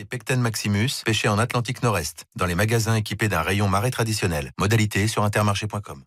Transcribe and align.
et 0.00 0.04
Pecten 0.04 0.40
Maximus, 0.40 1.02
pêché 1.04 1.28
en 1.28 1.38
Atlantique 1.38 1.82
Nord-Est, 1.82 2.24
dans 2.34 2.46
les 2.46 2.54
magasins 2.54 2.94
équipés 2.94 3.28
d'un 3.28 3.42
rayon 3.42 3.68
marais 3.68 3.90
traditionnel. 3.90 4.50
Modalité 4.58 5.06
sur 5.06 5.24
intermarché.com. 5.24 6.04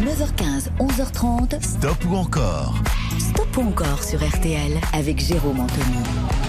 9h15, 0.00 0.68
11h30. 0.78 1.62
Stop 1.62 2.04
ou 2.04 2.16
encore? 2.16 2.74
Stop 3.18 3.56
ou 3.56 3.68
encore 3.68 4.02
sur 4.02 4.22
RTL 4.22 4.78
avec 4.92 5.18
Jérôme 5.18 5.60
Anthony. 5.60 6.41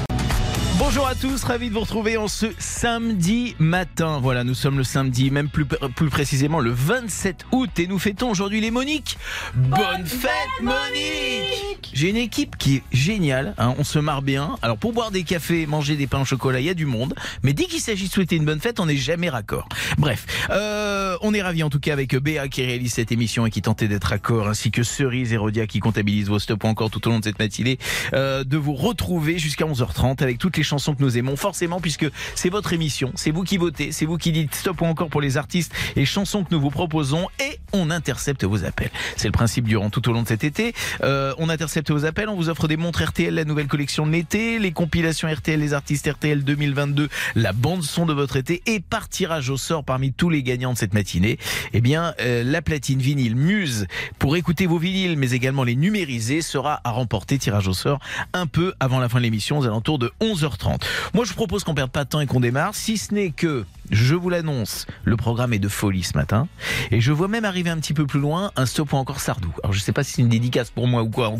Bonjour 0.96 1.08
à 1.08 1.16
tous, 1.16 1.44
ravi 1.46 1.70
de 1.70 1.74
vous 1.74 1.80
retrouver 1.80 2.18
en 2.18 2.28
ce 2.28 2.46
samedi 2.60 3.56
matin. 3.58 4.20
Voilà, 4.22 4.44
nous 4.44 4.54
sommes 4.54 4.78
le 4.78 4.84
samedi, 4.84 5.32
même 5.32 5.50
plus, 5.50 5.66
plus 5.66 6.10
précisément 6.12 6.60
le 6.60 6.70
27 6.70 7.48
août 7.52 7.72
et 7.80 7.88
nous 7.88 7.98
fêtons 7.98 8.30
aujourd'hui 8.30 8.62
les 8.62 8.70
Moniques. 8.70 9.18
Bonne, 9.56 10.06
fête, 10.06 10.30
Monique 10.62 11.90
J'ai 11.94 12.12
une 12.12 12.18
équipe 12.18 12.60
qui 12.60 12.76
est 12.76 12.84
géniale, 12.92 13.56
hein, 13.58 13.74
on 13.80 13.84
se 13.84 13.98
marre 13.98 14.22
bien. 14.22 14.56
Alors 14.62 14.78
pour 14.78 14.94
boire 14.94 15.10
des 15.10 15.24
cafés, 15.24 15.66
manger 15.66 15.96
des 15.96 16.06
pains 16.06 16.22
au 16.22 16.26
chocolat, 16.26 16.60
il 16.60 16.68
y 16.68 16.70
a 16.70 16.76
du 16.76 16.86
monde, 16.86 17.16
mais 17.42 17.54
dès 17.54 17.64
qu'il 17.64 17.80
s'agit 17.82 18.08
de 18.08 18.14
souhaiter 18.14 18.36
une 18.36 18.46
bonne 18.46 18.60
fête, 18.60 18.80
on 18.80 18.86
n'est 18.86 18.96
jamais 18.96 19.30
raccord. 19.30 19.68
Bref, 19.98 20.28
euh, 20.52 21.18
on 21.22 21.34
est 21.34 21.42
ravi 21.42 21.64
en 21.64 21.72
tout 21.72 21.80
cas 21.80 21.94
avec 21.94 22.16
Béa 22.16 22.48
qui 22.50 22.64
réalise 22.64 22.94
cette 22.94 23.12
émission 23.12 23.48
et 23.48 23.50
qui 23.50 23.64
tentait 23.64 23.88
d'être 23.88 24.10
raccord, 24.10 24.48
ainsi 24.48 24.70
que 24.70 24.84
Cerise 24.84 25.34
et 25.34 25.38
Rodia 25.38 25.66
qui 25.66 25.80
comptabilise 25.80 26.28
vos 26.28 26.38
stops 26.38 26.66
encore 26.66 26.92
tout 26.92 27.08
au 27.08 27.10
long 27.10 27.18
de 27.18 27.24
cette 27.24 27.40
matinée, 27.40 27.80
euh, 28.14 28.44
de 28.44 28.58
vous 28.58 28.76
retrouver 28.76 29.40
jusqu'à 29.40 29.66
11h30 29.66 30.22
avec 30.22 30.38
toutes 30.38 30.56
les 30.56 30.62
chansons 30.62 30.83
que 30.92 31.02
nous 31.02 31.18
aimons, 31.18 31.36
forcément, 31.36 31.80
puisque 31.80 32.06
c'est 32.36 32.50
votre 32.50 32.74
émission, 32.74 33.12
c'est 33.16 33.32
vous 33.32 33.44
qui 33.44 33.58
votez, 33.58 33.92
c'est 33.92 34.06
vous 34.06 34.18
qui 34.18 34.32
dites 34.32 34.54
stop 34.54 34.82
ou 34.82 34.86
encore 34.86 35.10
pour 35.10 35.22
les 35.22 35.38
artistes 35.38 35.74
et 35.96 36.06
chansons 36.06 36.44
que 36.44 36.50
nous 36.52 36.60
vous 36.60 36.70
proposons, 36.70 37.28
et 37.40 37.60
on 37.72 37.90
intercepte 37.90 38.44
vos 38.44 38.66
appels. 38.66 38.92
C'est 39.16 39.28
le 39.28 39.32
principe 39.32 39.68
durant 39.68 39.90
tout 39.90 40.08
au 40.10 40.14
long 40.14 40.24
de 40.24 40.28
cet 40.28 40.44
été. 40.44 40.74
Euh, 41.04 41.34
on 41.38 41.50
intercepte 41.50 41.92
vos 41.92 42.06
appels, 42.06 42.30
on 42.30 42.36
vous 42.36 42.50
offre 42.50 42.68
des 42.68 42.78
montres 42.78 43.04
RTL, 43.04 43.34
la 43.34 43.46
nouvelle 43.46 43.68
collection 43.68 44.06
de 44.06 44.12
l'été, 44.12 44.60
les 44.60 44.72
compilations 44.72 45.28
RTL, 45.28 45.60
les 45.60 45.74
artistes 45.74 46.10
RTL 46.12 46.44
2022, 46.44 47.10
la 47.36 47.54
bande 47.54 47.84
son 47.84 48.06
de 48.06 48.14
votre 48.14 48.36
été, 48.36 48.62
et 48.66 48.80
par 48.80 49.10
tirage 49.10 49.50
au 49.50 49.58
sort 49.58 49.84
parmi 49.84 50.12
tous 50.12 50.30
les 50.30 50.44
gagnants 50.44 50.74
de 50.74 50.78
cette 50.78 50.94
matinée, 50.94 51.38
eh 51.74 51.82
bien, 51.82 52.14
euh, 52.20 52.44
la 52.44 52.62
platine 52.62 53.00
vinyle 53.00 53.36
Muse 53.36 53.88
pour 54.20 54.36
écouter 54.36 54.66
vos 54.66 54.78
vinyles, 54.78 55.18
mais 55.18 55.32
également 55.32 55.64
les 55.64 55.76
numériser, 55.76 56.42
sera 56.42 56.82
à 56.84 56.92
remporter 56.92 57.38
tirage 57.38 57.68
au 57.68 57.74
sort 57.74 58.00
un 58.34 58.48
peu 58.48 58.74
avant 58.80 59.00
la 59.00 59.10
fin 59.10 59.20
de 59.20 59.24
l'émission, 59.24 59.60
aux 59.60 59.66
alentours 59.66 60.00
de 60.00 60.12
11h30. 60.22 60.73
Moi, 61.14 61.26
je 61.26 61.30
vous 61.30 61.36
propose 61.36 61.64
qu'on 61.64 61.76
perde 61.76 61.92
pas 61.92 62.04
de 62.04 62.10
temps 62.10 62.22
et 62.22 62.28
qu'on 62.28 62.40
démarre, 62.40 62.76
si 62.76 62.98
ce 62.98 63.14
n'est 63.14 63.32
que, 63.32 63.66
je 63.92 64.16
vous 64.16 64.30
l'annonce, 64.30 64.86
le 65.04 65.18
programme 65.18 65.54
est 65.54 65.60
de 65.60 65.68
folie 65.68 66.04
ce 66.04 66.18
matin. 66.18 66.48
Et 66.92 67.02
je 67.02 67.12
vois 67.12 67.28
même 67.28 67.46
arriver 67.46 67.70
un 67.70 67.78
petit 67.78 67.94
peu 67.94 68.06
plus 68.06 68.20
loin 68.20 68.52
un 68.56 68.66
stop 68.66 68.94
ou 68.94 68.98
encore 68.98 69.20
Sardou. 69.20 69.52
Alors, 69.64 69.74
je 69.74 69.80
sais 69.80 69.92
pas 69.92 70.04
si 70.04 70.14
c'est 70.14 70.22
une 70.22 70.30
dédicace 70.30 70.70
pour 70.70 70.88
moi 70.88 71.04
ou 71.04 71.10
quoi, 71.10 71.34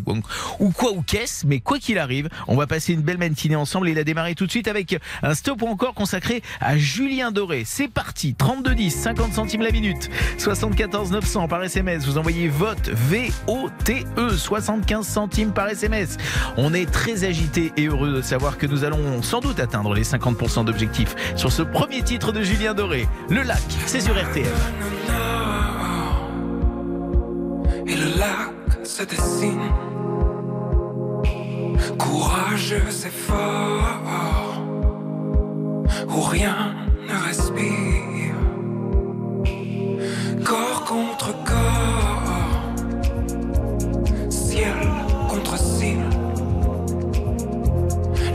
ou, 0.60 0.70
quoi 0.72 0.92
ou 0.92 1.02
qu'est-ce, 1.02 1.48
mais 1.48 1.60
quoi 1.60 1.80
qu'il 1.80 1.98
arrive, 1.98 2.30
on 2.48 2.56
va 2.56 2.68
passer 2.68 2.94
une 2.94 3.02
belle 3.02 3.18
matinée 3.18 3.56
ensemble 3.56 3.88
et 3.88 3.92
il 3.92 4.00
a 4.00 4.04
démarré 4.04 4.36
tout 4.36 4.46
de 4.46 4.52
suite 4.52 4.68
avec 4.68 4.98
un 5.22 5.34
stop 5.34 5.62
ou 5.62 5.68
encore 5.68 5.94
consacré 5.94 6.44
à 6.60 6.78
Julien 6.78 7.32
Doré. 7.32 7.64
C'est 7.66 7.88
parti, 7.88 8.36
32 8.36 8.74
50 8.90 9.34
centimes 9.34 9.62
la 9.62 9.72
minute, 9.72 10.10
74 10.38 11.12
900 11.12 11.48
par 11.48 11.64
SMS. 11.64 12.06
Vous 12.06 12.18
envoyez 12.18 12.48
vote 12.50 12.90
V-O-T-E, 12.90 14.38
75 14.38 15.08
centimes 15.08 15.54
par 15.54 15.70
SMS. 15.70 16.18
On 16.58 16.74
est 16.74 16.90
très 16.90 17.24
agité 17.24 17.72
et 17.78 17.88
heureux 17.88 18.14
de 18.14 18.22
savoir 18.22 18.58
que 18.58 18.66
nous 18.66 18.84
allons 18.84 19.22
sans 19.24 19.40
doute 19.40 19.60
atteindre 19.60 19.94
les 19.94 20.04
50% 20.04 20.66
d'objectifs 20.66 21.16
sur 21.36 21.52
ce 21.52 21.62
premier 21.62 22.02
titre 22.02 22.32
de 22.32 22.44
Julien 22.44 22.74
Doré. 22.74 23.08
Le 23.30 23.42
lac, 23.42 23.62
c'est 23.86 24.02
sur 24.02 24.14
RTL. 24.14 24.46
Et 27.86 27.96
le 27.96 28.18
lac 28.18 28.86
se 28.86 29.04
dessine, 29.04 29.60
courageux 31.98 32.88
et 33.06 33.10
fort, 33.10 34.62
où 36.10 36.22
rien 36.22 36.76
ne 37.08 37.26
respire, 37.26 38.36
corps 40.44 40.86
contre 40.86 41.34
corps, 41.44 42.24
ciel 44.30 45.03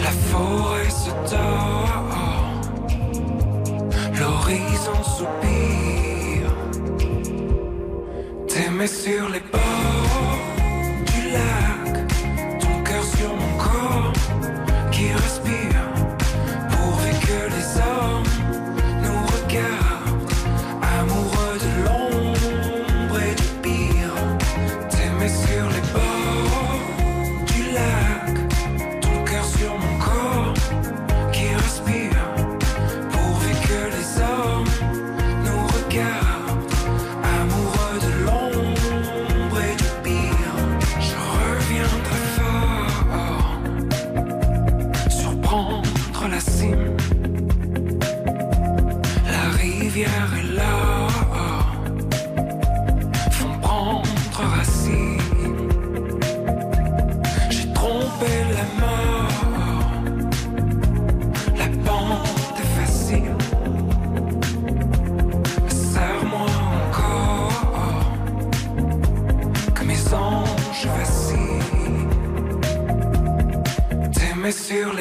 la 0.08 0.14
forêt 0.30 0.90
se 1.04 1.10
tord, 1.30 2.08
l'horizon 4.18 5.00
soupire, 5.16 6.52
t'aimer 8.48 8.86
sur 8.86 9.28
les 9.28 9.42
bords 9.52 10.38
du 11.10 11.20
lac, 11.32 11.67
T'aimer 74.48 74.52
sur 74.52 74.92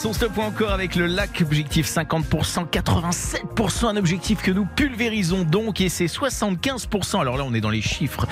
Son 0.00 0.14
stop 0.14 0.38
ou 0.38 0.40
encore 0.40 0.72
avec 0.72 0.96
le 0.96 1.04
lac, 1.04 1.42
objectif 1.42 1.86
50%, 1.86 2.70
87%, 2.70 3.84
un 3.84 3.98
objectif 3.98 4.40
que 4.40 4.50
nous 4.50 4.64
pulvérisons 4.64 5.42
donc 5.42 5.82
et 5.82 5.90
c'est 5.90 6.06
75%. 6.06 7.20
Alors 7.20 7.36
là, 7.36 7.44
on 7.46 7.52
est 7.52 7.60
dans 7.60 7.68
les 7.68 7.82
chiffres, 7.82 8.26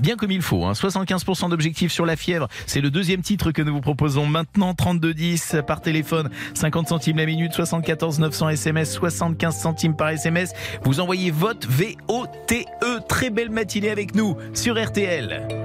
bien 0.00 0.16
comme 0.16 0.30
il 0.30 0.40
faut. 0.40 0.64
Hein. 0.64 0.72
75% 0.72 1.50
d'objectif 1.50 1.92
sur 1.92 2.06
la 2.06 2.16
fièvre, 2.16 2.48
c'est 2.64 2.80
le 2.80 2.90
deuxième 2.90 3.20
titre 3.20 3.52
que 3.52 3.60
nous 3.60 3.74
vous 3.74 3.82
proposons 3.82 4.24
maintenant. 4.24 4.72
3210 4.72 5.56
par 5.66 5.82
téléphone, 5.82 6.30
50 6.54 6.88
centimes 6.88 7.18
la 7.18 7.26
minute, 7.26 7.52
74 7.52 8.18
900 8.18 8.48
SMS, 8.48 8.90
75 8.94 9.54
centimes 9.54 9.94
par 9.94 10.08
SMS. 10.08 10.54
Vous 10.82 11.00
envoyez 11.00 11.30
vote 11.30 11.66
V-O-T-E. 11.68 13.00
Très 13.06 13.28
belle 13.28 13.50
matinée 13.50 13.90
avec 13.90 14.14
nous 14.14 14.38
sur 14.54 14.82
RTL. 14.82 15.61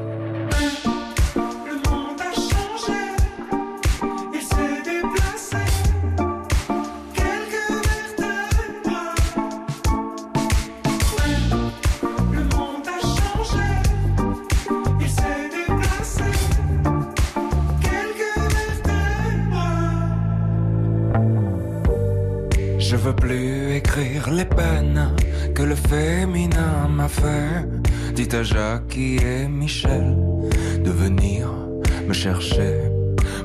Me 32.07 32.13
chercher. 32.13 32.73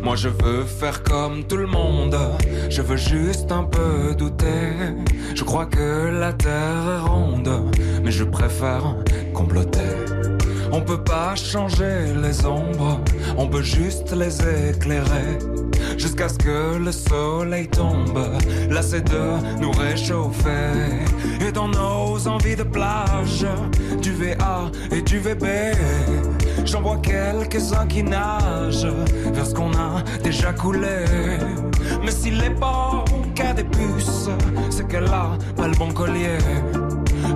Moi 0.03 0.17
je 0.17 0.29
veux 0.29 0.65
faire 0.65 1.03
comme 1.03 1.45
tout 1.45 1.57
le 1.57 1.67
monde, 1.67 2.17
je 2.71 2.83
veux 2.83 2.97
juste 2.97 3.51
un 3.51 3.65
peu 3.65 4.15
douter. 4.15 4.73
Je 5.35 5.43
crois 5.45 5.67
que 5.67 6.09
la 6.09 6.33
terre 6.33 6.85
est 6.97 7.09
ronde, 7.09 7.51
mais 8.03 8.11
je 8.11 8.25
préfère 8.25 8.97
comploter. 9.35 9.91
On 10.71 10.81
peut 10.81 11.03
pas 11.03 11.35
changer 11.35 12.15
les 12.23 12.47
ombres, 12.47 13.01
on 13.37 13.47
peut 13.47 13.63
juste 13.63 14.13
les 14.13 14.41
éclairer. 14.71 15.39
Jusqu'à 15.99 16.29
ce 16.29 16.39
que 16.39 16.79
le 16.79 16.93
soleil 16.93 17.69
tombe, 17.69 18.19
lassé 18.71 19.01
de 19.01 19.61
nous 19.61 19.73
réchauffer. 19.73 20.73
Et 21.47 21.53
dans 21.53 21.69
nos 21.69 22.27
envies 22.27 22.57
de 22.57 22.63
plage, 22.63 23.45
du 24.01 24.13
VA 24.13 24.71
et 24.91 25.03
du 25.03 25.19
VB, 25.19 25.47
j'en 26.65 26.81
vois 26.83 26.99
quelques-uns 26.99 27.87
qui 27.87 28.03
nagent 28.03 28.87
vers 29.33 29.47
ce 29.47 29.55
qu'on 29.55 29.73
a 29.73 30.03
déjà 30.23 30.53
coulé. 30.53 31.05
Mais 32.05 32.11
s'il 32.11 32.43
est 32.43 32.59
pas 32.59 33.05
qu'à 33.35 33.53
des 33.53 33.65
puces, 33.65 34.29
c'est 34.71 34.87
qu'elle 34.89 35.07
a 35.07 35.31
pas 35.57 35.69
le 35.69 35.77
bon 35.77 35.93
collier. 35.93 36.39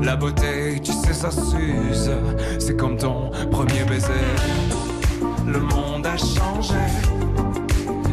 La 0.02 0.16
beauté, 0.16 0.80
tu 0.82 0.92
sais, 0.92 1.12
ça 1.12 1.30
s'use. 1.30 2.10
C'est 2.58 2.76
comme 2.76 2.96
ton 2.96 3.30
premier 3.50 3.84
baiser. 3.84 4.12
Le 5.46 5.60
monde 5.60 6.06
a 6.06 6.16
changé. 6.16 6.74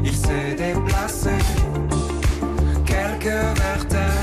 Il 0.04 0.16
s'est 0.16 0.56
déplacé. 0.56 1.32
Quelques 2.86 3.34
vertèbres. 3.34 4.23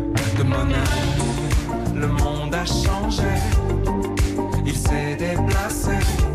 Le 0.43 2.07
monde 2.07 2.55
a 2.55 2.65
changé, 2.65 3.29
il 4.65 4.75
s'est 4.75 5.15
déplacé. 5.15 6.30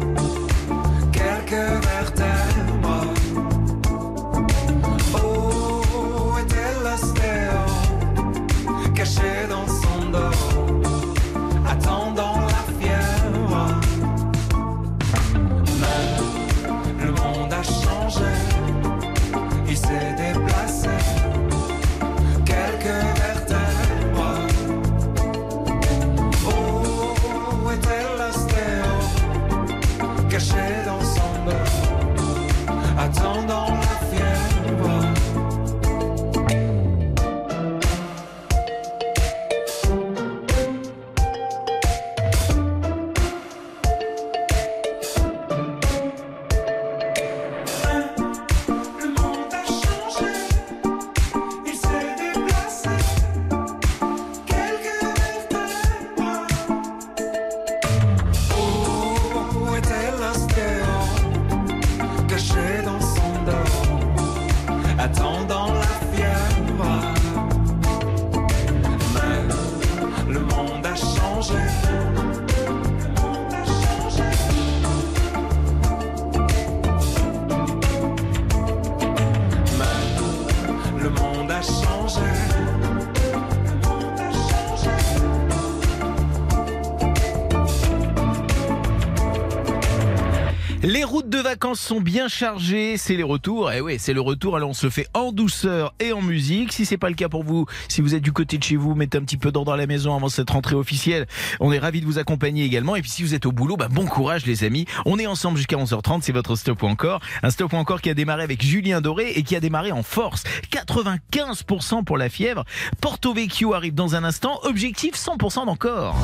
Les 90.89 91.03
routes 91.03 91.29
de 91.29 91.39
vacances 91.39 91.81
sont 91.81 92.01
bien 92.01 92.29
chargées, 92.29 92.97
c'est 92.97 93.17
les 93.17 93.25
retours. 93.25 93.73
Et 93.73 93.81
oui, 93.81 93.97
c'est 93.99 94.13
le 94.13 94.21
retour. 94.21 94.55
Alors 94.55 94.71
on 94.71 94.73
se 94.73 94.89
fait 94.89 95.09
en 95.15 95.33
douceur 95.33 95.93
et 95.99 96.13
en 96.13 96.23
musique. 96.23 96.73
Si 96.73 96.87
c'est 96.87 96.97
pas 96.97 97.09
le 97.09 97.17
cas 97.17 97.29
pour 97.29 97.43
vous, 97.43 97.67
si 97.89 98.01
vous 98.01 98.15
êtes 98.15 98.23
du 98.23 98.31
côté 98.31 98.57
de 98.57 98.63
chez 98.63 98.77
vous, 98.77 98.95
mettez 98.95 99.19
un 99.19 99.23
petit 99.23 99.37
peu 99.37 99.51
d'ordre 99.51 99.73
à 99.73 99.77
la 99.77 99.89
maison 99.89 100.15
avant 100.15 100.29
cette 100.29 100.49
rentrée 100.49 100.77
officielle. 100.77 101.27
On 101.59 101.73
est 101.73 101.81
ravis 101.81 102.03
de 102.03 102.07
vous 102.07 102.21
accompagner 102.21 102.63
également. 102.63 102.95
Et 102.95 103.03
puis 103.03 103.11
si 103.11 103.25
vous 103.25 103.35
êtes 103.35 103.47
au 103.47 103.51
boulot, 103.51 103.77
bah, 103.77 103.89
bon 103.91 104.07
courage 104.07 104.47
les 104.47 104.63
amis. 104.63 104.87
On 105.07 105.19
est 105.19 105.27
ensemble 105.27 105.57
jusqu'à 105.57 105.77
11h30. 105.77 106.21
C'est 106.23 106.31
votre 106.31 106.55
stop 106.55 106.81
ou 106.85 106.87
encore. 106.87 107.19
Un 107.43 107.51
stop 107.51 107.73
ou 107.73 107.77
encore 107.77 108.01
qui 108.01 108.11
a 108.11 108.15
démarré 108.15 108.45
avec 108.45 108.63
Julien 108.63 109.01
Doré 109.01 109.33
et 109.35 109.43
qui 109.43 109.57
a 109.57 109.61
démarré 109.61 109.91
en 109.91 110.05
force. 110.05 110.45
95% 110.71 112.05
pour 112.05 112.17
la 112.17 112.29
fièvre. 112.29 112.65
Porto 113.01 113.35
Vecchio 113.35 113.75
arrive 113.75 113.95
dans 113.95 114.15
un 114.15 114.23
instant. 114.23 114.61
Objectif 114.63 115.17
100% 115.17 115.67
d'encore. 115.67 116.15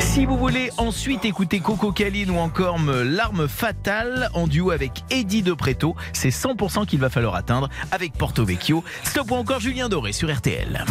Si 0.00 0.26
vous 0.26 0.36
voulez 0.36 0.70
ensuite 0.76 1.24
écouter 1.24 1.60
Coco 1.60 1.92
Caline 1.92 2.30
ou 2.30 2.38
encore 2.38 2.78
me 2.78 3.02
L'arme 3.02 3.46
fatale 3.48 4.28
en 4.34 4.46
duo 4.46 4.70
avec 4.70 5.04
Eddie 5.10 5.42
De 5.42 5.52
Preto, 5.52 5.94
c'est 6.12 6.30
100% 6.30 6.86
qu'il 6.86 6.98
va 6.98 7.08
falloir 7.08 7.34
atteindre 7.36 7.68
avec 7.92 8.14
Porto 8.14 8.44
Vecchio. 8.44 8.82
Stop 9.04 9.30
ou 9.30 9.34
encore 9.34 9.60
Julien 9.60 9.88
Doré 9.88 10.12
sur 10.12 10.34
RTL. 10.34 10.84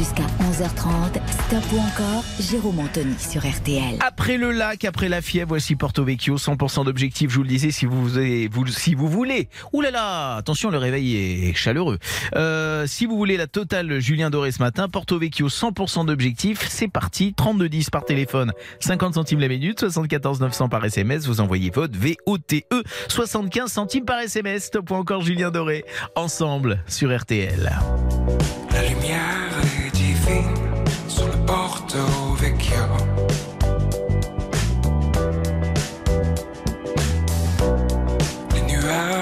Jusqu'à 0.00 0.22
11h30, 0.22 1.20
Stop 1.30 1.72
ou 1.74 1.78
encore, 1.78 2.24
Jérôme 2.40 2.78
Anthony 2.78 3.14
sur 3.18 3.42
RTL. 3.46 3.98
Après 4.00 4.38
le 4.38 4.50
lac, 4.50 4.86
après 4.86 5.10
la 5.10 5.20
fièvre, 5.20 5.48
voici 5.48 5.76
Porto 5.76 6.02
Vecchio, 6.04 6.38
100% 6.38 6.86
d'objectif, 6.86 7.30
je 7.30 7.36
vous 7.36 7.42
le 7.42 7.50
disais, 7.50 7.70
si 7.70 7.84
vous, 7.84 8.08
vous, 8.08 8.66
si 8.68 8.94
vous 8.94 9.08
voulez. 9.08 9.50
Ouh 9.74 9.82
là 9.82 9.90
là, 9.90 10.36
attention, 10.36 10.70
le 10.70 10.78
réveil 10.78 11.50
est 11.50 11.52
chaleureux. 11.52 11.98
Euh, 12.34 12.86
si 12.86 13.04
vous 13.04 13.18
voulez 13.18 13.36
la 13.36 13.46
totale 13.46 14.00
Julien 14.00 14.30
Doré 14.30 14.52
ce 14.52 14.60
matin, 14.60 14.88
Porto 14.88 15.18
Vecchio, 15.18 15.48
100% 15.48 16.06
d'objectif, 16.06 16.66
c'est 16.70 16.88
parti, 16.88 17.34
3210 17.34 17.90
par 17.90 18.06
téléphone, 18.06 18.52
50 18.78 19.16
centimes 19.16 19.40
la 19.40 19.48
minute, 19.48 19.80
74 19.80 20.40
900 20.40 20.70
par 20.70 20.82
SMS, 20.82 21.26
vous 21.26 21.42
envoyez 21.42 21.68
votre 21.68 21.98
VOTE, 21.98 22.64
75 23.08 23.70
centimes 23.70 24.06
par 24.06 24.20
SMS, 24.20 24.64
Stop 24.64 24.92
ou 24.92 24.94
encore 24.94 25.20
Julien 25.20 25.50
Doré, 25.50 25.84
ensemble 26.16 26.82
sur 26.86 27.14
RTL. 27.14 27.70
La 28.72 28.88
lumière 28.88 29.49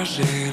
marcher 0.09 0.48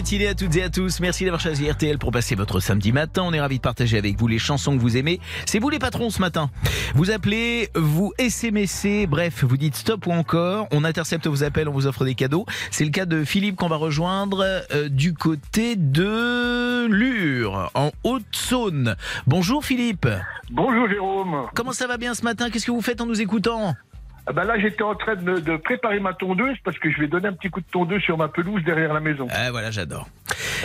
matinée 0.00 0.28
à 0.28 0.34
toutes 0.34 0.56
et 0.56 0.62
à 0.62 0.70
tous. 0.70 0.98
Merci 1.00 1.24
d'avoir 1.24 1.42
choisi 1.42 1.70
RTL 1.70 1.98
pour 1.98 2.10
passer 2.10 2.34
votre 2.34 2.58
samedi 2.58 2.90
matin. 2.90 3.22
On 3.22 3.34
est 3.34 3.40
ravis 3.40 3.58
de 3.58 3.62
partager 3.62 3.98
avec 3.98 4.16
vous 4.18 4.28
les 4.28 4.38
chansons 4.38 4.74
que 4.74 4.80
vous 4.80 4.96
aimez. 4.96 5.20
C'est 5.44 5.58
vous 5.58 5.68
les 5.68 5.78
patrons 5.78 6.08
ce 6.08 6.20
matin. 6.20 6.48
Vous 6.94 7.10
appelez, 7.10 7.68
vous 7.74 8.14
SMSez, 8.18 9.06
bref, 9.06 9.44
vous 9.44 9.58
dites 9.58 9.76
stop 9.76 10.06
ou 10.06 10.12
encore. 10.12 10.68
On 10.70 10.84
intercepte 10.84 11.26
vos 11.26 11.44
appels, 11.44 11.68
on 11.68 11.72
vous 11.72 11.86
offre 11.86 12.06
des 12.06 12.14
cadeaux. 12.14 12.46
C'est 12.70 12.86
le 12.86 12.90
cas 12.90 13.04
de 13.04 13.24
Philippe 13.24 13.56
qu'on 13.56 13.68
va 13.68 13.76
rejoindre 13.76 14.42
euh, 14.72 14.88
du 14.88 15.12
côté 15.12 15.76
de 15.76 16.86
Lure, 16.86 17.70
en 17.74 17.90
Haute-Saône. 18.02 18.96
Bonjour 19.26 19.66
Philippe. 19.66 20.08
Bonjour 20.50 20.88
Jérôme. 20.88 21.46
Comment 21.54 21.72
ça 21.72 21.86
va 21.86 21.98
bien 21.98 22.14
ce 22.14 22.22
matin? 22.22 22.48
Qu'est-ce 22.48 22.64
que 22.64 22.72
vous 22.72 22.80
faites 22.80 23.02
en 23.02 23.06
nous 23.06 23.20
écoutant? 23.20 23.74
Ben 24.32 24.44
là, 24.44 24.58
j'étais 24.58 24.82
en 24.82 24.94
train 24.94 25.16
de, 25.16 25.38
de 25.38 25.56
préparer 25.56 26.00
ma 26.00 26.12
tondeuse 26.14 26.56
parce 26.64 26.78
que 26.78 26.90
je 26.90 26.98
vais 27.00 27.06
donner 27.08 27.28
un 27.28 27.32
petit 27.32 27.48
coup 27.50 27.60
de 27.60 27.66
tondeuse 27.72 28.02
sur 28.02 28.16
ma 28.18 28.28
pelouse 28.28 28.62
derrière 28.64 28.92
la 28.92 29.00
maison. 29.00 29.26
Ah 29.30 29.50
voilà, 29.50 29.70
j'adore. 29.70 30.08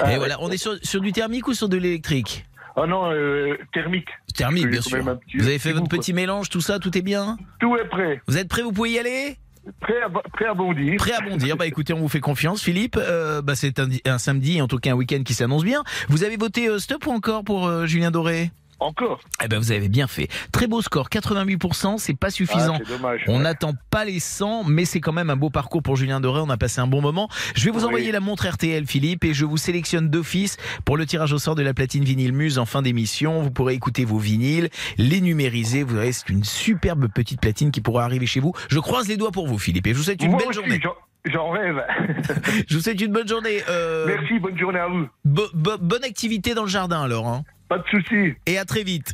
Ah, 0.01 0.05
et 0.05 0.13
ouais. 0.13 0.17
voilà, 0.17 0.37
on 0.41 0.49
est 0.51 0.57
sur, 0.57 0.73
sur 0.83 1.01
du 1.01 1.11
thermique 1.11 1.47
ou 1.47 1.53
sur 1.53 1.69
de 1.69 1.77
l'électrique 1.77 2.45
Ah 2.75 2.85
non, 2.87 3.11
euh, 3.11 3.55
thermique. 3.73 4.09
Thermique, 4.35 4.67
bien 4.67 4.81
sûr. 4.81 4.99
petit- 5.03 5.37
Vous 5.37 5.47
avez 5.47 5.59
fait 5.59 5.71
votre 5.71 5.87
petit 5.89 6.13
mélange, 6.13 6.49
tout 6.49 6.61
ça, 6.61 6.79
tout 6.79 6.97
est 6.97 7.01
bien 7.01 7.37
Tout 7.59 7.75
est 7.77 7.87
prêt. 7.87 8.21
Vous 8.27 8.37
êtes 8.37 8.47
prêt 8.49 8.61
Vous 8.61 8.71
pouvez 8.73 8.91
y 8.91 8.99
aller 8.99 9.37
Prêt 9.81 9.95
à, 10.05 10.09
prêt 10.09 10.45
à 10.45 10.53
bondir. 10.53 10.95
Prêt 10.97 11.13
à 11.13 11.21
bondir 11.21 11.57
Bah 11.57 11.65
écoutez, 11.65 11.91
on 11.93 11.99
vous 11.99 12.07
fait 12.07 12.19
confiance, 12.19 12.61
Philippe. 12.61 12.97
Euh, 12.97 13.41
bah 13.41 13.55
c'est 13.55 13.79
un, 13.79 13.87
di- 13.87 14.01
un 14.05 14.19
samedi, 14.19 14.61
en 14.61 14.67
tout 14.67 14.77
cas 14.77 14.91
un 14.91 14.95
week-end 14.95 15.23
qui 15.25 15.33
s'annonce 15.33 15.63
bien. 15.63 15.83
Vous 16.07 16.23
avez 16.23 16.37
voté 16.37 16.67
euh, 16.69 16.77
stop 16.77 17.07
ou 17.07 17.11
encore 17.11 17.43
pour 17.43 17.65
euh, 17.67 17.87
Julien 17.87 18.11
Doré 18.11 18.51
Encore. 18.79 19.21
Eh 19.43 19.47
ben 19.47 19.57
vous 19.59 19.71
avez 19.71 19.87
bien 19.87 20.07
fait. 20.07 20.27
Très 20.51 20.67
beau 20.67 20.81
score, 20.81 21.09
88%, 21.09 21.97
c'est 21.97 22.13
pas 22.13 22.29
suffisant. 22.29 22.75
Ah, 22.75 22.81
c'est 22.85 22.97
dommage. 22.97 23.21
On 23.27 23.37
Ouais. 23.37 23.43
n'attend 23.43 23.73
pas 23.89 24.03
les 24.05 24.19
100, 24.19 24.63
mais 24.65 24.85
c'est 24.85 24.99
quand 24.99 25.13
même 25.13 25.29
un 25.29 25.35
beau 25.35 25.49
parcours 25.49 25.81
pour 25.81 25.95
Julien 25.95 26.19
Doré. 26.19 26.41
On 26.41 26.49
a 26.49 26.57
passé 26.57 26.81
un 26.81 26.87
bon 26.87 27.01
moment. 27.01 27.29
Je 27.55 27.65
vais 27.65 27.71
vous 27.71 27.79
Oui. 27.79 27.85
envoyer 27.85 28.11
la 28.11 28.19
montre 28.19 28.47
RTL, 28.47 28.85
Philippe, 28.85 29.23
et 29.23 29.33
je 29.33 29.45
vous 29.45 29.57
sélectionne 29.57 30.09
d'office 30.09 30.57
pour 30.83 30.97
le 30.97 31.05
tirage 31.05 31.31
au 31.33 31.37
sort 31.39 31.55
de 31.55 31.63
la 31.63 31.73
platine 31.73 32.03
vinyle 32.03 32.33
Muse 32.33 32.59
en 32.59 32.65
fin 32.65 32.81
d'émission. 32.81 33.41
Vous 33.41 33.51
pourrez 33.51 33.73
écouter 33.73 34.03
vos 34.05 34.17
vinyles, 34.19 34.69
les 34.97 35.21
numériser. 35.21 35.83
Vous 35.83 35.95
verrez, 35.95 36.11
c'est 36.11 36.29
une 36.29 36.43
superbe 36.43 37.07
petite 37.07 37.39
platine 37.41 37.71
qui 37.71 37.81
pourra 37.81 38.03
arriver 38.03 38.25
chez 38.25 38.39
vous. 38.41 38.53
Je 38.69 38.79
croise 38.79 39.07
les 39.07 39.17
doigts 39.17 39.31
pour 39.31 39.47
vous, 39.47 39.57
Philippe, 39.57 39.87
et 39.87 39.93
je 39.93 39.97
vous 39.97 40.03
souhaite 40.03 40.21
une 40.21 40.31
Moi 40.31 40.39
belle 40.39 40.49
aussi, 40.49 40.59
journée. 40.59 40.79
j'en- 40.83 40.95
J'en 41.27 41.49
rêve. 41.49 41.81
Je 42.67 42.75
vous 42.77 42.83
souhaite 42.83 43.01
une 43.01 43.11
bonne 43.11 43.27
journée. 43.27 43.63
Euh, 43.67 44.05
Merci, 44.05 44.37
bonne 44.37 44.55
journée 44.59 44.77
à 44.77 44.87
vous. 44.87 45.07
bo- 45.23 45.49
bo- 45.55 45.79
bonne 45.81 46.03
activité 46.03 46.53
dans 46.53 46.61
le 46.61 46.69
jardin 46.69 47.01
alors. 47.01 47.27
Hein. 47.27 47.41
Pas 47.67 47.79
de 47.79 47.83
souci. 47.89 48.33
Et 48.45 48.57
à 48.59 48.65
très 48.65 48.83
vite. 48.83 49.13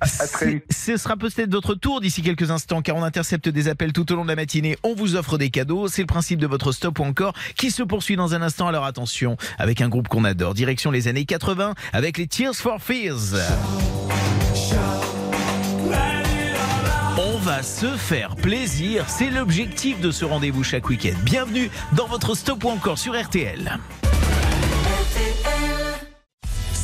À- 0.00 0.06
à 0.22 0.26
très 0.26 0.54
vite. 0.54 0.64
Ce 0.70 0.96
sera 0.96 1.16
peut-être 1.16 1.50
votre 1.52 1.74
tour 1.74 2.00
d'ici 2.00 2.20
quelques 2.22 2.50
instants 2.50 2.82
car 2.82 2.96
on 2.96 3.02
intercepte 3.04 3.48
des 3.48 3.68
appels 3.68 3.92
tout 3.92 4.10
au 4.12 4.16
long 4.16 4.24
de 4.24 4.28
la 4.28 4.34
matinée. 4.36 4.76
On 4.82 4.94
vous 4.94 5.14
offre 5.14 5.38
des 5.38 5.50
cadeaux. 5.50 5.86
C'est 5.86 6.02
le 6.02 6.06
principe 6.06 6.40
de 6.40 6.46
votre 6.48 6.72
stop 6.72 6.98
ou 6.98 7.04
encore 7.04 7.32
qui 7.56 7.70
se 7.70 7.82
poursuit 7.84 8.16
dans 8.16 8.34
un 8.34 8.42
instant. 8.42 8.66
Alors 8.66 8.84
attention, 8.84 9.36
avec 9.58 9.80
un 9.80 9.88
groupe 9.88 10.08
qu'on 10.08 10.24
adore. 10.24 10.54
Direction 10.54 10.90
les 10.90 11.06
années 11.06 11.24
80 11.26 11.74
avec 11.92 12.18
les 12.18 12.26
Tears 12.26 12.54
for 12.56 12.82
Fears. 12.82 13.34
On 17.18 17.38
va 17.38 17.62
se 17.62 17.96
faire 17.96 18.34
plaisir. 18.34 19.04
C'est 19.08 19.30
l'objectif 19.30 20.00
de 20.00 20.10
ce 20.10 20.24
rendez-vous 20.24 20.64
chaque 20.64 20.88
week-end. 20.88 21.14
Bienvenue 21.22 21.70
dans 21.92 22.06
votre 22.08 22.34
stop 22.34 22.64
ou 22.64 22.68
encore 22.70 22.98
sur 22.98 23.14
RTL. 23.20 23.78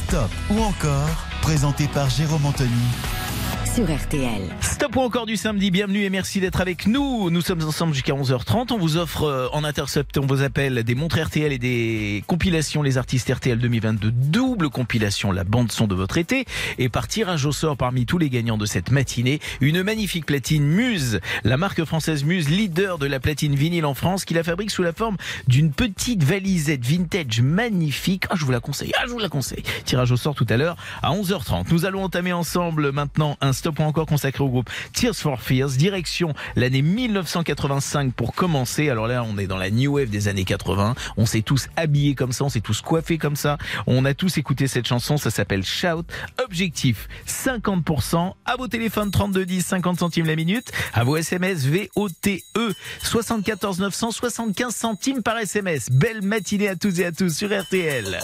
Stop 0.09 0.31
ou 0.49 0.59
encore, 0.61 1.27
présenté 1.43 1.87
par 1.87 2.09
Jérôme 2.09 2.47
Anthony 2.47 2.71
sur 3.75 3.85
RTL. 3.85 4.41
Stop 4.79 4.97
encore 4.97 5.27
du 5.27 5.37
samedi, 5.37 5.73
bienvenue 5.73 6.05
et 6.05 6.11
merci 6.11 6.39
d'être 6.39 6.61
avec 6.61 6.87
nous. 6.87 7.31
Nous 7.31 7.41
sommes 7.41 7.65
ensemble 7.65 7.95
jusqu'à 7.95 8.13
11h30. 8.13 8.73
On 8.73 8.79
vous 8.79 8.97
offre 8.97 9.25
euh, 9.25 9.49
en 9.53 9.65
interceptant 9.65 10.25
vos 10.25 10.43
appels 10.43 10.85
des 10.85 10.95
montres 10.95 11.19
RTL 11.19 11.53
et 11.53 11.59
des 11.59 12.23
compilations 12.29 12.81
Les 12.85 12.97
Artistes 12.97 13.29
RTL 13.29 13.59
2022, 13.59 14.13
double 14.13 14.71
compilation, 14.71 15.33
la 15.33 15.43
bande 15.43 15.73
son 15.73 15.89
de 15.89 15.97
votre 15.97 16.17
été. 16.17 16.45
Et 16.79 16.89
par 16.89 17.09
tirage 17.09 17.45
au 17.45 17.51
sort 17.51 17.77
parmi 17.77 18.07
tous 18.07 18.19
les 18.19 18.31
gagnants 18.31 18.57
de 18.57 18.67
cette 18.67 18.93
matinée, 18.93 19.41
une 19.61 19.83
magnifique 19.83 20.27
platine 20.27 20.63
Muse, 20.63 21.19
la 21.43 21.57
marque 21.57 21.85
française 21.85 22.23
Muse, 22.23 22.49
leader 22.49 22.99
de 22.99 23.07
la 23.07 23.19
platine 23.19 23.57
vinyle 23.57 23.85
en 23.85 23.95
France, 23.95 24.25
qui 24.25 24.35
la 24.35 24.45
fabrique 24.45 24.71
sous 24.71 24.85
la 24.85 24.93
forme 24.93 25.17
d'une 25.49 25.73
petite 25.73 26.23
valisette 26.23 26.87
vintage 26.87 27.41
magnifique. 27.41 28.27
Ah, 28.31 28.35
je 28.37 28.45
vous 28.45 28.53
la 28.53 28.61
conseille, 28.61 28.93
ah, 28.97 29.07
je 29.09 29.11
vous 29.11 29.19
la 29.19 29.29
conseille. 29.29 29.65
Tirage 29.87 30.13
au 30.13 30.17
sort 30.17 30.37
tout 30.37 30.47
à 30.49 30.57
l'heure 30.57 30.77
à 31.03 31.11
11h30. 31.11 31.65
Nous 31.73 31.85
allons 31.85 32.05
entamer 32.05 32.33
ensemble 32.33 32.93
maintenant 32.93 33.37
un 33.41 33.53
stop 33.53 33.81
encore 33.81 34.07
consacré 34.07 34.45
au 34.45 34.49
groupe 34.49 34.68
Tears 34.93 35.17
for 35.17 35.41
Fears, 35.41 35.71
direction 35.71 36.35
l'année 36.57 36.83
1985 36.83 38.13
pour 38.13 38.35
commencer. 38.35 38.89
Alors 38.91 39.07
là, 39.07 39.25
on 39.25 39.39
est 39.39 39.47
dans 39.47 39.57
la 39.57 39.71
new 39.71 39.95
wave 39.95 40.11
des 40.11 40.29
années 40.29 40.45
80. 40.45 40.95
On 41.17 41.27
s'est 41.27 41.43
tous 41.43 41.69
habillés 41.77 42.15
comme 42.15 42.33
ça, 42.33 42.45
on 42.45 42.49
s'est 42.49 42.61
tous 42.61 42.81
coiffés 42.81 43.19
comme 43.19 43.37
ça. 43.37 43.59
On 43.87 44.05
a 44.05 44.15
tous 44.15 44.39
écouté 44.39 44.67
cette 44.67 44.87
chanson, 44.87 45.17
ça 45.17 45.31
s'appelle 45.31 45.65
Shout. 45.65 46.05
Objectif 46.43 47.09
50% 47.27 48.33
à 48.45 48.57
vos 48.57 48.69
téléphones 48.69 49.11
32 49.11 49.45
10 49.45 49.67
50 49.67 49.99
centimes 49.99 50.27
la 50.27 50.37
minute, 50.37 50.71
à 50.95 51.05
vos 51.05 51.17
SMS 51.17 51.67
VOTE 51.67 52.43
74 53.03 53.81
900 53.81 54.11
75 54.11 54.75
centimes 54.75 55.23
par 55.23 55.39
SMS. 55.39 55.91
Belle 55.91 56.23
matinée 56.23 56.69
à 56.69 56.77
toutes 56.77 56.99
et 56.99 57.07
à 57.07 57.13
tous 57.13 57.35
sur 57.35 57.49
RTL. 57.49 58.19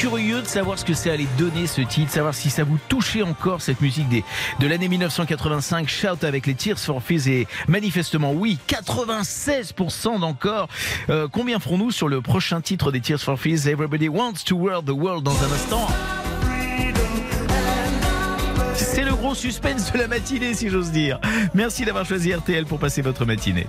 Curieux 0.00 0.40
de 0.40 0.46
savoir 0.46 0.78
ce 0.78 0.84
que 0.86 0.94
ça 0.94 1.12
allait 1.12 1.26
donner 1.36 1.66
ce 1.66 1.82
titre, 1.82 2.10
savoir 2.10 2.32
si 2.32 2.48
ça 2.48 2.64
vous 2.64 2.78
touchait 2.88 3.20
encore 3.20 3.60
cette 3.60 3.82
musique 3.82 4.08
des, 4.08 4.24
de 4.58 4.66
l'année 4.66 4.88
1985, 4.88 5.90
Shout 5.90 6.24
avec 6.24 6.46
les 6.46 6.54
Tears 6.54 6.78
for 6.78 7.02
Fears 7.02 7.28
et 7.28 7.46
manifestement 7.68 8.32
oui, 8.32 8.58
96% 8.66 10.20
d'encore. 10.20 10.68
Euh, 11.10 11.28
combien 11.30 11.60
ferons-nous 11.60 11.90
sur 11.90 12.08
le 12.08 12.22
prochain 12.22 12.62
titre 12.62 12.92
des 12.92 13.02
Tears 13.02 13.20
for 13.20 13.38
Fears? 13.38 13.66
Everybody 13.66 14.08
wants 14.08 14.42
to 14.46 14.56
world 14.56 14.86
the 14.86 14.96
world 14.96 15.22
dans 15.22 15.36
un 15.44 15.52
instant. 15.52 15.86
C'est 18.74 19.04
le 19.04 19.12
gros 19.12 19.34
suspense 19.34 19.92
de 19.92 19.98
la 19.98 20.08
matinée 20.08 20.54
si 20.54 20.70
j'ose 20.70 20.92
dire. 20.92 21.20
Merci 21.52 21.84
d'avoir 21.84 22.06
choisi 22.06 22.32
RTL 22.32 22.64
pour 22.64 22.78
passer 22.78 23.02
votre 23.02 23.26
matinée. 23.26 23.66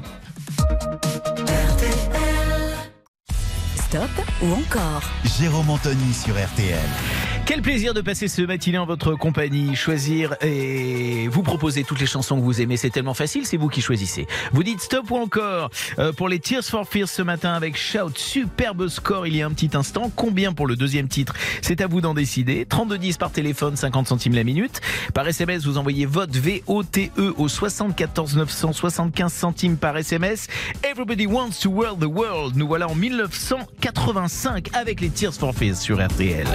Ou 4.42 4.54
encore 4.54 5.04
Jérôme 5.24 5.70
Anthony 5.70 6.14
sur 6.14 6.36
RTL. 6.36 6.80
Quel 7.46 7.62
plaisir 7.62 7.94
de 7.94 8.02
passer 8.02 8.28
ce 8.28 8.42
matinée 8.44 8.78
en 8.78 8.86
votre 8.86 9.16
compagnie, 9.16 9.76
choisir 9.76 10.36
et 10.42 11.28
vous 11.28 11.44
proposer 11.44 11.84
toutes 11.84 12.00
les 12.00 12.06
chansons 12.06 12.38
que 12.38 12.42
vous 12.42 12.62
aimez. 12.62 12.78
C'est 12.78 12.90
tellement 12.90 13.14
facile, 13.14 13.46
c'est 13.46 13.58
vous 13.58 13.68
qui 13.68 13.82
choisissez. 13.82 14.28
Vous 14.54 14.64
dites 14.64 14.80
stop 14.80 15.10
ou 15.12 15.18
encore 15.18 15.70
euh, 16.00 16.14
pour 16.14 16.30
les 16.30 16.40
Tears 16.40 16.64
for 16.64 16.88
Fears 16.88 17.10
ce 17.10 17.22
matin 17.22 17.54
avec 17.54 17.76
Shout. 17.76 18.12
Superbe 18.16 18.88
score 18.88 19.28
il 19.28 19.36
y 19.36 19.42
a 19.42 19.48
un 19.48 19.52
petit 19.52 19.76
instant. 19.76 20.12
Combien 20.16 20.54
pour 20.54 20.68
le 20.68 20.76
deuxième 20.76 21.08
titre? 21.08 21.34
C'est 21.62 21.82
à 21.82 21.88
vous 21.88 22.00
d'en 22.00 22.14
décider. 22.14 22.66
3210 22.66 23.18
par 23.18 23.32
téléphone, 23.32 23.76
50 23.76 24.08
centimes 24.08 24.36
la 24.36 24.44
minute. 24.44 24.80
Par 25.14 25.28
SMS, 25.28 25.66
vous 25.66 25.78
envoyez 25.78 26.06
vote 26.06 26.36
V-O-T-E 26.36 27.34
au 27.38 27.48
74 27.48 28.38
900, 28.38 28.74
75 28.74 29.34
centimes 29.34 29.78
par 29.78 29.98
SMS. 29.98 30.48
Everybody 30.84 31.26
wants 31.26 31.60
to 31.62 31.70
world 31.70 32.00
the 32.00 32.06
world. 32.06 32.56
Nous 32.56 32.68
voilà 32.68 32.88
en 32.88 32.96
1985 32.96 34.70
avec 34.74 35.02
les 35.02 35.10
Tears 35.10 35.34
for 35.34 35.54
Fears 35.54 35.78
sur 35.78 36.06
RTL. 36.06 36.48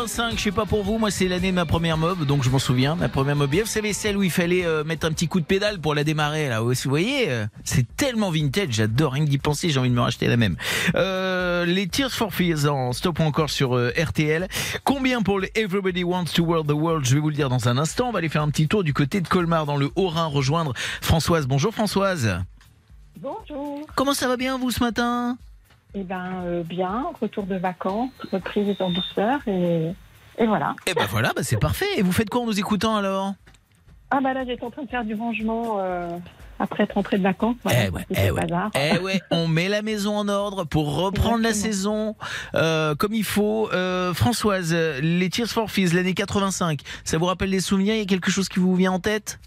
1985, 0.00 0.38
je 0.38 0.44
sais 0.44 0.50
pas 0.50 0.64
pour 0.64 0.82
vous, 0.82 0.96
moi 0.96 1.10
c'est 1.10 1.28
l'année 1.28 1.50
de 1.50 1.56
ma 1.56 1.66
première 1.66 1.98
mob, 1.98 2.24
donc 2.24 2.42
je 2.42 2.48
m'en 2.48 2.58
souviens, 2.58 2.94
ma 2.94 3.10
première 3.10 3.36
mob. 3.36 3.54
Vous 3.54 3.66
savez 3.66 3.92
celle 3.92 4.16
où 4.16 4.22
il 4.22 4.30
fallait 4.30 4.64
euh, 4.64 4.82
mettre 4.82 5.06
un 5.06 5.12
petit 5.12 5.28
coup 5.28 5.40
de 5.40 5.44
pédale 5.44 5.78
pour 5.78 5.94
la 5.94 6.04
démarrer 6.04 6.48
là. 6.48 6.62
Vous 6.62 6.72
voyez, 6.86 7.30
euh, 7.30 7.46
c'est 7.64 7.86
tellement 7.96 8.30
vintage, 8.30 8.68
j'adore 8.70 9.12
rien 9.12 9.26
que 9.26 9.30
d'y 9.30 9.36
penser, 9.36 9.68
j'ai 9.68 9.78
envie 9.78 9.90
de 9.90 9.94
me 9.94 10.00
racheter 10.00 10.26
la 10.26 10.38
même. 10.38 10.56
Euh, 10.94 11.66
les 11.66 11.86
Tears 11.86 12.12
for 12.12 12.32
Fears 12.32 12.64
en 12.64 12.92
stop 12.92 13.20
encore 13.20 13.50
sur 13.50 13.76
RTL. 13.76 14.48
Combien 14.84 15.20
pour 15.20 15.38
les 15.38 15.50
Everybody 15.54 16.02
Wants 16.02 16.32
to 16.34 16.44
World 16.44 16.68
the 16.68 16.72
World 16.72 17.04
Je 17.04 17.14
vais 17.14 17.20
vous 17.20 17.28
le 17.28 17.36
dire 17.36 17.50
dans 17.50 17.68
un 17.68 17.76
instant. 17.76 18.08
On 18.08 18.12
va 18.12 18.20
aller 18.20 18.30
faire 18.30 18.42
un 18.42 18.50
petit 18.50 18.68
tour 18.68 18.82
du 18.84 18.94
côté 18.94 19.20
de 19.20 19.28
Colmar 19.28 19.66
dans 19.66 19.76
le 19.76 19.90
Haut-Rhin 19.96 20.26
rejoindre 20.26 20.72
Françoise. 21.02 21.46
Bonjour 21.46 21.74
Françoise. 21.74 22.38
Bonjour. 23.18 23.86
Comment 23.96 24.14
ça 24.14 24.28
va 24.28 24.38
bien 24.38 24.56
vous 24.56 24.70
ce 24.70 24.80
matin? 24.80 25.36
Eh 25.94 26.04
ben 26.04 26.42
euh, 26.44 26.62
bien, 26.62 27.06
retour 27.20 27.44
de 27.44 27.56
vacances, 27.56 28.10
reprise 28.32 28.76
en 28.80 28.90
douceur 28.90 29.40
et, 29.48 29.90
Et 30.38 30.46
voilà. 30.46 30.74
Et 30.86 30.94
ben 30.94 31.06
voilà, 31.10 31.32
bah 31.34 31.42
c'est 31.42 31.58
parfait. 31.58 31.86
Et 31.96 32.02
vous 32.02 32.12
faites 32.12 32.30
quoi 32.30 32.42
en 32.42 32.46
nous 32.46 32.58
écoutant 32.58 32.96
alors? 32.96 33.34
Ah 34.10 34.20
bah 34.22 34.32
là, 34.32 34.44
j'étais 34.46 34.64
en 34.64 34.70
train 34.70 34.82
de 34.82 34.88
faire 34.88 35.04
du 35.04 35.14
rangement 35.14 35.78
euh, 35.78 36.08
après 36.58 36.84
être 36.84 36.94
rentrée 36.94 37.18
de 37.18 37.22
vacances. 37.22 37.56
Voilà, 37.62 37.86
Eh 37.86 37.90
ouais, 37.90 38.06
eh 38.10 38.30
ouais. 38.30 38.46
Eh 38.74 38.98
ouais, 38.98 39.20
on 39.30 39.46
met 39.48 39.68
la 39.68 39.82
maison 39.82 40.16
en 40.16 40.28
ordre 40.28 40.64
pour 40.64 40.96
reprendre 40.96 41.42
la 41.42 41.54
saison 41.54 42.16
euh, 42.54 42.94
comme 42.94 43.14
il 43.14 43.24
faut. 43.24 43.68
Françoise, 44.14 44.72
les 44.74 45.28
Tears 45.30 45.48
for 45.48 45.70
Fears, 45.70 45.92
l'année 45.94 46.14
85, 46.14 46.80
ça 47.04 47.18
vous 47.18 47.26
rappelle 47.26 47.50
des 47.50 47.60
souvenirs? 47.60 47.94
Il 47.94 47.98
y 47.98 48.02
a 48.02 48.06
quelque 48.06 48.30
chose 48.30 48.48
qui 48.48 48.58
vous 48.58 48.74
vient 48.74 48.92
en 48.92 49.00
tête? 49.00 49.38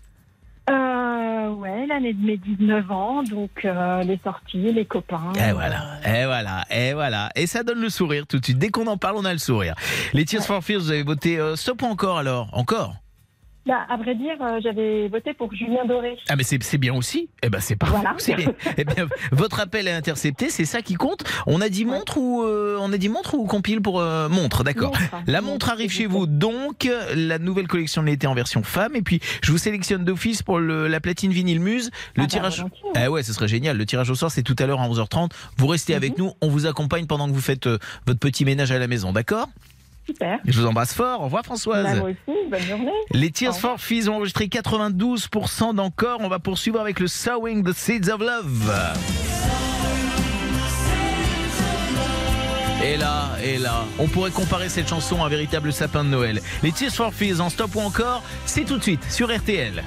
Euh, 0.70 1.50
ouais, 1.50 1.86
l'année 1.88 2.14
de 2.14 2.26
mes 2.26 2.38
19 2.38 2.92
ans, 2.92 3.24
donc 3.24 3.66
euh, 3.66 4.02
les 4.04 4.20
sorties, 4.24 4.72
les 4.72 4.86
copains. 4.86 5.34
Et 5.36 5.52
voilà, 5.52 6.00
et 6.06 6.26
voilà, 6.26 6.64
et 6.72 6.94
voilà. 6.94 7.30
Et 7.36 7.48
ça 7.48 7.64
donne 7.64 7.82
le 7.82 7.90
sourire 7.90 8.26
tout 8.28 8.40
de 8.40 8.46
suite. 8.46 8.58
Dès 8.60 8.70
qu'on 8.70 8.88
en 8.88 8.98
parle, 8.98 9.18
on 9.18 9.26
a 9.26 9.34
le 9.34 9.40
sourire. 9.40 9.76
Les 10.14 10.24
Tears 10.24 10.46
for 10.46 10.64
Fears, 10.64 10.80
vous 10.80 10.92
avez 10.92 11.04
voté 11.04 11.38
euh, 11.38 11.56
stop 11.56 11.82
ou 11.82 11.86
encore 11.86 12.18
alors? 12.18 12.48
Encore? 12.54 12.96
Bah, 13.66 13.86
à 13.90 13.96
vrai 13.96 14.14
dire, 14.16 14.36
euh, 14.42 14.60
j'avais 14.62 15.08
voté 15.08 15.34
pour 15.34 15.54
Julien 15.56 15.86
Doré. 15.88 16.18
Ah 16.28 16.36
mais 16.36 16.44
c'est 16.44 16.78
bien 16.78 16.94
aussi. 16.94 17.30
Eh 17.42 17.50
ben 17.50 17.62
c'est 17.62 17.78
parfait. 17.78 17.96
Voilà. 17.96 18.14
aussi. 18.16 18.34
Eh 18.78 18.84
bien, 18.84 19.08
votre 19.32 19.62
appel 19.62 19.88
est 19.88 19.94
intercepté, 19.94 20.50
c'est 20.50 20.66
ça 20.66 20.82
qui 20.82 20.96
compte. 20.96 21.24
On 21.48 21.62
a 21.62 21.70
dit 21.70 21.86
montre 21.86 22.18
ou 22.18 22.44
euh, 22.44 22.78
on 22.82 22.92
a 22.92 22.98
dit 22.98 23.08
montre 23.08 23.36
ou 23.36 23.46
compile 23.46 23.82
pour 23.82 24.02
euh, 24.02 24.28
montre, 24.28 24.64
d'accord. 24.66 24.92
La 25.28 25.40
montre 25.42 25.70
arrive 25.70 25.92
chez 25.92 26.08
vous, 26.08 26.28
donc 26.28 26.90
la 27.16 27.40
nouvelle 27.40 27.68
collection 27.68 28.02
de 28.02 28.08
l'été 28.08 28.28
en 28.28 28.34
version 28.34 28.64
femme. 28.64 28.96
Et 28.98 29.02
puis 29.02 29.22
je 29.42 29.52
vous 29.52 29.58
sélectionne 29.58 30.04
d'office 30.04 30.44
pour 30.44 30.60
le- 30.60 30.88
la 30.90 31.00
platine 31.00 31.32
vinyle 31.32 31.62
Muse. 31.62 31.90
Le 32.16 32.24
Ah 32.24 32.24
bah, 32.24 32.28
tirage. 32.28 32.58
volontiers. 32.58 32.90
Eh 33.02 33.08
ouais, 33.08 33.24
ce 33.24 33.32
serait 33.32 33.48
génial. 33.48 33.78
Le 33.78 33.86
tirage 33.86 34.10
au 34.10 34.16
sort, 34.16 34.30
c'est 34.32 34.44
tout 34.44 34.56
à 34.60 34.66
l'heure 34.66 34.82
à 34.82 34.88
11h30. 34.90 35.32
Vous 35.58 35.68
restez 35.68 35.96
avec 35.96 36.18
nous, 36.18 36.34
on 36.42 36.50
vous 36.50 36.66
accompagne 36.66 37.06
pendant 37.06 37.28
que 37.30 37.34
vous 37.34 37.42
faites 37.42 37.68
euh, 37.68 37.78
votre 38.08 38.20
petit 38.20 38.44
ménage 38.44 38.72
à 38.74 38.80
la 38.80 38.88
maison, 38.88 39.14
d'accord? 39.14 39.48
Super. 40.06 40.40
Je 40.46 40.60
vous 40.60 40.66
embrasse 40.68 40.94
fort. 40.94 41.22
Au 41.22 41.26
revoir 41.26 41.44
Françoise. 41.44 41.84
Bah, 41.84 41.96
moi 41.96 42.10
aussi, 42.10 42.50
bonne 42.50 42.62
journée. 42.62 42.92
Les 43.12 43.32
Tears 43.32 43.58
for 43.58 43.80
Fears 43.80 44.10
ont 44.10 44.16
enregistré 44.18 44.48
92% 44.48 45.76
d'encore. 45.76 46.20
On 46.22 46.28
va 46.28 46.40
poursuivre 46.40 46.80
avec 46.80 47.00
le 47.00 47.08
Sowing 47.08 47.64
the 47.64 47.74
Seeds 47.74 48.10
of 48.10 48.20
Love. 48.20 48.74
Et 52.84 52.98
là, 52.98 53.30
et 53.42 53.58
là, 53.60 53.86
on 53.98 54.08
pourrait 54.08 54.32
comparer 54.32 54.68
cette 54.68 54.90
chanson 54.90 55.24
à 55.24 55.28
un 55.28 55.30
véritable 55.30 55.72
sapin 55.72 56.04
de 56.04 56.10
Noël. 56.10 56.42
Les 56.64 56.74
Tears 56.74 56.92
for 56.92 57.14
Fears 57.14 57.40
en 57.40 57.50
stop 57.50 57.76
ou 57.76 57.80
encore, 57.80 58.24
c'est 58.46 58.66
tout 58.66 58.78
de 58.78 58.84
suite 58.84 59.10
sur 59.10 59.34
RTL. 59.34 59.84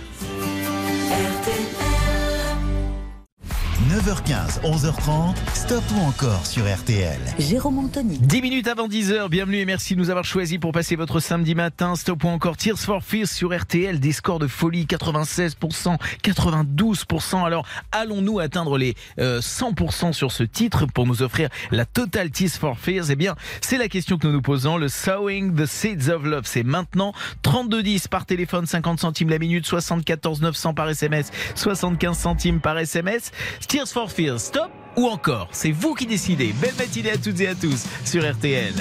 9h15, 3.96 4.60
11h30, 4.60 5.34
stop 5.54 5.82
ou 5.96 6.00
encore 6.00 6.44
sur 6.44 6.64
RTL. 6.64 7.18
Jérôme 7.38 7.78
Anthony. 7.78 8.18
10 8.18 8.42
minutes 8.42 8.68
avant 8.68 8.88
10h, 8.88 9.30
bienvenue 9.30 9.56
et 9.56 9.64
merci 9.64 9.94
de 9.94 10.00
nous 10.00 10.10
avoir 10.10 10.26
choisi 10.26 10.58
pour 10.58 10.72
passer 10.72 10.96
votre 10.96 11.18
samedi 11.18 11.54
matin. 11.54 11.96
Stop 11.96 12.24
ou 12.24 12.28
encore 12.28 12.58
Tears 12.58 12.78
for 12.78 13.02
Fears 13.02 13.28
sur 13.28 13.58
RTL, 13.58 13.98
des 13.98 14.12
scores 14.12 14.38
de 14.38 14.48
folie 14.48 14.84
96%, 14.84 15.96
92%. 16.22 17.46
Alors 17.46 17.66
allons-nous 17.90 18.38
atteindre 18.38 18.76
les 18.76 18.96
euh, 19.18 19.40
100% 19.40 20.12
sur 20.12 20.30
ce 20.30 20.42
titre 20.42 20.84
pour 20.84 21.06
nous 21.06 21.22
offrir 21.22 21.48
la 21.70 21.86
totale 21.86 22.30
Tears 22.30 22.50
for 22.50 22.78
Fears? 22.78 23.08
Eh 23.08 23.16
bien, 23.16 23.34
c'est 23.62 23.78
la 23.78 23.88
question 23.88 24.18
que 24.18 24.26
nous 24.26 24.34
nous 24.34 24.42
posons. 24.42 24.76
Le 24.76 24.88
Sowing 24.88 25.54
the 25.54 25.64
Seeds 25.64 26.10
of 26.10 26.22
Love, 26.22 26.44
c'est 26.44 26.64
maintenant 26.64 27.14
3210 27.40 28.08
par 28.08 28.26
téléphone, 28.26 28.66
50 28.66 29.00
centimes 29.00 29.30
la 29.30 29.38
minute, 29.38 29.64
74 29.64 30.42
900 30.42 30.74
par 30.74 30.90
SMS, 30.90 31.30
75 31.54 32.18
centimes 32.18 32.60
par 32.60 32.76
SMS. 32.76 33.32
Tears 33.66 33.85
for 33.92 34.10
Fears, 34.10 34.40
stop 34.40 34.70
ou 34.96 35.06
encore 35.06 35.48
C'est 35.52 35.72
vous 35.72 35.94
qui 35.94 36.06
décidez. 36.06 36.54
Belle 36.60 36.74
matinée 36.78 37.12
à 37.12 37.18
toutes 37.18 37.40
et 37.40 37.48
à 37.48 37.54
tous 37.54 37.84
sur 38.04 38.28
RTL. 38.30 38.74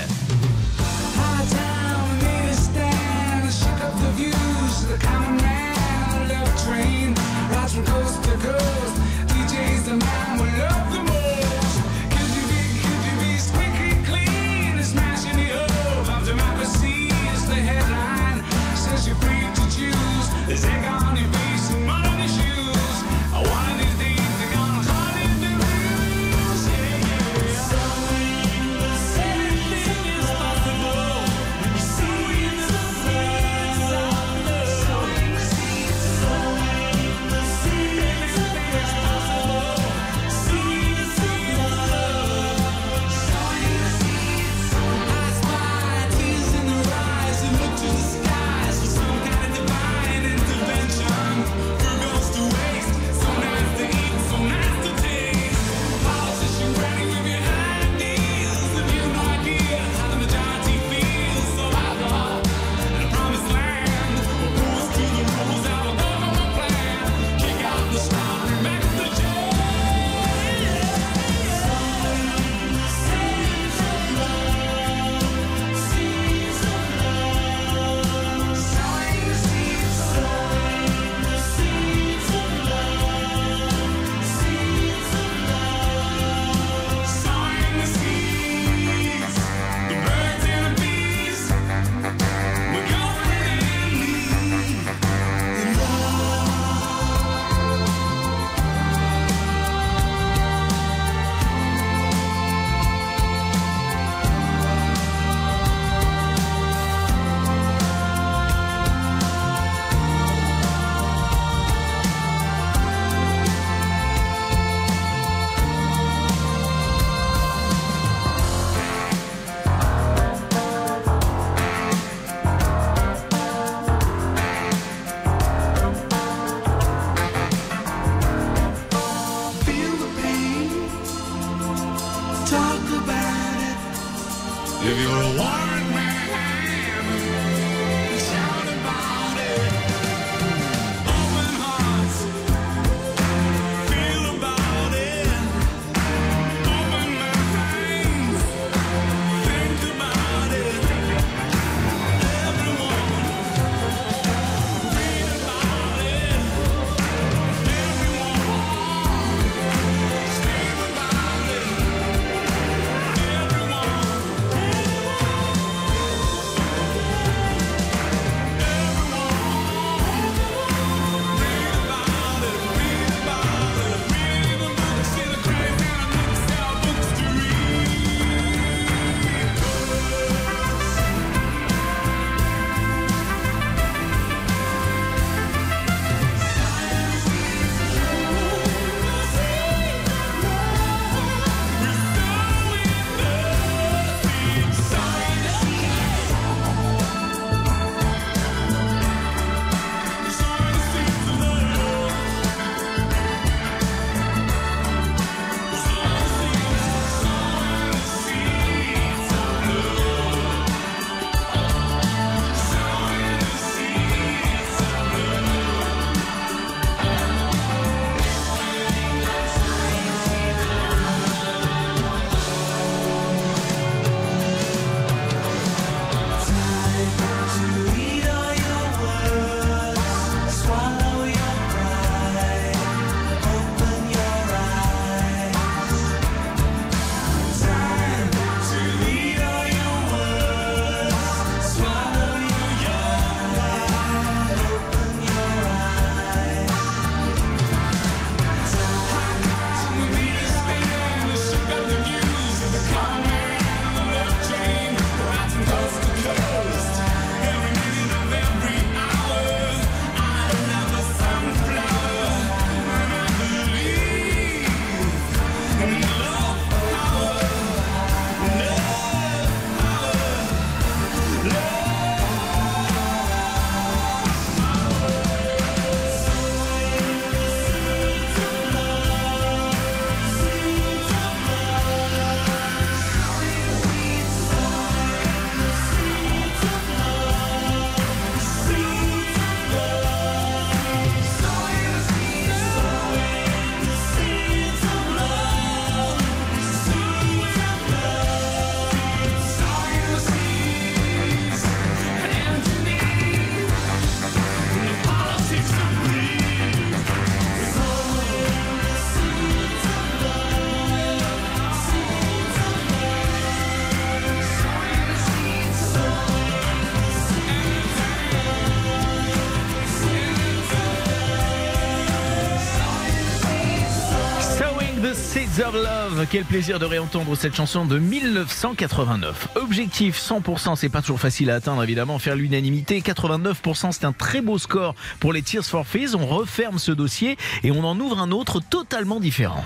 Quel 326.30 326.44
plaisir 326.44 326.80
de 326.80 326.86
réentendre 326.86 327.36
cette 327.38 327.56
chanson 327.56 327.86
de 327.86 328.00
1989. 328.00 329.50
Objectif 329.56 330.20
100%, 330.20 330.76
c'est 330.76 330.90
pas 330.90 331.02
toujours 331.02 331.20
facile 331.20 331.52
à 331.52 331.56
atteindre 331.56 331.84
évidemment. 331.84 332.20
Faire 332.20 332.36
l'unanimité, 332.36 333.02
89%, 333.02 333.92
c'est 333.92 334.06
un 334.06 334.12
très 334.12 334.42
beau 334.42 334.58
score 334.58 334.96
pour 335.20 335.34
les 335.34 335.42
Tears 335.42 335.66
for 335.66 335.86
Fears. 335.86 336.16
On 336.16 336.26
referme 336.26 336.80
ce 336.80 336.92
dossier 336.92 337.38
et 337.64 337.72
on 337.72 337.84
en 337.84 338.00
ouvre 338.00 338.20
un 338.20 338.32
autre 338.32 338.60
totalement 338.60 339.20
différent. 339.20 339.64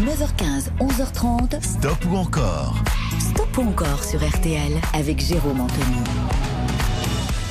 9h15, 0.00 0.70
11h30. 0.80 1.62
Stop 1.62 2.04
ou 2.10 2.16
encore? 2.16 2.76
Stop 3.18 3.58
ou 3.58 3.68
encore 3.68 4.04
sur 4.04 4.20
RTL 4.26 4.72
avec 4.92 5.20
Jérôme 5.20 5.60
Anthony. 5.60 6.02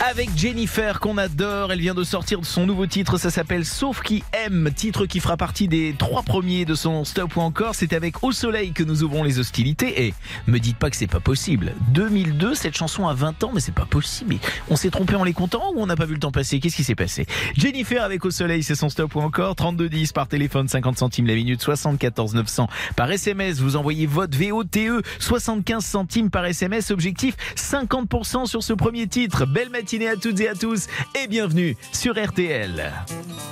Avec 0.10 0.30
Jennifer 0.36 1.00
qu'on 1.00 1.18
adore, 1.18 1.72
elle 1.72 1.80
vient 1.80 1.94
de 1.94 2.04
sortir 2.04 2.42
de 2.42 2.46
son 2.46 2.66
nouveau 2.66 2.86
titre, 2.88 3.18
ça 3.18 3.30
s'appelle 3.30 3.64
Sauf 3.64 4.02
qui 4.02 4.22
aime, 4.46 4.70
titre 4.76 5.06
qui 5.06 5.20
fera 5.20 5.38
partie 5.38 5.68
des 5.68 5.96
trois 5.98 6.24
premiers 6.24 6.66
de 6.66 6.76
son 6.76 7.06
Stop 7.06 7.36
ou 7.38 7.42
encore. 7.42 7.76
C'est 7.76 7.94
avec 7.94 8.24
Au 8.24 8.32
Soleil 8.32 8.74
que 8.74 8.84
nous 8.84 9.04
ouvrons 9.04 9.24
les 9.24 9.40
hostilités 9.40 10.06
et 10.06 10.14
me 10.48 10.60
dites 10.60 10.78
pas 10.78 10.90
que 10.90 10.96
c'est 10.96 11.08
pas 11.08 11.20
possible. 11.20 11.74
2002, 11.90 12.56
cette 12.56 12.76
chanson 12.76 13.08
a 13.08 13.14
20 13.14 13.44
ans, 13.44 13.52
mais 13.54 13.60
c'est 13.60 13.74
pas 13.74 13.86
possible. 13.86 14.38
On 14.70 14.76
s'est 14.76 14.90
trompé 14.90 15.16
en 15.16 15.24
les 15.24 15.34
comptant 15.34 15.72
ou 15.74 15.82
on 15.82 15.86
n'a 15.86 15.96
pas 15.96 16.06
vu 16.06 16.16
le 16.16 16.20
temps 16.20 16.32
passer? 16.32 16.60
Qu'est-ce 16.60 16.76
qui 16.76 16.84
s'est 16.84 16.96
passé? 16.96 17.26
Jennifer 17.56 18.04
avec 18.04 18.26
Au 18.26 18.32
Soleil, 18.32 18.64
c'est 18.64 18.76
son 18.76 18.90
Stop 18.90 19.16
ou 19.16 19.22
encore. 19.22 19.56
3210 19.56 20.12
par 20.12 20.28
téléphone, 20.28 20.68
50 20.68 20.98
centimes 20.98 21.28
la 21.28 21.36
minute, 21.36 21.62
74 21.62 22.34
900 22.34 22.68
par 22.96 23.12
SMS. 23.12 23.60
Vous 23.60 23.76
envoyez 23.76 24.08
votre 24.08 24.38
VOTE, 24.38 25.06
75 25.20 25.86
centimes 25.86 26.30
par 26.30 26.46
SMS. 26.46 26.92
Objectif 26.92 27.36
50% 27.56 28.46
sur 28.46 28.64
ce 28.64 28.74
premier 28.74 29.08
titre. 29.08 29.46
Belle 29.46 29.70
matinée 29.70 30.10
à 30.10 30.16
toutes 30.16 30.40
et 30.42 30.50
à 30.50 30.56
tous 30.56 30.88
et 31.22 31.28
bienvenue 31.28 31.78
sur 31.94 32.14
RTL. 32.22 32.92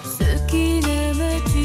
Ce 0.04 0.48
qui 0.48 0.81
ne 0.82 1.14
me 1.14 1.61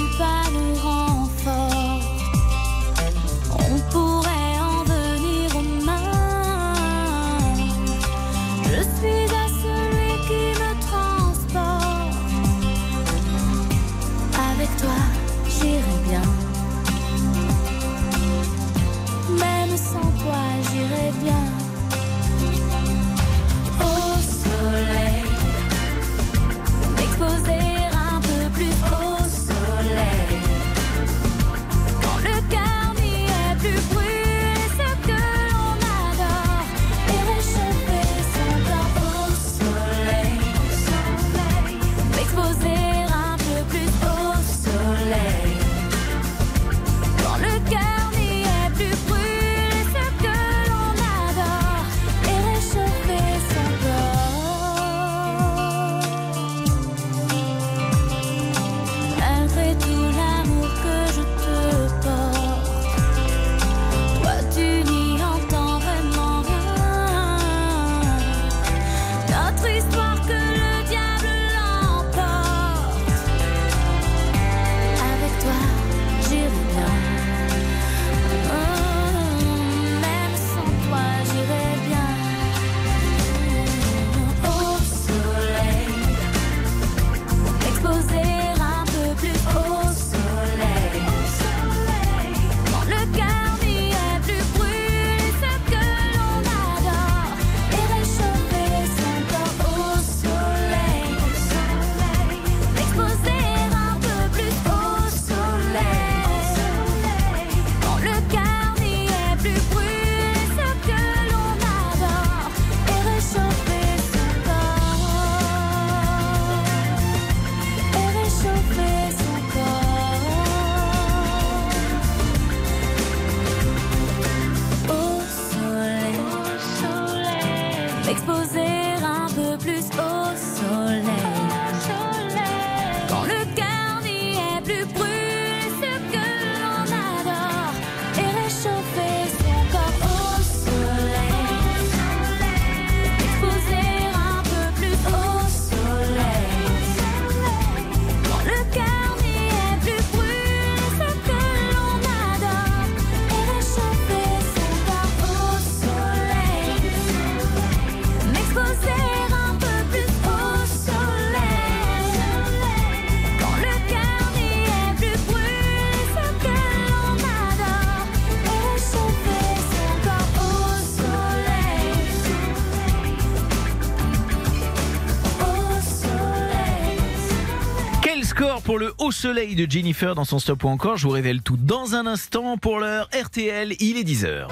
pour 178.77 178.85
le 178.85 178.93
haut 178.99 179.11
soleil 179.11 179.55
de 179.55 179.65
Jennifer 179.71 180.15
dans 180.15 180.27
son 180.27 180.39
stop 180.39 180.65
ou 180.65 180.69
encore 180.69 180.99
Je 180.99 181.05
vous 181.05 181.13
révèle 181.15 181.41
tout 181.41 181.57
dans 181.57 181.95
un 181.95 182.07
instant 182.07 182.59
pour 182.59 182.79
l'heure 182.79 183.09
RTL, 183.19 183.75
il 183.81 183.97
est 183.97 184.03
10h. 184.03 184.49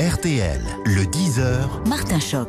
RTL, 0.00 0.60
le 0.86 1.02
10h, 1.02 1.86
Martin 1.88 2.18
Choc. 2.18 2.48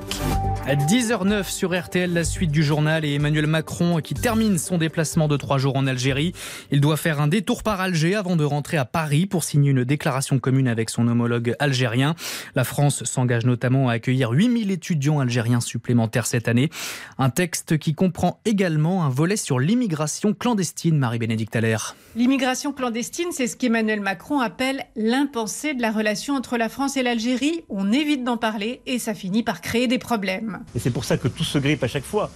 À 0.65 0.75
10h09 0.75 1.43
sur 1.51 1.79
RTL, 1.79 2.11
la 2.11 2.23
suite 2.23 2.49
du 2.49 2.63
journal 2.63 3.05
et 3.05 3.13
Emmanuel 3.13 3.45
Macron 3.45 3.99
qui 3.99 4.15
termine 4.15 4.57
son 4.57 4.79
déplacement 4.79 5.27
de 5.27 5.38
trois 5.38 5.59
jours 5.59 5.75
en 5.75 5.86
Algérie. 5.86 6.34
Il 6.74 6.80
doit 6.80 6.95
faire 6.95 7.19
un 7.19 7.28
détour 7.28 7.63
par 7.63 7.82
Alger 7.82 8.15
avant 8.15 8.38
de 8.38 8.45
rentrer 8.45 8.78
à 8.78 8.86
Paris 8.86 9.26
pour 9.26 9.43
signer 9.43 9.72
une 9.72 9.84
déclaration 9.84 10.39
commune 10.39 10.69
avec 10.69 10.89
son 10.89 11.05
homologue 11.09 11.53
algérien. 11.59 12.15
La 12.55 12.63
France 12.63 13.03
s'engage 13.03 13.45
notamment 13.45 13.89
à 13.89 13.93
accueillir 13.93 14.32
8000 14.32 14.72
étudiants 14.72 15.19
algériens 15.19 15.59
supplémentaires 15.59 16.26
cette 16.26 16.47
année. 16.47 16.69
Un 17.17 17.30
texte 17.30 17.78
qui 17.78 17.93
comprend 17.93 18.39
également 18.45 19.03
un 19.03 19.09
volet 19.09 19.36
sur 19.36 19.59
l'immigration 19.59 20.34
clandestine, 20.34 20.97
Marie-Bénédicte 20.97 21.57
Allaire. 21.57 21.97
L'immigration 22.15 22.72
clandestine, 22.72 23.34
c'est 23.34 23.47
ce 23.47 23.57
qu'Emmanuel 23.57 23.99
Macron 23.99 24.39
appelle 24.39 24.86
l'impensé 24.95 25.74
de 25.74 25.82
la 25.82 25.91
relation 25.91 26.36
entre 26.36 26.57
la 26.57 26.69
France 26.69 26.95
et 26.95 27.03
l'Algérie. 27.03 27.65
On 27.67 27.91
évite 27.91 28.24
d'en 28.24 28.38
parler 28.38 28.80
et 28.86 28.97
ça 28.97 29.13
finit 29.13 29.43
par 29.43 29.59
créer 29.59 29.88
des 29.88 29.99
problèmes. 29.99 30.61
Et 30.74 30.80
c'est 30.80 30.91
pour 30.91 31.03
ça 31.03 31.17
que 31.17 31.28
tout 31.28 31.43
se 31.43 31.57
grippe 31.57 31.84
à 31.84 31.89
chaque 31.89 32.05
fois. 32.05 32.32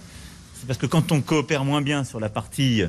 C'est 0.52 0.66
parce 0.66 0.78
que 0.78 0.86
quand 0.86 1.10
on 1.10 1.22
coopère 1.22 1.64
moins 1.64 1.80
bien 1.80 2.04
sur 2.04 2.20
la 2.20 2.28
partie 2.28 2.82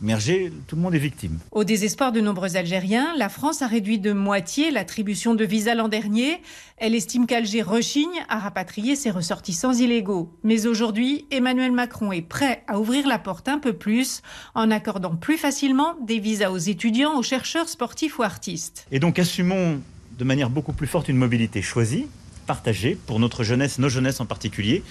merger, 0.00 0.52
tout 0.66 0.76
le 0.76 0.82
monde 0.82 0.94
est 0.94 0.98
victime. 0.98 1.38
Au 1.50 1.64
désespoir 1.64 2.12
de 2.12 2.20
nombreux 2.20 2.56
Algériens, 2.56 3.14
la 3.16 3.28
France 3.28 3.62
a 3.62 3.66
réduit 3.66 3.98
de 3.98 4.12
moitié 4.12 4.70
l'attribution 4.70 5.34
de 5.34 5.44
visas 5.44 5.74
l'an 5.74 5.88
dernier. 5.88 6.40
Elle 6.76 6.94
estime 6.94 7.26
qu'Alger 7.26 7.62
rechigne 7.62 8.24
à 8.28 8.38
rapatrier 8.38 8.96
ses 8.96 9.10
ressortissants 9.10 9.72
illégaux. 9.72 10.32
Mais 10.44 10.66
aujourd'hui, 10.66 11.26
Emmanuel 11.30 11.72
Macron 11.72 12.12
est 12.12 12.22
prêt 12.22 12.62
à 12.66 12.78
ouvrir 12.78 13.06
la 13.06 13.18
porte 13.18 13.48
un 13.48 13.58
peu 13.58 13.72
plus 13.72 14.22
en 14.54 14.70
accordant 14.70 15.16
plus 15.16 15.36
facilement 15.36 15.94
des 16.00 16.18
visas 16.18 16.50
aux 16.50 16.58
étudiants, 16.58 17.18
aux 17.18 17.22
chercheurs 17.22 17.68
sportifs 17.68 18.18
ou 18.18 18.22
artistes. 18.22 18.86
Et 18.90 19.00
donc 19.00 19.18
assumons 19.18 19.80
de 20.18 20.24
manière 20.24 20.50
beaucoup 20.50 20.72
plus 20.72 20.86
forte 20.86 21.08
une 21.08 21.16
mobilité 21.16 21.62
choisie, 21.62 22.06
partagée, 22.46 22.98
pour 23.06 23.20
notre 23.20 23.44
jeunesse, 23.44 23.78
nos 23.78 23.88
jeunesses 23.88 24.20
en 24.20 24.26
particulier. 24.26 24.82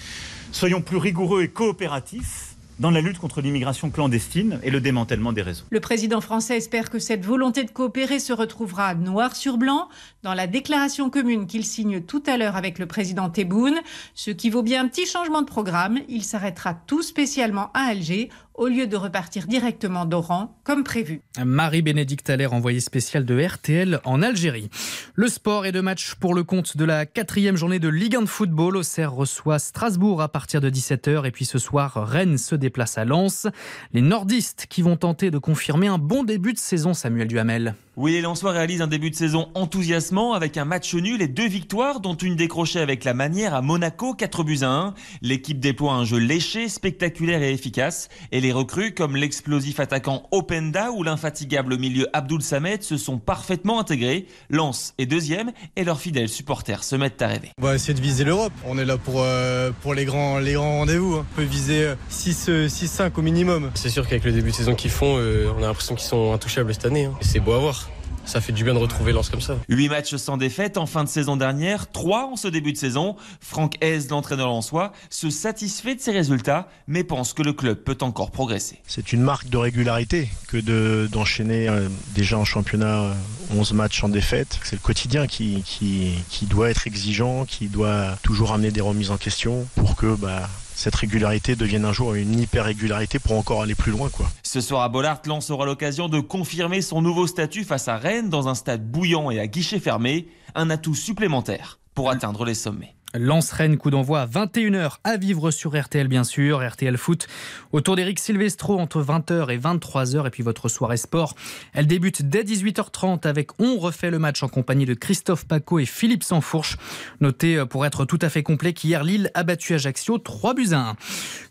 Soyons 0.52 0.80
plus 0.80 0.96
rigoureux 0.96 1.42
et 1.42 1.48
coopératifs 1.48 2.47
dans 2.78 2.90
la 2.90 3.00
lutte 3.00 3.18
contre 3.18 3.40
l'immigration 3.40 3.90
clandestine 3.90 4.60
et 4.62 4.70
le 4.70 4.80
démantèlement 4.80 5.32
des 5.32 5.42
réseaux. 5.42 5.64
Le 5.70 5.80
président 5.80 6.20
français 6.20 6.56
espère 6.56 6.90
que 6.90 6.98
cette 6.98 7.24
volonté 7.24 7.64
de 7.64 7.70
coopérer 7.70 8.18
se 8.18 8.32
retrouvera 8.32 8.94
noir 8.94 9.36
sur 9.36 9.56
blanc 9.56 9.88
dans 10.22 10.34
la 10.34 10.46
déclaration 10.46 11.10
commune 11.10 11.46
qu'il 11.46 11.64
signe 11.64 12.00
tout 12.00 12.22
à 12.26 12.36
l'heure 12.36 12.56
avec 12.56 12.78
le 12.78 12.86
président 12.86 13.30
Tebboune, 13.30 13.78
ce 14.14 14.30
qui 14.30 14.50
vaut 14.50 14.62
bien 14.62 14.84
un 14.84 14.88
petit 14.88 15.06
changement 15.06 15.42
de 15.42 15.46
programme. 15.46 15.98
Il 16.08 16.22
s'arrêtera 16.22 16.74
tout 16.74 17.02
spécialement 17.02 17.70
à 17.74 17.88
Alger 17.88 18.30
au 18.58 18.66
lieu 18.66 18.86
de 18.86 18.96
repartir 18.96 19.46
directement 19.46 20.04
d'Oran 20.04 20.58
comme 20.64 20.84
prévu. 20.84 21.22
Marie-Bénédicte 21.42 22.28
Allaire, 22.28 22.52
envoyée 22.52 22.80
spéciale 22.80 23.24
de 23.24 23.40
RTL 23.40 24.00
en 24.04 24.20
Algérie. 24.20 24.68
Le 25.14 25.28
sport 25.28 25.64
et 25.64 25.72
de 25.72 25.80
match 25.80 26.16
pour 26.16 26.34
le 26.34 26.42
compte 26.42 26.76
de 26.76 26.84
la 26.84 27.06
quatrième 27.06 27.56
journée 27.56 27.78
de 27.78 27.88
Ligue 27.88 28.16
1 28.16 28.22
de 28.22 28.26
football. 28.26 28.76
Auxerre 28.76 29.12
reçoit 29.12 29.58
Strasbourg 29.58 30.20
à 30.20 30.28
partir 30.28 30.60
de 30.60 30.68
17h 30.68 31.24
et 31.24 31.30
puis 31.30 31.44
ce 31.44 31.58
soir, 31.58 31.94
Rennes 32.06 32.36
se 32.36 32.56
déplace 32.56 32.98
à 32.98 33.04
Lens. 33.04 33.46
Les 33.92 34.02
nordistes 34.02 34.66
qui 34.68 34.82
vont 34.82 34.96
tenter 34.96 35.30
de 35.30 35.38
confirmer 35.38 35.86
un 35.86 35.98
bon 35.98 36.24
début 36.24 36.52
de 36.52 36.58
saison, 36.58 36.94
Samuel 36.94 37.28
Duhamel. 37.28 37.74
Oui, 38.00 38.12
les 38.12 38.20
Lensois 38.20 38.52
réalisent 38.52 38.80
un 38.80 38.86
début 38.86 39.10
de 39.10 39.16
saison 39.16 39.48
enthousiasmant 39.56 40.32
avec 40.32 40.56
un 40.56 40.64
match 40.64 40.94
nul 40.94 41.20
et 41.20 41.26
deux 41.26 41.48
victoires, 41.48 41.98
dont 41.98 42.14
une 42.14 42.36
décrochée 42.36 42.78
avec 42.78 43.02
la 43.02 43.12
manière 43.12 43.54
à 43.54 43.60
Monaco, 43.60 44.14
4 44.14 44.44
buts 44.44 44.58
à 44.62 44.68
1. 44.68 44.94
L'équipe 45.20 45.58
déploie 45.58 45.94
un 45.94 46.04
jeu 46.04 46.18
léché, 46.18 46.68
spectaculaire 46.68 47.42
et 47.42 47.52
efficace. 47.52 48.08
Et 48.30 48.40
les 48.40 48.52
recrues, 48.52 48.94
comme 48.94 49.16
l'explosif 49.16 49.80
attaquant 49.80 50.28
Openda 50.30 50.92
ou 50.92 51.02
l'infatigable 51.02 51.76
milieu 51.76 52.06
Abdul 52.12 52.40
Samed, 52.40 52.84
se 52.84 52.96
sont 52.96 53.18
parfaitement 53.18 53.80
intégrés. 53.80 54.26
Lens 54.48 54.94
est 54.98 55.06
deuxième 55.06 55.50
et 55.74 55.82
leurs 55.82 56.00
fidèles 56.00 56.28
supporters 56.28 56.84
se 56.84 56.94
mettent 56.94 57.20
à 57.20 57.26
rêver. 57.26 57.50
On 57.60 57.64
va 57.66 57.74
essayer 57.74 57.94
de 57.94 58.00
viser 58.00 58.22
l'Europe. 58.22 58.52
On 58.64 58.78
est 58.78 58.84
là 58.84 58.96
pour, 58.96 59.22
euh, 59.24 59.72
pour 59.82 59.94
les 59.94 60.04
grands, 60.04 60.38
les 60.38 60.52
grands 60.52 60.78
rendez-vous. 60.78 61.14
hein. 61.16 61.26
On 61.32 61.34
peut 61.34 61.42
viser 61.42 61.94
6-5 62.10 63.18
au 63.18 63.22
minimum. 63.22 63.72
C'est 63.74 63.90
sûr 63.90 64.04
qu'avec 64.06 64.22
le 64.22 64.30
début 64.30 64.50
de 64.52 64.54
saison 64.54 64.76
qu'ils 64.76 64.92
font, 64.92 65.16
euh, 65.18 65.50
on 65.58 65.64
a 65.64 65.66
l'impression 65.66 65.96
qu'ils 65.96 66.06
sont 66.06 66.32
intouchables 66.32 66.72
cette 66.72 66.84
année. 66.86 67.06
hein. 67.06 67.14
C'est 67.22 67.40
beau 67.40 67.54
à 67.54 67.58
voir. 67.58 67.87
Ça 68.28 68.42
fait 68.42 68.52
du 68.52 68.62
bien 68.62 68.74
de 68.74 68.78
retrouver 68.78 69.12
Lens 69.12 69.30
comme 69.30 69.40
ça. 69.40 69.56
8 69.70 69.88
matchs 69.88 70.16
sans 70.16 70.36
défaite 70.36 70.76
en 70.76 70.84
fin 70.84 71.02
de 71.02 71.08
saison 71.08 71.38
dernière, 71.38 71.90
3 71.90 72.26
en 72.26 72.36
ce 72.36 72.46
début 72.46 72.72
de 72.74 72.76
saison. 72.76 73.16
Franck 73.40 73.76
Hez, 73.82 74.00
l'entraîneur 74.10 74.48
lensois, 74.48 74.92
se 75.08 75.30
satisfait 75.30 75.94
de 75.94 76.00
ses 76.02 76.10
résultats, 76.12 76.68
mais 76.86 77.04
pense 77.04 77.32
que 77.32 77.42
le 77.42 77.54
club 77.54 77.78
peut 77.78 77.96
encore 78.02 78.30
progresser. 78.30 78.80
C'est 78.86 79.14
une 79.14 79.22
marque 79.22 79.48
de 79.48 79.56
régularité 79.56 80.28
que 80.46 80.58
de- 80.58 81.08
d'enchaîner 81.10 81.70
euh, 81.70 81.88
déjà 82.14 82.36
en 82.36 82.44
championnat 82.44 83.00
euh, 83.04 83.14
11 83.56 83.72
matchs 83.72 84.04
en 84.04 84.10
défaite. 84.10 84.60
C'est 84.62 84.76
le 84.76 84.82
quotidien 84.82 85.26
qui, 85.26 85.62
qui, 85.64 86.12
qui 86.28 86.44
doit 86.44 86.68
être 86.68 86.86
exigeant, 86.86 87.46
qui 87.46 87.68
doit 87.68 88.18
toujours 88.22 88.52
amener 88.52 88.70
des 88.70 88.82
remises 88.82 89.10
en 89.10 89.16
question 89.16 89.66
pour 89.74 89.96
que 89.96 90.14
bah, 90.14 90.50
cette 90.78 90.94
régularité 90.94 91.56
devienne 91.56 91.84
un 91.84 91.92
jour 91.92 92.14
une 92.14 92.38
hyper 92.38 92.66
régularité 92.66 93.18
pour 93.18 93.36
encore 93.36 93.62
aller 93.62 93.74
plus 93.74 93.90
loin. 93.90 94.08
Quoi. 94.10 94.26
Ce 94.44 94.60
soir 94.60 94.82
à 94.82 94.88
Bollard, 94.88 95.20
Lens 95.26 95.50
aura 95.50 95.66
l'occasion 95.66 96.08
de 96.08 96.20
confirmer 96.20 96.82
son 96.82 97.02
nouveau 97.02 97.26
statut 97.26 97.64
face 97.64 97.88
à 97.88 97.96
Rennes 97.96 98.28
dans 98.28 98.46
un 98.46 98.54
stade 98.54 98.88
bouillant 98.88 99.32
et 99.32 99.40
à 99.40 99.48
guichet 99.48 99.80
fermé, 99.80 100.28
un 100.54 100.70
atout 100.70 100.94
supplémentaire 100.94 101.80
pour 101.94 102.10
atteindre 102.10 102.44
les 102.44 102.54
sommets. 102.54 102.94
Lance-Rennes, 103.14 103.78
coup 103.78 103.90
d'envoi 103.90 104.20
à 104.20 104.26
21h 104.26 104.98
à 105.02 105.16
vivre 105.16 105.50
sur 105.50 105.80
RTL 105.80 106.08
bien 106.08 106.24
sûr, 106.24 106.66
RTL 106.66 106.98
Foot 106.98 107.26
autour 107.72 107.96
d'Eric 107.96 108.18
Silvestro 108.18 108.78
entre 108.78 109.02
20h 109.02 109.50
et 109.50 109.58
23h 109.58 110.26
et 110.26 110.30
puis 110.30 110.42
votre 110.42 110.68
soirée 110.68 110.98
sport. 110.98 111.34
Elle 111.72 111.86
débute 111.86 112.22
dès 112.22 112.42
18h30 112.42 113.26
avec 113.26 113.58
On 113.60 113.78
refait 113.78 114.10
le 114.10 114.18
match 114.18 114.42
en 114.42 114.48
compagnie 114.48 114.84
de 114.84 114.92
Christophe 114.92 115.46
Paco 115.46 115.78
et 115.78 115.86
Philippe 115.86 116.22
Sansfourche. 116.22 116.76
Notez 117.20 117.56
euh, 117.56 117.64
pour 117.64 117.86
être 117.86 118.04
tout 118.04 118.18
à 118.20 118.28
fait 118.28 118.42
complet 118.42 118.74
qu'hier 118.74 119.04
Lille 119.04 119.30
a 119.32 119.42
battu 119.42 119.72
Ajaccio 119.72 120.18
3 120.18 120.54
buts 120.54 120.72
à 120.72 120.90
1. 120.90 120.96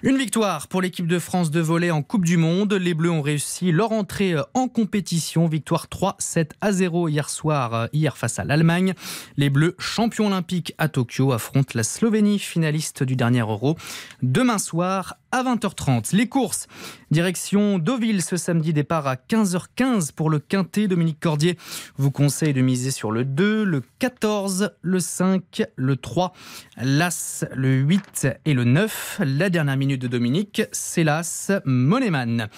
Une 0.03 0.17
victoire 0.17 0.67
pour 0.67 0.81
l'équipe 0.83 1.07
de 1.07 1.17
France 1.17 1.49
de 1.49 1.59
volley 1.59 1.89
en 1.89 2.03
Coupe 2.03 2.25
du 2.25 2.37
Monde. 2.37 2.73
Les 2.73 2.93
Bleus 2.93 3.11
ont 3.11 3.23
réussi 3.23 3.71
leur 3.71 3.93
entrée 3.93 4.33
euh, 4.33 4.43
en 4.53 4.67
compétition. 4.67 5.47
Victoire 5.47 5.87
3-7 5.87 6.51
à 6.61 6.71
0 6.71 7.07
hier 7.09 7.29
soir, 7.29 7.73
euh, 7.73 7.87
hier 7.93 8.15
face 8.15 8.37
à 8.37 8.43
l'Allemagne. 8.43 8.93
Les 9.37 9.49
Bleus, 9.49 9.75
champions 9.79 10.27
olympiques 10.27 10.75
à 10.77 10.87
Tokyo, 10.87 11.31
affrontent 11.47 11.71
la 11.75 11.83
Slovénie, 11.83 12.39
finaliste 12.39 13.03
du 13.03 13.15
dernier 13.15 13.39
Euro, 13.39 13.77
demain 14.21 14.57
soir 14.57 15.15
à 15.31 15.43
20h30. 15.43 16.13
Les 16.13 16.27
courses, 16.27 16.67
direction 17.09 17.79
Deauville 17.79 18.21
ce 18.21 18.35
samedi, 18.35 18.73
départ 18.73 19.07
à 19.07 19.15
15h15 19.15 20.11
pour 20.11 20.29
le 20.29 20.39
Quintet. 20.39 20.89
Dominique 20.89 21.21
Cordier 21.21 21.57
vous 21.95 22.11
conseille 22.11 22.53
de 22.53 22.61
miser 22.61 22.91
sur 22.91 23.11
le 23.11 23.23
2, 23.23 23.63
le 23.63 23.81
14, 23.99 24.71
le 24.81 24.99
5, 24.99 25.63
le 25.77 25.95
3, 25.95 26.33
l'As, 26.81 27.45
le 27.55 27.75
8 27.75 28.27
et 28.43 28.53
le 28.53 28.65
9. 28.65 29.21
La 29.23 29.49
dernière 29.49 29.77
minute 29.77 30.01
de 30.01 30.07
Dominique, 30.09 30.63
c'est 30.73 31.05
l'As 31.05 31.51
Moneman. 31.63 32.49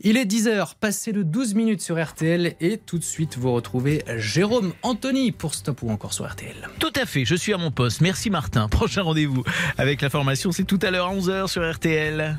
Il 0.00 0.16
est 0.16 0.26
10h, 0.26 0.74
passé 0.78 1.12
de 1.12 1.24
12 1.24 1.54
minutes 1.54 1.82
sur 1.82 2.00
RTL 2.00 2.54
et 2.60 2.78
tout 2.78 2.98
de 2.98 3.04
suite 3.04 3.36
vous 3.36 3.52
retrouvez 3.52 4.04
Jérôme 4.16 4.72
Anthony 4.82 5.32
pour 5.32 5.54
Stop 5.56 5.82
ou 5.82 5.90
encore 5.90 6.12
sur 6.12 6.24
RTL. 6.24 6.54
Tout 6.78 6.92
à 6.94 7.04
fait, 7.04 7.24
je 7.24 7.34
suis 7.34 7.52
à 7.52 7.58
mon 7.58 7.72
poste. 7.72 8.00
Merci 8.00 8.30
Martin. 8.30 8.68
Prochain 8.70 9.02
rendez-vous 9.02 9.42
avec 9.76 10.00
la 10.00 10.08
formation, 10.08 10.52
c'est 10.52 10.62
tout 10.62 10.78
à 10.82 10.92
l'heure 10.92 11.08
à 11.08 11.14
11h 11.16 11.48
sur 11.48 11.68
RTL. 11.68 12.38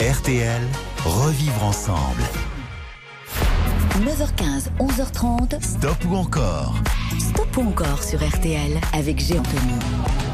RTL, 0.00 0.62
revivre 1.04 1.64
ensemble. 1.64 2.22
9h15, 3.96 4.68
11h30. 4.78 5.60
Stop 5.60 6.04
ou 6.08 6.14
encore 6.14 6.76
Stop 7.18 7.56
ou 7.56 7.62
encore 7.62 8.04
sur 8.04 8.20
RTL 8.24 8.78
avec 8.92 9.18
G. 9.18 9.36
Anthony. 9.36 10.27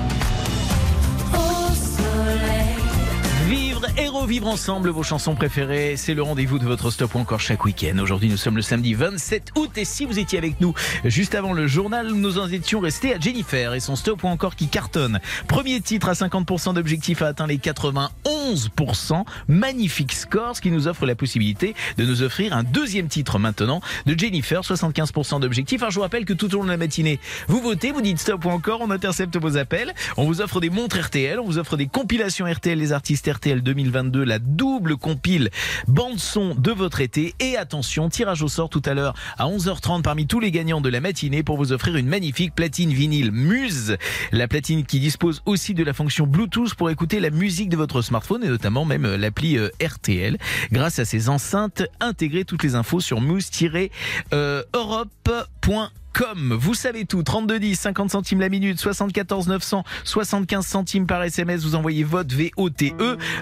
Vivre 3.85 3.99
et 3.99 4.09
revivre 4.09 4.47
ensemble 4.47 4.89
vos 4.89 5.03
chansons 5.03 5.35
préférées, 5.35 5.97
c'est 5.97 6.14
le 6.14 6.22
rendez-vous 6.22 6.59
de 6.59 6.64
votre 6.64 6.91
stop 6.91 7.14
ou 7.14 7.18
encore 7.18 7.41
chaque 7.41 7.64
week-end. 7.64 7.99
Aujourd'hui, 7.99 8.30
nous 8.30 8.37
sommes 8.37 8.57
le 8.57 8.62
samedi 8.62 8.95
27 8.95 9.51
août 9.57 9.70
et 9.76 9.85
si 9.85 10.07
vous 10.07 10.18
étiez 10.18 10.39
avec 10.39 10.61
nous 10.61 10.74
juste 11.05 11.35
avant 11.35 11.53
le 11.53 11.66
journal, 11.66 12.09
nous 12.12 12.39
en 12.39 12.49
étions 12.49 12.80
restés 12.80 13.14
à 13.14 13.20
Jennifer 13.20 13.74
et 13.74 13.80
son 13.80 13.97
stop 13.97 14.22
ou 14.22 14.28
encore 14.28 14.57
qui 14.57 14.68
cartonne. 14.68 15.20
Premier 15.49 15.80
titre 15.80 16.09
à 16.09 16.12
50% 16.12 16.74
d'objectif 16.74 17.20
a 17.20 17.28
atteint 17.28 17.47
les 17.47 17.59
91%. 17.59 19.24
Magnifique 19.49 20.12
score, 20.12 20.57
ce 20.57 20.61
qui 20.61 20.70
nous 20.70 20.89
offre 20.89 21.05
la 21.05 21.14
possibilité 21.14 21.74
de 21.99 22.05
nous 22.05 22.22
offrir 22.22 22.55
un 22.55 22.62
deuxième 22.62 23.09
titre 23.09 23.39
maintenant 23.39 23.80
de 24.07 24.18
Jennifer, 24.18 24.61
75% 24.62 25.41
d'objectif. 25.41 25.82
Alors 25.82 25.91
je 25.91 25.97
vous 25.97 26.03
rappelle 26.03 26.24
que 26.24 26.32
tout 26.32 26.55
au 26.55 26.59
long 26.59 26.64
de 26.64 26.70
la 26.70 26.76
matinée, 26.76 27.18
vous 27.49 27.61
votez, 27.61 27.93
vous 27.93 28.03
dites 28.03 28.20
stop 28.20 28.45
ou 28.45 28.51
encore, 28.51 28.80
on 28.80 28.91
intercepte 28.91 29.37
vos 29.37 29.57
appels, 29.57 29.93
on 30.16 30.24
vous 30.24 30.41
offre 30.41 30.61
des 30.61 30.70
montres 30.70 31.01
RTL, 31.01 31.39
on 31.41 31.45
vous 31.45 31.59
offre 31.59 31.76
des 31.76 31.87
compilations 31.87 32.47
RTL, 32.47 32.78
les 32.78 32.93
artistes 32.93 33.30
RTL 33.30 33.62
2022, 33.75 34.22
la 34.22 34.39
double 34.39 34.97
compile 34.97 35.51
bande 35.89 36.18
son 36.18 36.55
de 36.55 36.70
votre 36.70 37.01
été. 37.01 37.35
Et 37.41 37.57
attention, 37.57 38.09
tirage 38.09 38.43
au 38.43 38.49
sort 38.49 38.68
tout 38.68 38.83
à 38.85 38.95
l'heure 38.95 39.14
à 39.37 39.47
11h30 39.47 40.03
parmi 40.03 40.29
tous 40.29 40.39
les 40.39 40.53
gagnants 40.53 40.81
de 40.81 40.89
la 40.89 41.01
matinée 41.01 41.43
pour 41.43 41.57
vous 41.57 41.72
offrir 41.72 41.97
une 41.97 42.07
magnifique 42.07 42.55
platine 42.55 42.93
vinyle 42.93 43.33
Muse, 43.33 43.97
la 44.31 44.47
platine 44.47 44.85
qui 44.85 45.01
dispose 45.01 45.43
aussi 45.45 45.75
de 45.75 45.83
la 45.83 45.93
fonction 45.93 46.25
Bluetooth 46.27 46.75
pour 46.75 46.91
écouter 46.91 47.18
la 47.18 47.31
musique 47.31 47.68
de 47.68 47.77
votre 47.77 48.01
smartphone 48.01 48.45
et 48.45 48.49
notamment 48.49 48.85
même 48.85 49.07
euh, 49.07 49.16
l'appli 49.16 49.59
euh, 49.59 49.70
RTL 49.85 50.39
grâce 50.70 51.01
à 51.01 51.05
ces 51.05 51.29
enceintes 51.29 51.83
intégrées 51.99 52.45
toutes 52.45 52.62
les 52.62 52.77
infos 52.77 53.01
sur 53.01 53.20
muse-europe.com 53.20 56.03
comme 56.14 56.54
vous 56.54 56.74
savez 56.74 57.04
tout, 57.04 57.22
32 57.22 57.58
10, 57.58 57.74
50 57.74 58.10
centimes 58.10 58.40
la 58.40 58.48
minute, 58.48 58.80
74 58.80 59.48
900, 59.48 59.84
75 60.04 60.66
centimes 60.66 61.06
par 61.06 61.22
SMS, 61.22 61.62
vous 61.62 61.74
envoyez 61.74 62.04
votre 62.04 62.34
VOTE. 62.34 62.94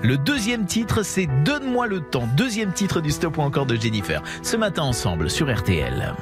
Le 0.02 0.16
deuxième 0.16 0.66
titre, 0.66 1.04
c'est 1.04 1.28
Donne-moi 1.44 1.86
le 1.86 2.00
temps. 2.00 2.28
Deuxième 2.36 2.72
titre 2.72 3.00
du 3.00 3.10
stop 3.10 3.38
ou 3.38 3.42
encore 3.42 3.66
de 3.66 3.76
Jennifer. 3.76 4.22
Ce 4.42 4.56
matin 4.56 4.82
ensemble 4.82 5.30
sur 5.30 5.54
RTL. 5.54 6.14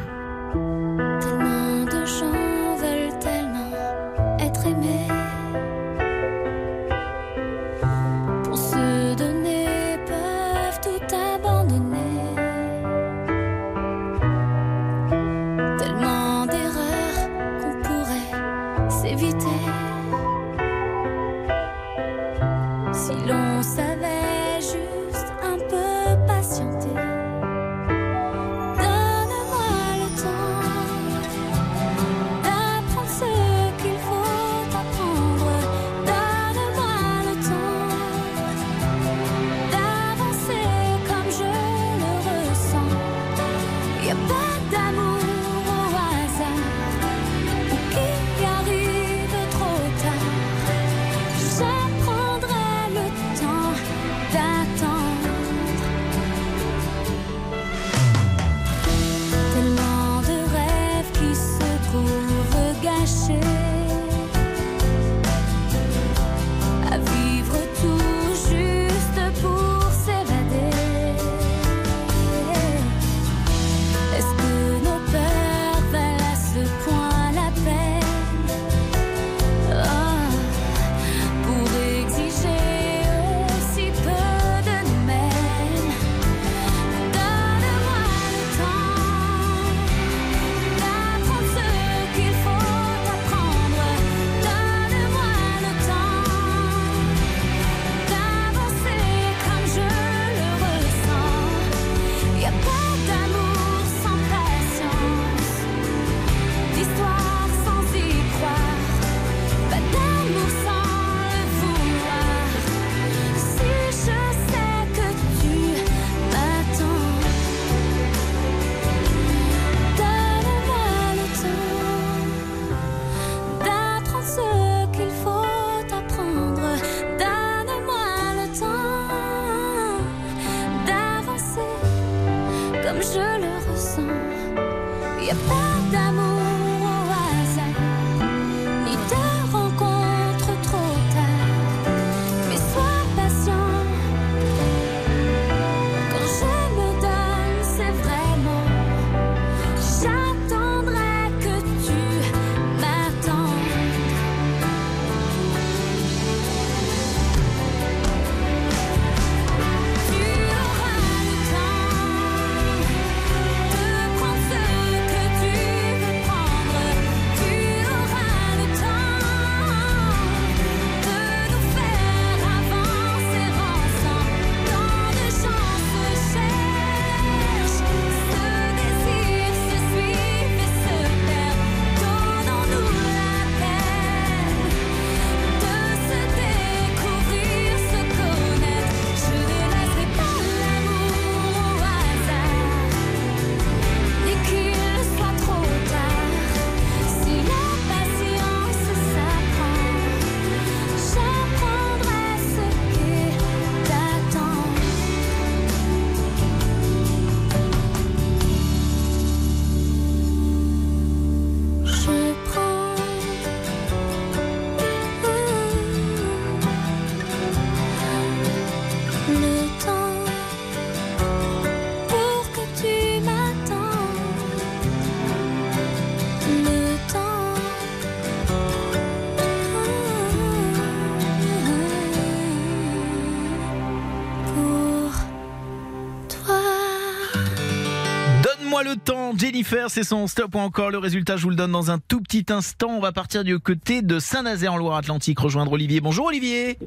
Temps, 239.04 239.32
Jennifer, 239.36 239.90
c'est 239.90 240.04
son 240.04 240.26
stop 240.26 240.54
ou 240.54 240.58
encore 240.58 240.90
le 240.90 240.98
résultat, 240.98 241.36
je 241.36 241.42
vous 241.42 241.50
le 241.50 241.56
donne 241.56 241.72
dans 241.72 241.90
un 241.90 241.98
tout 241.98 242.20
petit 242.20 242.44
instant. 242.50 242.88
On 242.90 243.00
va 243.00 243.12
partir 243.12 243.44
du 243.44 243.58
côté 243.58 244.02
de 244.02 244.18
Saint-Nazaire 244.18 244.74
en 244.74 244.76
Loire-Atlantique, 244.76 245.38
rejoindre 245.38 245.72
Olivier. 245.72 246.00
Bonjour 246.00 246.26
Olivier. 246.26 246.78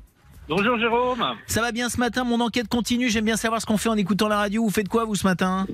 Bonjour 0.50 0.78
Jérôme. 0.78 1.24
Ça 1.48 1.62
va 1.62 1.72
bien 1.72 1.90
ce 1.90 1.98
matin, 2.00 2.24
mon 2.24 2.42
enquête 2.42 2.68
continue, 2.68 3.10
j'aime 3.10 3.26
bien 3.26 3.38
savoir 3.38 3.62
ce 3.62 3.66
qu'on 3.66 3.78
fait 3.78 3.90
en 3.90 3.96
écoutant 3.96 4.28
la 4.28 4.38
radio. 4.38 4.64
Vous 4.64 4.70
faites 4.70 4.90
quoi 4.90 5.06
vous 5.06 5.16
ce 5.16 5.26
matin? 5.26 5.66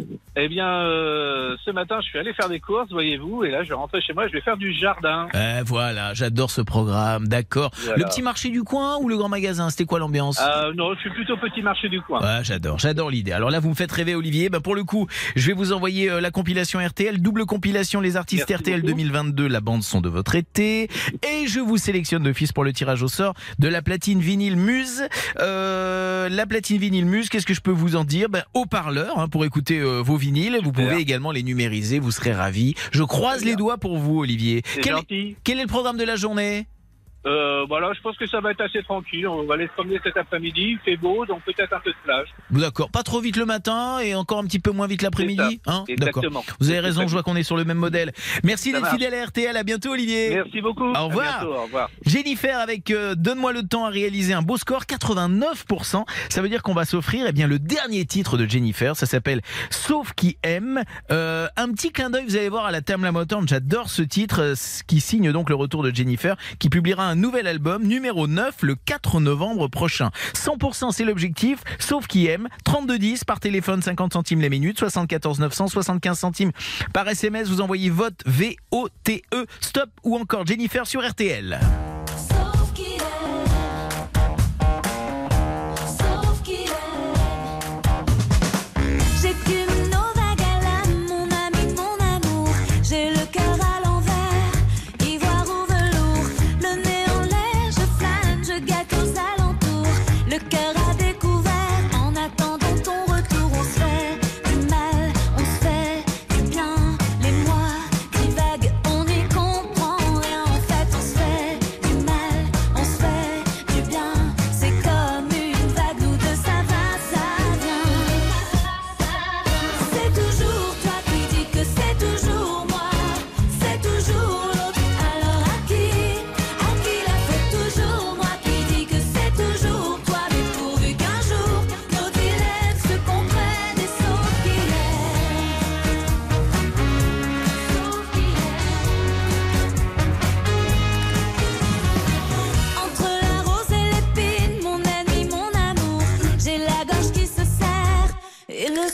Eh 0.41 0.47
bien, 0.47 0.67
euh, 0.67 1.57
ce 1.65 1.71
matin, 1.71 1.97
je 2.01 2.07
suis 2.07 2.17
allé 2.17 2.33
faire 2.33 2.47
des 2.47 2.61
courses, 2.61 2.89
voyez-vous, 2.91 3.43
et 3.43 3.51
là, 3.51 3.63
je 3.63 3.69
vais 3.69 3.75
rentrer 3.75 3.99
chez 3.99 4.13
moi, 4.13 4.27
je 4.27 4.33
vais 4.33 4.39
faire 4.41 4.55
du 4.55 4.71
jardin. 4.73 5.27
Eh 5.33 5.61
voilà, 5.65 6.13
j'adore 6.13 6.49
ce 6.49 6.61
programme, 6.61 7.27
d'accord. 7.27 7.71
Voilà. 7.83 7.97
Le 7.97 8.03
petit 8.05 8.21
marché 8.21 8.49
du 8.49 8.63
coin 8.63 8.97
ou 9.01 9.09
le 9.09 9.17
grand 9.17 9.27
magasin 9.27 9.69
C'était 9.69 9.85
quoi 9.85 9.99
l'ambiance? 9.99 10.39
Euh, 10.39 10.73
non, 10.73 10.93
je 10.93 10.99
suis 11.01 11.09
plutôt 11.09 11.35
petit 11.35 11.61
marché 11.61 11.89
du 11.89 12.01
coin. 12.01 12.21
Ouais, 12.21 12.43
j'adore, 12.43 12.79
j'adore 12.79 13.09
l'idée. 13.09 13.33
Alors 13.33 13.49
là, 13.49 13.59
vous 13.59 13.69
me 13.69 13.75
faites 13.75 13.91
rêver, 13.91 14.15
Olivier. 14.15 14.49
Bah, 14.49 14.61
pour 14.61 14.75
le 14.75 14.85
coup, 14.85 15.07
je 15.35 15.47
vais 15.47 15.53
vous 15.53 15.73
envoyer 15.73 16.09
euh, 16.09 16.21
la 16.21 16.31
compilation 16.31 16.79
RTL, 16.79 17.21
double 17.21 17.45
compilation 17.45 17.99
les 17.99 18.15
artistes 18.15 18.45
Merci 18.47 18.63
RTL 18.63 18.81
beaucoup. 18.81 18.93
2022, 18.93 19.47
la 19.47 19.59
bande 19.59 19.83
son 19.83 19.99
de 19.99 20.07
votre 20.07 20.35
été. 20.35 20.83
Et 21.23 21.47
je 21.47 21.59
vous 21.59 21.77
sélectionne 21.77 22.23
d'office 22.23 22.53
pour 22.53 22.63
le 22.63 22.71
tirage 22.71 23.03
au 23.03 23.09
sort 23.09 23.33
de 23.57 23.67
la 23.67 23.81
platine 23.81 24.19
vinyle 24.21 24.55
Muse. 24.55 25.03
Euh, 25.39 26.29
la 26.29 26.45
platine 26.45 26.77
vinyle 26.77 27.05
Muse, 27.05 27.27
qu'est-ce 27.27 27.45
que 27.45 27.53
je 27.53 27.61
peux 27.61 27.71
vous 27.71 27.97
en 27.97 28.05
dire? 28.05 28.29
Ben, 28.29 28.43
Haut-parleur 28.53 29.19
hein, 29.19 29.27
pour 29.27 29.43
écouter 29.43 29.79
euh, 29.79 30.01
vos 30.01 30.15
vinyles. 30.15 30.28
Vous 30.63 30.71
pouvez 30.71 30.97
également 30.97 31.31
les 31.31 31.43
numériser, 31.43 31.99
vous 31.99 32.11
serez 32.11 32.33
ravis. 32.33 32.75
Je 32.91 33.03
croise 33.03 33.43
les 33.43 33.55
doigts 33.55 33.77
pour 33.77 33.97
vous, 33.97 34.19
Olivier. 34.19 34.61
C'est 34.65 34.81
Quel, 34.81 34.93
gentil. 34.93 35.35
quel 35.43 35.59
est 35.59 35.63
le 35.63 35.67
programme 35.67 35.97
de 35.97 36.03
la 36.03 36.15
journée? 36.15 36.67
Euh, 37.25 37.65
voilà, 37.67 37.91
je 37.93 38.01
pense 38.01 38.17
que 38.17 38.27
ça 38.27 38.39
va 38.39 38.51
être 38.51 38.61
assez 38.61 38.81
tranquille. 38.83 39.27
On 39.27 39.43
va 39.43 39.55
aller 39.55 39.67
se 39.67 39.73
promener 39.73 39.99
cet 40.03 40.15
après-midi. 40.17 40.71
Il 40.71 40.79
fait 40.79 40.97
beau, 40.97 41.25
donc 41.25 41.41
peut-être 41.43 41.73
un 41.73 41.79
peu 41.79 41.91
de 41.91 41.97
plage. 42.03 42.27
D'accord, 42.49 42.89
pas 42.91 43.03
trop 43.03 43.19
vite 43.19 43.35
le 43.35 43.45
matin 43.45 43.99
et 43.99 44.15
encore 44.15 44.39
un 44.39 44.45
petit 44.45 44.59
peu 44.59 44.71
moins 44.71 44.87
vite 44.87 45.01
l'après-midi. 45.01 45.61
Hein? 45.65 45.83
D'accord. 45.87 46.23
exactement. 46.23 46.43
Vous 46.59 46.69
avez 46.69 46.79
raison, 46.79 47.07
je 47.07 47.11
vois 47.11 47.23
qu'on 47.23 47.35
est 47.35 47.43
sur 47.43 47.57
le 47.57 47.65
même 47.65 47.77
modèle. 47.77 48.11
Merci 48.43 48.71
d'être 48.71 48.89
fidèle 48.89 49.13
à 49.13 49.25
RTL. 49.25 49.55
À 49.55 49.63
bientôt, 49.63 49.91
Olivier. 49.91 50.29
Merci 50.35 50.61
beaucoup. 50.61 50.87
Au 50.87 51.07
revoir. 51.07 51.39
bientôt, 51.39 51.55
au 51.55 51.63
revoir. 51.63 51.89
Jennifer 52.05 52.57
avec 52.57 52.91
euh, 52.91 53.15
Donne-moi 53.15 53.53
le 53.53 53.63
temps 53.63 53.85
à 53.85 53.89
réaliser 53.89 54.33
un 54.33 54.41
beau 54.41 54.57
score, 54.57 54.83
89%. 54.83 56.05
Ça 56.29 56.41
veut 56.41 56.49
dire 56.49 56.63
qu'on 56.63 56.73
va 56.73 56.85
s'offrir 56.85 57.25
eh 57.27 57.31
bien 57.31 57.47
le 57.47 57.59
dernier 57.59 58.05
titre 58.05 58.37
de 58.37 58.45
Jennifer. 58.45 58.95
Ça 58.95 59.05
s'appelle 59.05 59.41
Sauf 59.69 60.13
qui 60.13 60.37
aime. 60.43 60.83
Euh, 61.11 61.47
un 61.57 61.71
petit 61.71 61.91
clin 61.91 62.09
d'œil, 62.09 62.25
vous 62.25 62.37
allez 62.37 62.49
voir 62.49 62.65
à 62.65 62.71
la 62.71 62.81
Tame 62.81 63.03
la 63.03 63.11
Motown. 63.11 63.47
J'adore 63.47 63.89
ce 63.89 64.01
titre 64.01 64.41
euh, 64.41 64.55
qui 64.87 65.01
signe 65.01 65.31
donc 65.31 65.49
le 65.49 65.55
retour 65.55 65.83
de 65.83 65.93
Jennifer, 65.93 66.37
qui 66.59 66.69
publiera 66.69 67.05
un 67.05 67.08
nouvel 67.15 67.47
album 67.47 67.83
numéro 67.83 68.27
9 68.27 68.55
le 68.61 68.75
4 68.75 69.19
novembre 69.19 69.67
prochain. 69.67 70.11
100% 70.33 70.91
c'est 70.91 71.05
l'objectif. 71.05 71.59
Sauf 71.79 72.07
qui 72.07 72.27
aime. 72.27 72.47
3210 72.65 73.23
par 73.23 73.39
téléphone, 73.39 73.81
50 73.81 74.13
centimes 74.13 74.41
les 74.41 74.49
minutes, 74.49 74.79
74 74.79 75.39
900, 75.39 75.67
75 75.67 76.19
centimes 76.19 76.51
par 76.93 77.07
SMS. 77.07 77.47
Vous 77.49 77.61
envoyez 77.61 77.89
vote 77.89 78.21
V 78.25 78.55
O 78.71 78.89
T 79.03 79.23
E 79.33 79.45
stop 79.61 79.89
ou 80.03 80.15
encore 80.17 80.45
Jennifer 80.45 80.87
sur 80.87 81.07
RTL. 81.07 81.59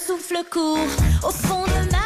Souffle 0.05 0.43
court. 0.51 0.77
Au 1.23 1.31
fond 1.31 1.63
de 1.63 1.91
ma 1.91 2.04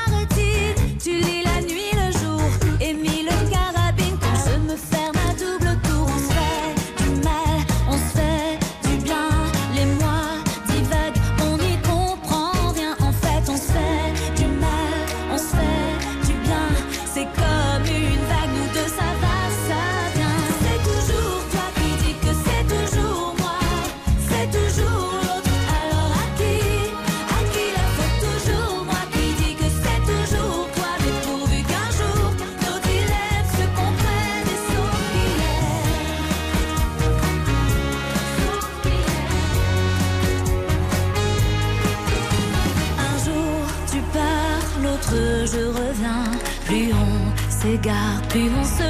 s'égare, 48.29 48.49
plus 48.49 48.49
on 48.55 48.63
se 48.63 48.88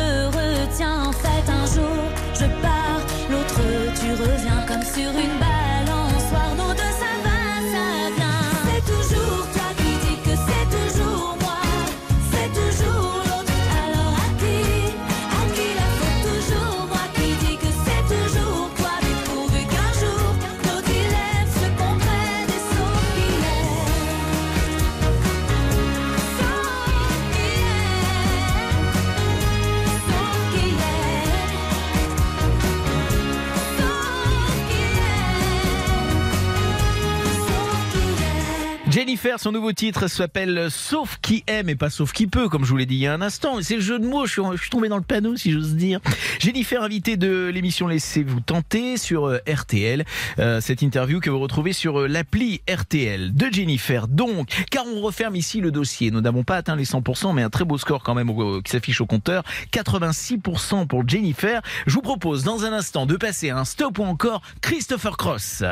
Jennifer, 39.20 39.40
son 39.42 39.52
nouveau 39.52 39.74
titre 39.74 40.08
s'appelle 40.08 40.68
Sauf 40.72 41.18
qui 41.22 41.44
aime 41.46 41.68
et 41.68 41.76
pas 41.76 41.90
sauf 41.90 42.14
qui 42.14 42.26
peut, 42.26 42.48
comme 42.48 42.64
je 42.64 42.70
vous 42.70 42.78
l'ai 42.78 42.86
dit 42.86 42.96
il 42.96 43.02
y 43.02 43.08
a 43.08 43.14
un 43.14 43.22
instant. 43.22 43.62
C'est 43.62 43.76
le 43.76 43.82
jeu 43.82 44.00
de 44.00 44.08
mots, 44.08 44.26
je 44.26 44.32
suis, 44.32 44.42
je 44.56 44.70
tombé 44.70 44.88
dans 44.88 44.96
le 44.96 45.04
panneau 45.04 45.36
si 45.36 45.52
j'ose 45.52 45.76
dire. 45.76 46.00
Jennifer, 46.40 46.82
invitée 46.82 47.18
de 47.18 47.52
l'émission 47.54 47.90
Laissez-vous 47.90 48.40
tenter 48.40 48.96
sur 48.96 49.28
euh, 49.28 49.40
RTL. 49.46 50.06
Euh, 50.40 50.62
cette 50.62 50.82
interview 50.82 51.20
que 51.20 51.30
vous 51.30 51.40
retrouvez 51.40 51.74
sur 51.74 52.00
euh, 52.00 52.08
l'appli 52.08 52.62
RTL 52.74 53.34
de 53.34 53.48
Jennifer. 53.52 54.08
Donc, 54.08 54.48
car 54.72 54.86
on 54.88 55.02
referme 55.02 55.36
ici 55.36 55.60
le 55.60 55.72
dossier. 55.72 56.12
Nous 56.12 56.22
n'avons 56.22 56.46
pas 56.46 56.56
atteint 56.56 56.78
les 56.78 56.86
100%, 56.86 57.34
mais 57.34 57.42
un 57.42 57.50
très 57.50 57.66
beau 57.66 57.78
score 57.78 58.04
quand 58.04 58.16
même 58.16 58.32
qui 58.64 58.72
s'affiche 58.72 59.02
au 59.02 59.06
compteur. 59.06 59.44
86% 59.74 60.88
pour 60.88 61.06
Jennifer. 61.06 61.62
Je 61.88 61.94
vous 61.94 62.02
propose 62.02 62.46
dans 62.46 62.64
un 62.64 62.72
instant 62.72 63.06
de 63.06 63.18
passer 63.18 63.50
à 63.50 63.58
un 63.58 63.66
stop 63.66 64.00
ou 64.00 64.04
encore 64.04 64.42
Christopher 64.62 65.18
Cross. 65.18 65.66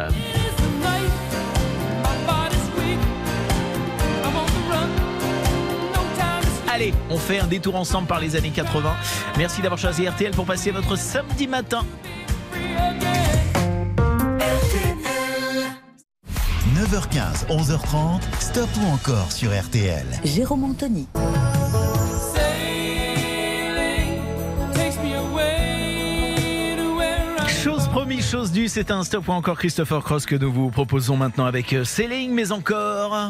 Allez, 6.78 6.94
on 7.10 7.18
fait 7.18 7.40
un 7.40 7.48
détour 7.48 7.76
ensemble 7.76 8.08
par 8.08 8.20
les 8.20 8.36
années 8.36 8.52
80. 8.52 8.94
Merci 9.36 9.64
d'avoir 9.64 9.80
choisi 9.80 10.08
RTL 10.08 10.30
pour 10.30 10.46
passer 10.46 10.70
votre 10.70 10.96
samedi 10.96 11.48
matin. 11.48 11.84
9h15, 16.76 17.48
11h30, 17.50 18.22
stop 18.40 18.70
ou 18.80 18.94
encore 18.94 19.32
sur 19.32 19.60
RTL. 19.60 20.06
Jérôme 20.24 20.66
Anthony. 20.66 21.08
Chose 27.64 27.88
promis, 27.88 28.22
chose 28.22 28.52
due, 28.52 28.68
c'est 28.68 28.92
un 28.92 29.04
stop 29.04 29.28
ou 29.28 29.32
encore 29.32 29.58
Christopher 29.58 30.04
Cross 30.04 30.28
que 30.28 30.36
nous 30.36 30.54
vous 30.54 30.70
proposons 30.70 31.18
maintenant 31.18 31.46
avec 31.46 31.74
euh, 31.74 31.84
Céline, 31.84 32.36
mais 32.36 32.52
encore. 32.52 33.30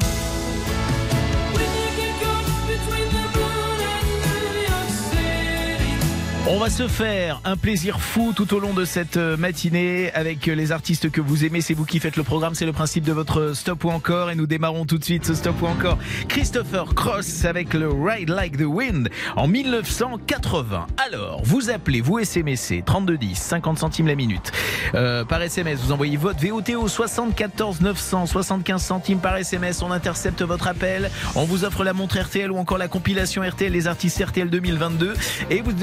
On 6.49 6.59
va 6.59 6.69
se 6.69 6.87
faire 6.87 7.41
un 7.43 7.57
plaisir 7.57 7.99
fou 7.99 8.31
tout 8.33 8.53
au 8.53 8.59
long 8.59 8.73
de 8.73 8.85
cette 8.85 9.17
euh, 9.17 9.35
matinée 9.35 10.13
avec 10.13 10.45
les 10.45 10.71
artistes 10.71 11.11
que 11.11 11.19
vous 11.19 11.43
aimez. 11.43 11.59
C'est 11.59 11.73
vous 11.73 11.83
qui 11.83 11.99
faites 11.99 12.15
le 12.15 12.23
programme, 12.23 12.55
c'est 12.55 12.65
le 12.65 12.71
principe 12.71 13.03
de 13.03 13.11
votre 13.11 13.51
stop 13.53 13.83
ou 13.83 13.89
encore. 13.89 14.31
Et 14.31 14.35
nous 14.35 14.47
démarrons 14.47 14.85
tout 14.85 14.97
de 14.97 15.03
suite 15.03 15.25
ce 15.25 15.33
stop 15.33 15.61
ou 15.61 15.65
encore. 15.65 15.97
Christopher 16.29 16.95
Cross 16.95 17.43
avec 17.43 17.73
le 17.73 17.89
Ride 17.89 18.29
Like 18.29 18.57
the 18.57 18.65
Wind 18.65 19.09
en 19.35 19.49
1980. 19.49 20.87
Alors, 21.05 21.41
vous 21.43 21.69
appelez, 21.69 21.99
vous 21.99 22.19
SMSC 22.19 22.81
3210, 22.85 23.37
50 23.37 23.79
centimes 23.79 24.07
la 24.07 24.15
minute. 24.15 24.53
Euh, 24.95 25.25
par 25.25 25.41
SMS, 25.41 25.81
vous 25.81 25.91
envoyez 25.91 26.15
votre 26.15 26.39
VOTO 26.39 26.87
74 26.87 27.81
900, 27.81 28.25
75 28.25 28.81
centimes 28.81 29.19
par 29.19 29.35
SMS. 29.35 29.81
On 29.81 29.91
intercepte 29.91 30.41
votre 30.43 30.67
appel. 30.67 31.11
On 31.35 31.43
vous 31.43 31.65
offre 31.65 31.83
la 31.83 31.91
montre 31.91 32.17
RTL 32.17 32.49
ou 32.49 32.57
encore 32.57 32.77
la 32.77 32.87
compilation 32.87 33.41
RTL, 33.41 33.73
les 33.73 33.87
artistes 33.87 34.23
RTL 34.23 34.49
2022. 34.49 35.13
Et 35.49 35.59
vous 35.59 35.73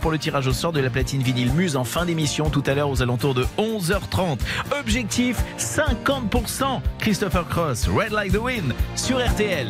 pour 0.00 0.10
le 0.10 0.18
tirage 0.18 0.46
au 0.46 0.54
sort 0.54 0.72
de 0.72 0.80
la 0.80 0.88
platine 0.88 1.22
vinyle 1.22 1.52
Muse 1.52 1.76
en 1.76 1.84
fin 1.84 2.06
d'émission 2.06 2.48
tout 2.48 2.62
à 2.66 2.74
l'heure 2.74 2.88
aux 2.88 3.02
alentours 3.02 3.34
de 3.34 3.44
11h30. 3.58 4.38
Objectif 4.80 5.36
50%. 5.58 6.80
Christopher 6.98 7.46
Cross, 7.46 7.86
Red 7.88 8.12
Like 8.12 8.32
the 8.32 8.38
Wind 8.38 8.72
sur 8.94 9.18
RTL. 9.18 9.68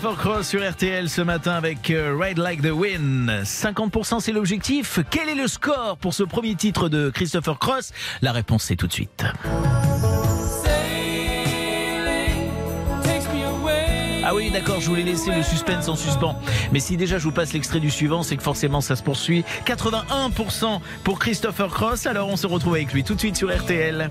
Christopher 0.00 0.32
Cross 0.32 0.48
sur 0.48 0.66
RTL 0.66 1.10
ce 1.10 1.20
matin 1.20 1.52
avec 1.52 1.90
euh, 1.90 2.16
Ride 2.18 2.38
Like 2.38 2.62
the 2.62 2.70
Wind. 2.70 3.28
50% 3.44 4.20
c'est 4.20 4.32
l'objectif. 4.32 4.98
Quel 5.10 5.28
est 5.28 5.34
le 5.34 5.46
score 5.46 5.98
pour 6.00 6.14
ce 6.14 6.22
premier 6.22 6.54
titre 6.54 6.88
de 6.88 7.10
Christopher 7.10 7.58
Cross? 7.58 7.92
La 8.22 8.32
réponse 8.32 8.62
c'est 8.62 8.76
tout 8.76 8.86
de 8.86 8.94
suite. 8.94 9.26
Ah 14.24 14.34
oui, 14.34 14.50
d'accord, 14.50 14.80
je 14.80 14.86
voulais 14.86 15.02
laisser 15.02 15.32
le 15.32 15.42
suspense 15.42 15.88
en 15.88 15.96
suspens. 15.96 16.40
Mais 16.72 16.80
si 16.80 16.96
déjà 16.96 17.18
je 17.18 17.24
vous 17.24 17.32
passe 17.32 17.52
l'extrait 17.52 17.80
du 17.80 17.90
suivant, 17.90 18.22
c'est 18.22 18.36
que 18.36 18.42
forcément 18.42 18.80
ça 18.80 18.96
se 18.96 19.02
poursuit. 19.02 19.44
81% 19.66 20.80
pour 21.04 21.18
Christopher 21.18 21.68
Cross. 21.68 22.06
Alors 22.06 22.28
on 22.28 22.36
se 22.36 22.46
retrouve 22.46 22.76
avec 22.76 22.94
lui 22.94 23.04
tout 23.04 23.16
de 23.16 23.20
suite 23.20 23.36
sur 23.36 23.54
RTL. 23.54 24.10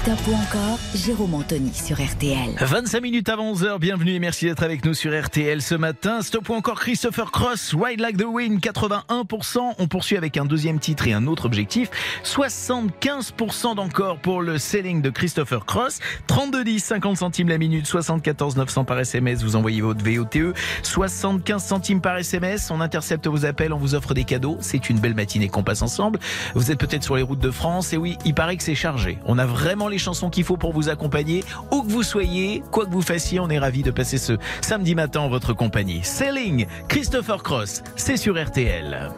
11h30, 0.00 0.10
Stop 0.10 0.18
ou 0.28 0.34
encore, 0.34 0.78
Jérôme 0.94 1.34
Anthony 1.34 1.72
sur 1.74 2.00
RTL. 2.00 2.54
25 2.58 3.00
minutes 3.02 3.28
avant 3.28 3.52
11h, 3.52 3.78
bienvenue 3.78 4.14
et 4.14 4.18
merci 4.18 4.46
d'être 4.46 4.62
avec 4.62 4.84
nous 4.84 4.94
sur 4.94 5.12
RTL 5.18 5.60
ce 5.60 5.74
matin. 5.74 6.22
Stop 6.22 6.48
ou 6.48 6.54
encore 6.54 6.80
Christopher 6.80 7.30
Cross, 7.30 7.74
Ride 7.78 8.00
Like 8.00 8.16
the 8.16 8.24
Wind, 8.24 8.60
81%. 8.60 9.74
On 9.78 9.86
poursuit 9.88 10.16
avec 10.16 10.36
un 10.36 10.44
deuxième 10.44 10.78
titre 10.78 11.06
et 11.06 11.12
un 11.12 11.26
autre 11.26 11.44
objectif. 11.44 11.90
75% 12.24 13.74
d'encore 13.74 14.18
pour 14.18 14.42
le 14.42 14.58
selling 14.58 15.02
de 15.02 15.10
Christopher 15.10 15.66
Cross. 15.66 16.00
32 16.26 16.64
10, 16.64 16.80
50 16.80 17.16
centimes 17.16 17.48
la 17.48 17.58
minute, 17.58 17.86
74 17.86 18.56
900 18.56 18.84
par 18.84 18.98
SMS. 18.98 19.42
Vous 19.42 19.56
envoyez 19.56 19.82
votre 19.82 20.04
VOTE. 20.04 20.54
75 20.82 21.62
centimes 21.62 22.00
par 22.00 22.16
SMS. 22.16 22.70
On 22.70 22.80
intercepte 22.80 23.26
vos 23.26 23.44
appels, 23.44 23.72
on 23.72 23.78
vous 23.78 23.94
offre 23.94 24.14
des 24.14 24.24
cadeaux. 24.24 24.56
C'est 24.60 24.88
une 24.88 24.98
belle 24.98 25.14
matinée 25.14 25.48
qu'on 25.48 25.62
passe 25.62 25.82
ensemble. 25.82 26.18
Vous 26.54 26.70
êtes 26.70 26.78
peut-être 26.78 27.04
sur 27.04 27.16
les 27.16 27.22
routes 27.22 27.40
de 27.40 27.50
France 27.50 27.92
et 27.92 27.96
oui, 27.96 28.16
il 28.24 28.34
paraît 28.34 28.56
que 28.56 28.62
c'est 28.62 28.74
chargé. 28.74 29.18
On 29.26 29.38
a 29.38 29.46
vraiment 29.46 29.89
les 29.90 29.98
chansons 29.98 30.30
qu'il 30.30 30.44
faut 30.44 30.56
pour 30.56 30.72
vous 30.72 30.88
accompagner. 30.88 31.44
Où 31.70 31.82
que 31.82 31.90
vous 31.90 32.02
soyez, 32.02 32.62
quoi 32.70 32.86
que 32.86 32.90
vous 32.90 33.02
fassiez, 33.02 33.40
on 33.40 33.50
est 33.50 33.58
ravis 33.58 33.82
de 33.82 33.90
passer 33.90 34.16
ce 34.16 34.38
samedi 34.62 34.94
matin 34.94 35.20
en 35.20 35.28
votre 35.28 35.52
compagnie. 35.52 36.00
Selling, 36.02 36.66
Christopher 36.88 37.42
Cross, 37.42 37.82
c'est 37.96 38.16
sur 38.16 38.42
RTL. 38.42 39.10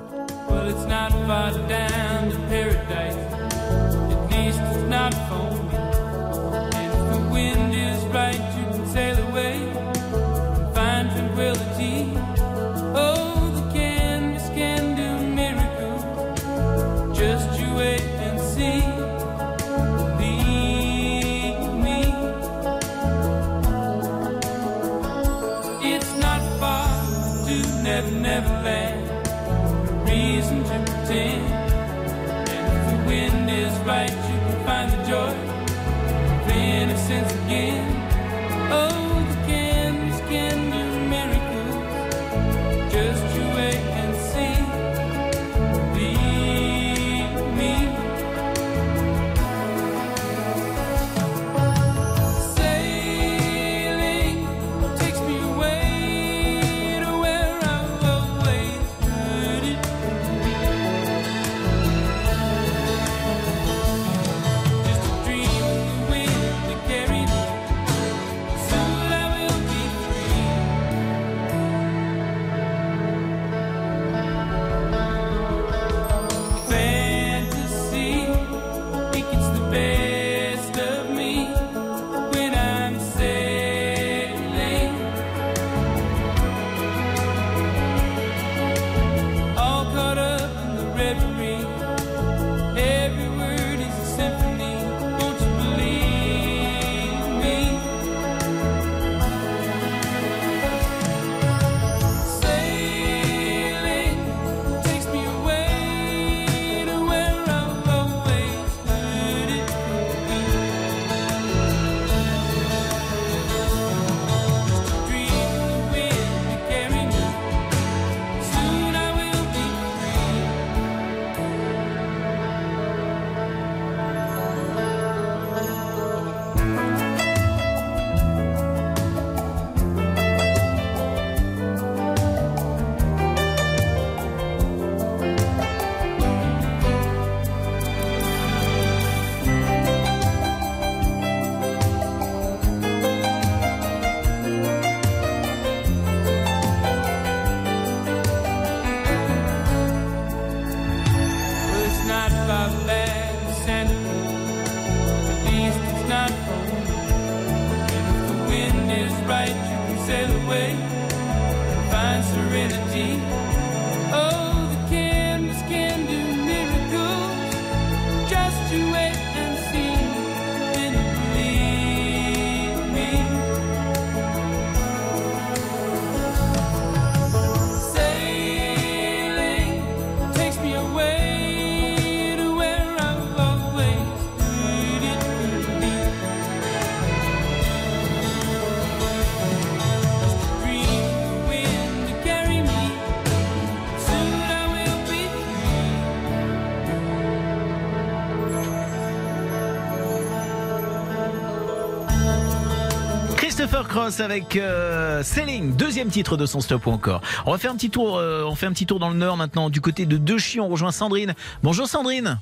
Cross 204.02 204.18
avec 204.18 204.56
euh, 204.56 205.22
Selling, 205.22 205.76
deuxième 205.76 206.08
titre 206.08 206.36
de 206.36 206.44
son 206.44 206.60
stop 206.60 206.88
ou 206.88 206.90
encore. 206.90 207.22
On 207.46 207.52
va 207.52 207.58
faire 207.58 207.70
un 207.70 207.76
petit 207.76 207.88
tour, 207.88 208.16
euh, 208.16 208.42
on 208.44 208.56
fait 208.56 208.66
un 208.66 208.72
petit 208.72 208.84
tour 208.84 208.98
dans 208.98 209.10
le 209.10 209.14
nord 209.14 209.36
maintenant, 209.36 209.70
du 209.70 209.80
côté 209.80 210.06
de 210.06 210.16
Dechy. 210.16 210.58
On 210.58 210.66
rejoint 210.66 210.90
Sandrine. 210.90 211.34
Bonjour 211.62 211.86
Sandrine. 211.86 212.40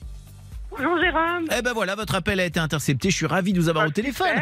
Bonjour 0.71 0.99
Jérôme. 0.99 1.49
Eh 1.55 1.61
ben 1.61 1.75
voilà, 1.75 1.97
votre 1.97 2.15
appel 2.15 2.41
a 2.41 2.47
été 2.47 2.59
intercepté. 2.61 3.11
Je 3.11 3.17
suis 3.17 3.27
ravi 3.27 3.53
de 3.53 3.61
vous 3.61 3.69
avoir 3.69 3.87
au 3.87 3.91
téléphone. 3.91 4.41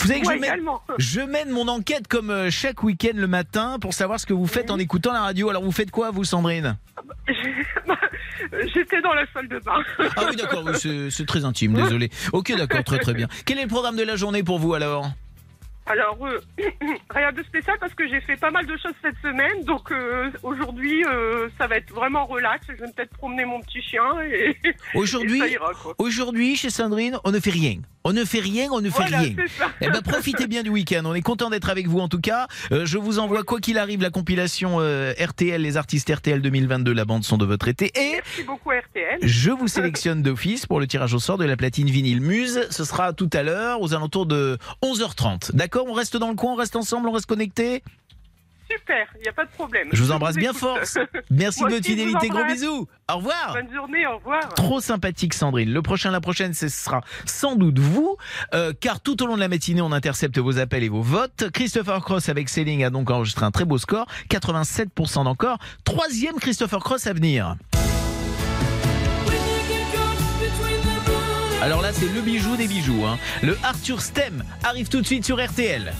Vous 0.00 0.06
savez 0.06 0.20
que 0.20 0.26
Moi 0.26 0.36
je 0.36 0.40
mène, 0.40 0.60
je 0.98 1.20
mène 1.22 1.50
mon 1.50 1.66
enquête 1.66 2.06
comme 2.06 2.30
euh, 2.30 2.50
chaque 2.50 2.84
week-end 2.84 3.16
le 3.16 3.26
matin 3.26 3.78
pour 3.80 3.92
savoir 3.92 4.20
ce 4.20 4.26
que 4.26 4.32
vous 4.32 4.46
faites 4.46 4.70
en 4.70 4.78
écoutant 4.78 5.12
la 5.12 5.22
radio. 5.22 5.50
Alors 5.50 5.64
vous 5.64 5.72
faites 5.72 5.90
quoi 5.90 6.12
vous 6.12 6.22
Sandrine? 6.22 6.76
J'étais 8.72 9.02
dans 9.02 9.14
la 9.14 9.24
salle 9.34 9.48
de 9.48 9.58
bain. 9.58 9.82
Ah 10.16 10.22
oui, 10.28 10.36
d'accord, 10.36 10.62
oui, 10.64 11.10
c'est 11.10 11.26
très 11.26 11.44
intime, 11.44 11.72
désolé. 11.82 12.10
Ok, 12.32 12.56
d'accord, 12.56 12.84
très 12.84 13.00
très 13.00 13.14
bien. 13.14 13.26
Quel 13.44 13.58
est 13.58 13.62
le 13.62 13.68
programme 13.68 13.96
de 13.96 14.04
la 14.04 14.14
journée 14.14 14.44
pour 14.44 14.60
vous 14.60 14.74
alors? 14.74 15.10
Alors, 15.90 16.24
euh, 16.24 16.40
rien 17.10 17.32
de 17.32 17.42
spécial 17.42 17.76
parce 17.80 17.92
que 17.94 18.06
j'ai 18.08 18.20
fait 18.20 18.36
pas 18.36 18.52
mal 18.52 18.64
de 18.64 18.76
choses 18.76 18.94
cette 19.02 19.16
semaine. 19.22 19.64
Donc, 19.64 19.90
euh, 19.90 20.30
aujourd'hui, 20.44 21.04
euh, 21.04 21.48
ça 21.58 21.66
va 21.66 21.78
être 21.78 21.92
vraiment 21.92 22.26
relax. 22.26 22.64
Je 22.68 22.74
vais 22.74 22.92
peut-être 22.92 23.16
promener 23.16 23.44
mon 23.44 23.60
petit 23.60 23.82
chien 23.82 24.04
et, 24.22 24.56
Aujourd'hui, 24.94 25.38
et 25.38 25.40
ça 25.40 25.48
ira, 25.48 25.72
quoi. 25.74 25.94
aujourd'hui 25.98 26.54
chez 26.54 26.70
Sandrine, 26.70 27.18
on 27.24 27.32
ne 27.32 27.40
fait 27.40 27.50
rien. 27.50 27.80
On 28.02 28.14
ne 28.14 28.24
fait 28.24 28.40
rien, 28.40 28.68
on 28.72 28.80
ne 28.80 28.88
fait 28.88 28.96
Voilà, 29.02 29.18
rien. 29.18 29.34
Eh 29.82 29.90
ben, 29.90 30.00
profitez 30.00 30.46
bien 30.46 30.62
du 30.62 30.70
week-end. 30.70 31.02
On 31.04 31.12
est 31.14 31.20
content 31.20 31.50
d'être 31.50 31.68
avec 31.68 31.86
vous 31.86 32.00
en 32.00 32.08
tout 32.08 32.20
cas. 32.20 32.48
Euh, 32.72 32.86
je 32.86 32.96
vous 32.96 33.18
envoie 33.18 33.42
quoi 33.42 33.60
qu'il 33.60 33.76
arrive 33.76 34.00
la 34.00 34.08
compilation 34.08 34.78
euh, 34.80 35.12
RTL, 35.20 35.60
les 35.60 35.76
artistes 35.76 36.10
RTL 36.10 36.40
2022, 36.40 36.94
la 36.94 37.04
bande 37.04 37.24
son 37.24 37.36
de 37.36 37.44
votre 37.44 37.68
été. 37.68 37.86
Et 37.94 38.12
Merci 38.12 38.42
beaucoup, 38.44 38.70
RTL. 38.70 39.18
je 39.20 39.50
vous 39.50 39.68
sélectionne 39.68 40.22
d'office 40.22 40.64
pour 40.64 40.80
le 40.80 40.86
tirage 40.86 41.12
au 41.12 41.18
sort 41.18 41.36
de 41.36 41.44
la 41.44 41.58
platine 41.58 41.90
vinyle 41.90 42.22
Muse. 42.22 42.66
Ce 42.70 42.84
sera 42.84 43.12
tout 43.12 43.28
à 43.34 43.42
l'heure 43.42 43.82
aux 43.82 43.92
alentours 43.92 44.24
de 44.24 44.56
11h30. 44.82 45.54
D'accord? 45.54 45.84
On 45.86 45.92
reste 45.92 46.16
dans 46.16 46.30
le 46.30 46.36
coin, 46.36 46.52
on 46.52 46.56
reste 46.56 46.76
ensemble, 46.76 47.06
on 47.08 47.12
reste 47.12 47.26
connectés? 47.26 47.82
Super, 48.70 49.06
il 49.18 49.22
n'y 49.22 49.28
a 49.28 49.32
pas 49.32 49.44
de 49.44 49.50
problème. 49.50 49.88
Je 49.92 50.02
vous 50.02 50.12
embrasse 50.12 50.36
bien 50.36 50.52
fort. 50.52 50.78
Merci 51.30 51.64
de 51.64 51.70
votre 51.70 51.84
fidélité. 51.84 52.28
Gros 52.28 52.44
bisous. 52.44 52.86
Au 53.12 53.16
revoir. 53.16 53.54
Bonne 53.54 53.72
journée, 53.74 54.06
au 54.06 54.16
revoir. 54.18 54.48
Trop 54.54 54.80
sympathique 54.80 55.34
Sandrine. 55.34 55.72
Le 55.72 55.82
prochain, 55.82 56.10
la 56.10 56.20
prochaine, 56.20 56.54
ce 56.54 56.68
sera 56.68 57.00
sans 57.26 57.56
doute 57.56 57.78
vous, 57.80 58.16
euh, 58.54 58.72
car 58.80 59.00
tout 59.00 59.22
au 59.22 59.26
long 59.26 59.34
de 59.34 59.40
la 59.40 59.48
matinée, 59.48 59.80
on 59.82 59.90
intercepte 59.92 60.38
vos 60.38 60.58
appels 60.58 60.84
et 60.84 60.88
vos 60.88 61.02
votes. 61.02 61.50
Christopher 61.52 62.00
Cross 62.00 62.28
avec 62.28 62.48
Selling 62.48 62.84
a 62.84 62.90
donc 62.90 63.10
enregistré 63.10 63.44
un 63.44 63.50
très 63.50 63.64
beau 63.64 63.78
score, 63.78 64.06
87% 64.30 65.24
d'encore. 65.24 65.58
Troisième 65.84 66.36
Christopher 66.36 66.78
Cross 66.80 67.06
à 67.08 67.12
venir. 67.12 67.56
Alors 71.62 71.82
là, 71.82 71.92
c'est 71.92 72.08
le 72.12 72.20
bijou 72.22 72.56
des 72.56 72.66
bijoux. 72.68 73.04
hein. 73.04 73.18
Le 73.42 73.58
Arthur 73.62 74.00
Stem 74.00 74.44
arrive 74.64 74.88
tout 74.88 75.00
de 75.00 75.06
suite 75.06 75.24
sur 75.26 75.44
RTL. 75.44 75.92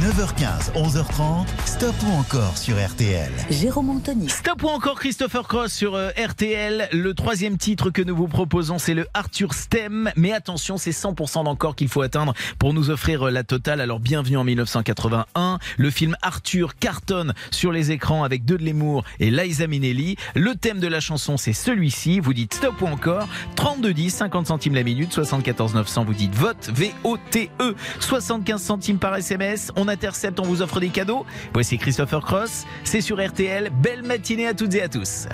9h15, 0.00 0.72
11h30, 0.72 1.46
stop 1.66 1.94
ou 2.06 2.12
encore 2.12 2.56
sur 2.56 2.74
RTL. 2.82 3.30
Jérôme 3.50 3.90
Anthony. 3.90 4.30
Stop 4.30 4.62
ou 4.62 4.68
encore 4.68 4.98
Christopher 4.98 5.46
Cross 5.46 5.74
sur 5.74 5.94
euh, 5.94 6.08
RTL. 6.16 6.88
Le 6.92 7.12
troisième 7.12 7.58
titre 7.58 7.90
que 7.90 8.00
nous 8.00 8.16
vous 8.16 8.26
proposons, 8.26 8.78
c'est 8.78 8.94
le 8.94 9.06
Arthur 9.12 9.52
Stem. 9.52 10.10
Mais 10.16 10.32
attention, 10.32 10.78
c'est 10.78 10.92
100% 10.92 11.44
d'encore 11.44 11.76
qu'il 11.76 11.88
faut 11.88 12.00
atteindre 12.00 12.32
pour 12.58 12.72
nous 12.72 12.88
offrir 12.88 13.28
euh, 13.28 13.30
la 13.30 13.44
totale. 13.44 13.82
Alors 13.82 14.00
bienvenue 14.00 14.38
en 14.38 14.44
1981. 14.44 15.58
Le 15.76 15.90
film 15.90 16.16
Arthur 16.22 16.76
cartonne 16.76 17.34
sur 17.50 17.70
les 17.70 17.90
écrans 17.90 18.24
avec 18.24 18.46
De 18.46 18.56
Lemour 18.56 19.04
et 19.18 19.30
Liza 19.30 19.66
Minnelli. 19.66 20.16
Le 20.34 20.54
thème 20.54 20.80
de 20.80 20.88
la 20.88 21.00
chanson, 21.00 21.36
c'est 21.36 21.52
celui-ci. 21.52 22.20
Vous 22.20 22.32
dites 22.32 22.54
stop 22.54 22.80
ou 22.80 22.86
encore. 22.86 23.28
32 23.56 23.92
10, 23.92 24.10
50 24.10 24.46
centimes 24.46 24.74
la 24.76 24.82
minute, 24.82 25.12
74 25.12 25.74
900. 25.74 26.04
Vous 26.06 26.14
dites 26.14 26.34
vote, 26.34 26.70
V-O-T-E. 26.72 27.74
75 27.98 28.62
centimes 28.62 28.98
par 28.98 29.14
SMS. 29.14 29.72
On 29.76 29.89
intercepte, 29.90 30.40
on 30.40 30.44
vous 30.44 30.62
offre 30.62 30.80
des 30.80 30.88
cadeaux. 30.88 31.26
Voici 31.52 31.76
Christopher 31.78 32.24
Cross. 32.24 32.64
C'est 32.84 33.00
sur 33.00 33.24
RTL. 33.24 33.70
Belle 33.70 34.02
matinée 34.02 34.46
à 34.46 34.54
toutes 34.54 34.74
et 34.74 34.82
à 34.82 34.88
tous. 34.88 35.26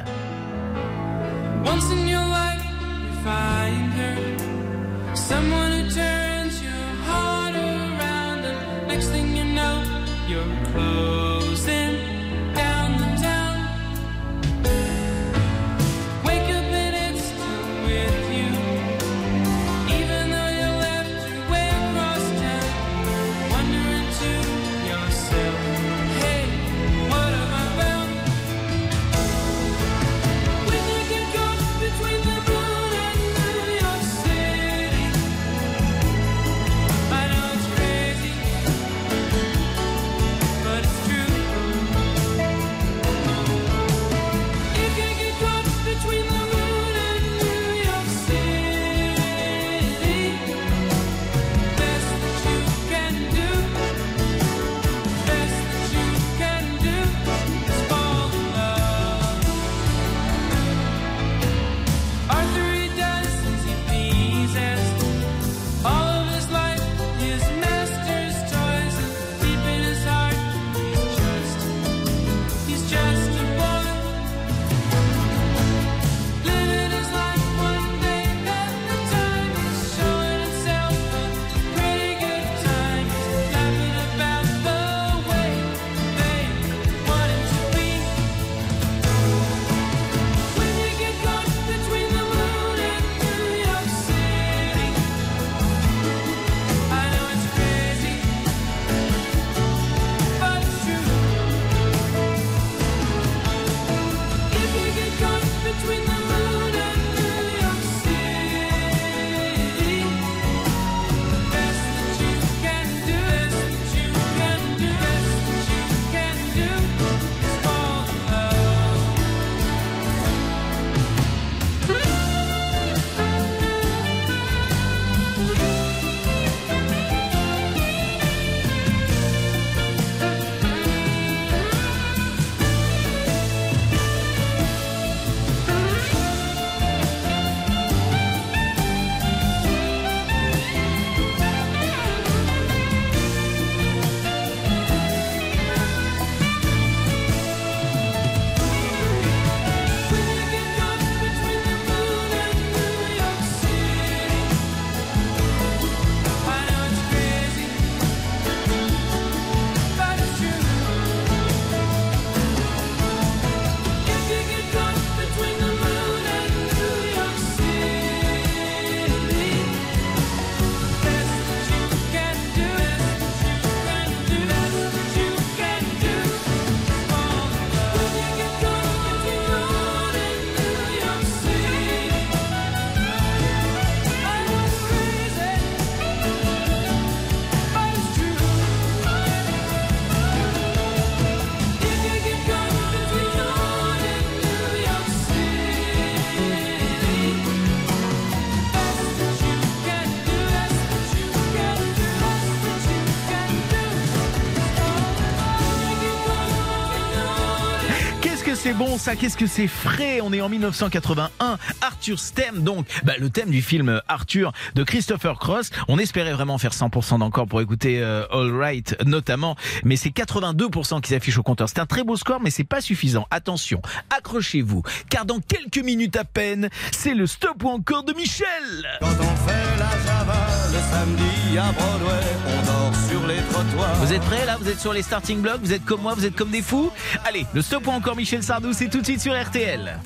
C'est 208.66 208.72
bon 208.72 208.98
ça, 208.98 209.14
qu'est-ce 209.14 209.36
que 209.36 209.46
c'est 209.46 209.68
frais? 209.68 210.20
On 210.20 210.32
est 210.32 210.40
en 210.40 210.48
1981. 210.48 211.56
Arthur's 211.82 212.34
Theme, 212.34 212.64
donc 212.64 212.88
bah, 213.04 213.12
le 213.16 213.30
thème 213.30 213.50
du 213.50 213.62
film 213.62 214.00
Arthur 214.08 214.52
de 214.74 214.82
Christopher 214.82 215.38
Cross. 215.38 215.70
On 215.86 216.00
espérait 216.00 216.32
vraiment 216.32 216.58
faire 216.58 216.72
100% 216.72 217.20
d'encore 217.20 217.46
pour 217.46 217.60
écouter 217.60 218.00
euh, 218.02 218.26
All 218.32 218.50
Right 218.52 218.96
notamment, 219.06 219.54
mais 219.84 219.94
c'est 219.94 220.10
82% 220.10 221.00
qui 221.00 221.10
s'affiche 221.10 221.38
au 221.38 221.44
compteur. 221.44 221.68
C'est 221.68 221.78
un 221.78 221.86
très 221.86 222.02
beau 222.02 222.16
score, 222.16 222.40
mais 222.40 222.50
c'est 222.50 222.64
pas 222.64 222.80
suffisant. 222.80 223.28
Attention, 223.30 223.80
accrochez-vous, 224.10 224.82
car 225.10 225.26
dans 225.26 225.38
quelques 225.38 225.84
minutes 225.84 226.16
à 226.16 226.24
peine, 226.24 226.68
c'est 226.90 227.14
le 227.14 227.28
stop 227.28 227.62
ou 227.62 227.68
encore 227.68 228.02
de 228.02 228.14
Michel. 228.14 228.98
Quand 229.00 229.06
on 229.06 229.48
fait 229.48 229.78
la 229.78 229.90
Java 230.04 230.46
le 230.72 230.78
samedi 230.90 231.58
à 231.58 231.70
Broadway, 231.70 232.24
on 232.48 232.66
dort 232.66 232.92
sur 233.08 233.26
les 233.28 233.40
trottoirs. 233.52 233.94
Vous 234.00 234.12
êtes 234.12 234.22
prêts 234.22 234.44
là? 234.44 234.56
Vous 234.60 234.68
êtes 234.68 234.80
sur 234.80 234.92
les 234.92 235.02
starting 235.02 235.40
blocks? 235.40 235.60
Vous 235.62 235.72
êtes 235.72 235.84
comme 235.84 236.00
moi 236.00 236.14
Vous 236.14 236.26
êtes 236.26 236.34
comme 236.34 236.50
des 236.50 236.62
fous? 236.62 236.90
Allez, 237.24 237.46
le 237.54 237.62
stop 237.62 237.86
ou 237.86 237.90
encore 237.90 238.16
Michel 238.16 238.42
C'est 238.72 238.88
tout 238.88 239.00
de 239.00 239.04
suite 239.04 239.20
sur 239.20 239.34
RTL. 239.34 239.98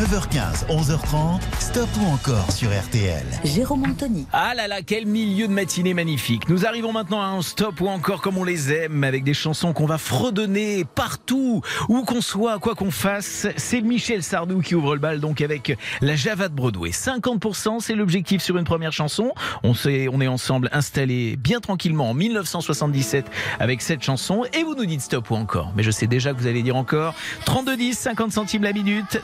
9h15, 0.00 0.66
11h30, 0.70 1.40
stop 1.58 1.88
ou 2.00 2.06
encore 2.06 2.50
sur 2.50 2.70
RTL. 2.70 3.22
Jérôme 3.44 3.84
Anthony. 3.84 4.26
Ah 4.32 4.54
là 4.54 4.66
là, 4.66 4.80
quel 4.80 5.04
milieu 5.04 5.46
de 5.46 5.52
matinée 5.52 5.92
magnifique. 5.92 6.48
Nous 6.48 6.64
arrivons 6.64 6.90
maintenant 6.90 7.20
à 7.20 7.26
un 7.26 7.42
stop 7.42 7.82
ou 7.82 7.88
encore 7.88 8.22
comme 8.22 8.38
on 8.38 8.44
les 8.44 8.72
aime, 8.72 9.04
avec 9.04 9.24
des 9.24 9.34
chansons 9.34 9.74
qu'on 9.74 9.84
va 9.84 9.98
fredonner 9.98 10.86
partout, 10.86 11.60
où 11.90 12.02
qu'on 12.04 12.22
soit, 12.22 12.58
quoi 12.60 12.74
qu'on 12.74 12.90
fasse. 12.90 13.46
C'est 13.58 13.82
Michel 13.82 14.22
Sardou 14.22 14.62
qui 14.62 14.74
ouvre 14.74 14.94
le 14.94 15.00
bal 15.00 15.20
donc 15.20 15.42
avec 15.42 15.76
la 16.00 16.16
Java 16.16 16.48
de 16.48 16.54
Broadway. 16.54 16.92
50%, 16.92 17.80
c'est 17.80 17.94
l'objectif 17.94 18.40
sur 18.40 18.56
une 18.56 18.64
première 18.64 18.92
chanson. 18.92 19.34
On, 19.64 19.74
sait, 19.74 20.08
on 20.10 20.22
est 20.22 20.28
ensemble 20.28 20.70
installés 20.72 21.36
bien 21.36 21.60
tranquillement 21.60 22.08
en 22.08 22.14
1977 22.14 23.26
avec 23.58 23.82
cette 23.82 24.02
chanson 24.02 24.44
et 24.54 24.62
vous 24.62 24.74
nous 24.74 24.86
dites 24.86 25.02
stop 25.02 25.30
ou 25.30 25.34
encore. 25.34 25.74
Mais 25.76 25.82
je 25.82 25.90
sais 25.90 26.06
déjà 26.06 26.32
que 26.32 26.38
vous 26.38 26.46
allez 26.46 26.62
dire 26.62 26.76
encore. 26.76 27.14
32 27.44 27.76
10, 27.76 27.98
50 27.98 28.32
centimes 28.32 28.62
la 28.62 28.72
minute, 28.72 29.20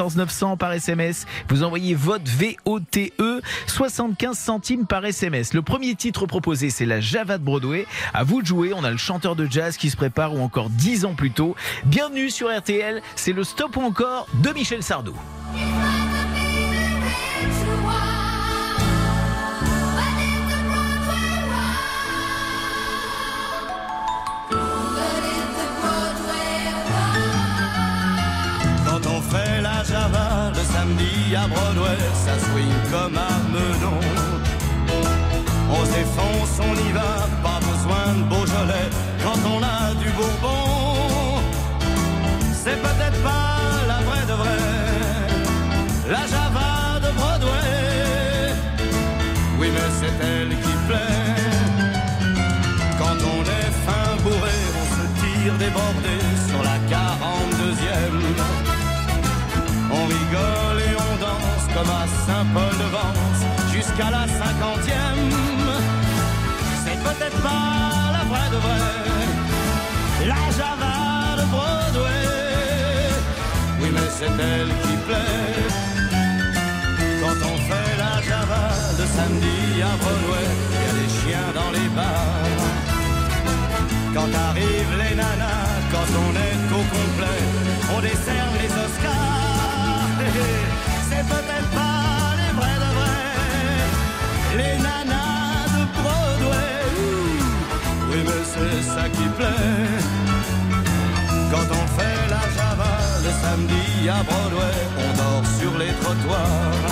74 0.00 0.16
900 0.16 0.56
par 0.56 0.72
SMS. 0.72 1.26
Vous 1.48 1.62
envoyez 1.62 1.94
vote 1.94 2.26
VOTE, 2.26 3.12
75 3.66 4.38
centimes 4.38 4.86
par 4.86 5.04
SMS. 5.04 5.52
Le 5.52 5.60
premier 5.60 5.94
titre 5.94 6.24
proposé, 6.26 6.70
c'est 6.70 6.86
la 6.86 7.00
Java 7.00 7.36
de 7.36 7.44
Broadway. 7.44 7.86
À 8.14 8.24
vous 8.24 8.40
de 8.40 8.46
jouer. 8.46 8.72
On 8.74 8.82
a 8.82 8.90
le 8.90 8.96
chanteur 8.96 9.36
de 9.36 9.46
jazz 9.50 9.76
qui 9.76 9.90
se 9.90 9.96
prépare 9.96 10.34
ou 10.34 10.40
encore 10.40 10.70
10 10.70 11.04
ans 11.04 11.14
plus 11.14 11.32
tôt. 11.32 11.54
Bienvenue 11.84 12.30
sur 12.30 12.48
RTL. 12.48 13.02
C'est 13.14 13.32
le 13.32 13.44
stop 13.44 13.76
ou 13.76 13.82
encore 13.82 14.26
de 14.42 14.50
Michel 14.50 14.82
Sardou. 14.82 15.14
À 31.36 31.46
Broadway, 31.46 31.98
ça 32.24 32.34
swing 32.38 32.74
comme 32.90 33.16
à 33.16 33.30
Meudon. 33.52 34.00
On 35.70 35.84
se 35.84 35.92
défonce, 35.92 36.58
on 36.58 36.74
y 36.74 36.92
va, 36.92 37.28
pas 37.42 37.60
besoin 37.60 38.14
de 38.16 38.22
Beaujolais 38.28 38.88
quand 39.22 39.38
on 39.46 39.62
a 39.62 39.94
du 39.94 40.10
Bourbon. 40.10 41.40
C'est 42.52 42.80
peut-être 42.82 43.22
pas 43.22 43.58
la 43.86 44.00
vraie 44.08 44.26
de 44.26 44.32
vraie, 44.32 45.28
la 46.10 46.26
Java 46.26 46.98
de 47.04 47.10
Broadway. 47.16 48.54
Oui, 49.60 49.68
mais 49.72 49.90
c'est 50.00 50.24
elle 50.24 50.48
qui 50.48 50.74
plaît. 50.88 51.50
Quand 52.98 53.18
on 53.34 53.42
est 53.42 53.70
fin 53.86 54.16
bourré, 54.24 54.58
on 54.80 54.86
se 54.96 55.04
tire 55.20 55.54
débordé 55.58 56.16
sur 56.48 56.62
la 56.62 56.76
42e. 56.88 58.20
On 59.92 60.06
rigole 60.06 60.69
à 61.88 62.06
Saint-Paul-de-Vence 62.26 63.42
jusqu'à 63.72 64.10
la 64.10 64.26
cinquantième. 64.26 65.30
C'est 66.84 67.00
peut-être 67.02 67.40
pas 67.42 68.12
la 68.16 68.24
vraie 68.30 68.50
de 68.50 68.56
vraie, 68.56 70.26
la 70.26 70.44
Java 70.58 71.36
de 71.38 71.44
Broadway. 71.52 72.26
Oui, 73.80 73.88
mais 73.92 74.10
c'est 74.18 74.26
elle 74.26 74.72
qui 74.82 74.96
plaît. 75.06 75.68
Quand 77.22 77.38
on 77.52 77.56
fait 77.68 77.92
la 78.04 78.20
Java 78.28 78.64
le 78.98 79.06
samedi 79.06 79.82
à 79.82 79.96
Broadway, 80.02 80.48
il 80.70 80.76
y 80.76 80.88
a 80.88 80.94
des 81.00 81.10
chiens 81.18 81.50
dans 81.54 81.70
les 81.70 81.88
bars. 81.96 82.90
Quand 84.14 84.30
arrivent 84.48 84.96
les 85.02 85.14
nanas, 85.14 85.70
quand 85.92 86.10
on 86.24 86.30
est 86.48 86.60
au 86.78 86.82
complet, 86.96 87.42
Peut-être 91.28 91.70
pas 91.70 92.34
les 92.40 92.52
vrais 92.58 92.78
de 92.84 92.90
vrais, 92.98 94.56
les 94.56 94.76
nanas 94.82 95.66
de 95.76 95.82
Broadway. 95.96 96.80
Oui, 98.08 98.18
mais 98.24 98.42
c'est 98.52 98.82
ça 98.94 99.04
qui 99.08 99.26
plaît. 99.36 100.00
Quand 101.52 101.68
on 101.80 101.86
fait 101.98 102.20
la 102.30 102.44
Java 102.56 102.94
le 103.24 103.30
samedi 103.42 104.08
à 104.08 104.22
Broadway, 104.22 104.78
on 105.04 105.10
dort 105.20 105.46
sur 105.58 105.72
les 105.78 105.92
trottoirs. 106.00 106.88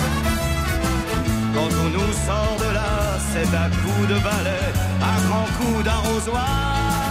Quand 1.55 1.71
on 1.83 1.89
nous 1.89 2.13
sort 2.27 2.57
de 2.59 2.69
là, 2.73 3.17
c'est 3.33 3.51
à 3.55 3.67
coups 3.81 4.07
de 4.09 4.19
balai, 4.19 4.65
à 5.01 5.13
grands 5.27 5.51
coups 5.57 5.83
d'arrosoir. 5.83 7.08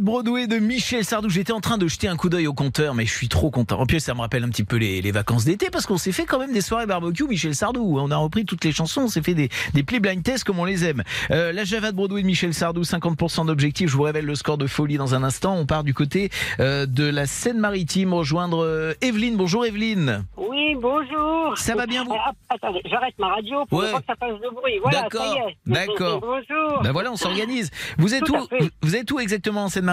De 0.00 0.04
Broadway 0.04 0.46
de 0.46 0.56
Michel 0.58 1.04
Sardou. 1.04 1.28
J'étais 1.28 1.52
en 1.52 1.60
train 1.60 1.76
de 1.76 1.86
jeter 1.86 2.08
un 2.08 2.16
coup 2.16 2.30
d'œil 2.30 2.46
au 2.46 2.54
compteur, 2.54 2.94
mais 2.94 3.04
je 3.04 3.12
suis 3.14 3.28
trop 3.28 3.50
content. 3.50 3.78
En 3.80 3.86
plus, 3.86 4.00
ça 4.00 4.14
me 4.14 4.20
rappelle 4.20 4.42
un 4.44 4.48
petit 4.48 4.64
peu 4.64 4.76
les, 4.76 5.02
les 5.02 5.12
vacances 5.12 5.44
d'été 5.44 5.68
parce 5.70 5.84
qu'on 5.86 5.98
s'est 5.98 6.12
fait 6.12 6.24
quand 6.24 6.38
même 6.38 6.52
des 6.52 6.62
soirées 6.62 6.86
barbecue, 6.86 7.24
Michel 7.24 7.54
Sardou. 7.54 7.98
On 8.00 8.10
a 8.10 8.16
repris 8.16 8.44
toutes 8.46 8.64
les 8.64 8.72
chansons, 8.72 9.02
on 9.02 9.08
s'est 9.08 9.22
fait 9.22 9.34
des, 9.34 9.50
des 9.74 9.82
plis 9.82 10.00
blind 10.00 10.22
tests 10.22 10.44
comme 10.44 10.58
on 10.58 10.64
les 10.64 10.84
aime. 10.86 11.02
Euh, 11.30 11.52
la 11.52 11.64
Java 11.64 11.90
de 11.92 11.96
Broadway 11.96 12.22
de 12.22 12.26
Michel 12.26 12.54
Sardou, 12.54 12.80
50% 12.82 13.46
d'objectifs. 13.46 13.90
Je 13.90 13.96
vous 13.96 14.02
révèle 14.02 14.24
le 14.24 14.34
score 14.34 14.56
de 14.56 14.66
folie 14.66 14.96
dans 14.96 15.14
un 15.14 15.22
instant. 15.22 15.54
On 15.56 15.66
part 15.66 15.84
du 15.84 15.92
côté 15.92 16.30
euh, 16.60 16.86
de 16.86 17.04
la 17.04 17.26
Seine-Maritime, 17.26 18.14
rejoindre 18.14 18.64
euh, 18.64 18.94
Evelyne. 19.02 19.36
Bonjour 19.36 19.66
Evelyne. 19.66 20.24
Oui, 20.38 20.76
bonjour. 20.80 21.58
Ça 21.58 21.74
va 21.74 21.86
bien, 21.86 22.04
vous 22.04 22.14
Ah, 22.14 22.32
Attendez, 22.48 22.80
j'arrête 22.90 23.14
ma 23.18 23.28
radio 23.34 23.66
pour 23.66 23.80
Ouais. 23.80 23.88
ne 23.88 23.92
pas 23.92 24.00
que 24.00 24.06
ça 24.06 24.14
fasse 24.16 24.40
de 24.40 24.54
bruit. 24.54 24.78
Voilà, 24.82 25.02
D'accord, 25.02 25.36
d'accord. 25.66 26.20
Bonjour. 26.20 26.82
Ben 26.82 26.92
voilà, 26.92 27.12
on 27.12 27.16
s'organise. 27.16 27.70
Vous 27.98 28.14
êtes 28.14 28.24
Tout 28.24 28.36
où. 28.36 28.46
Vous 28.82 28.96
êtes 28.96 29.10
où 29.10 29.20
exactement 29.20 29.64
en 29.64 29.68
Seine-Maritime? 29.68 29.89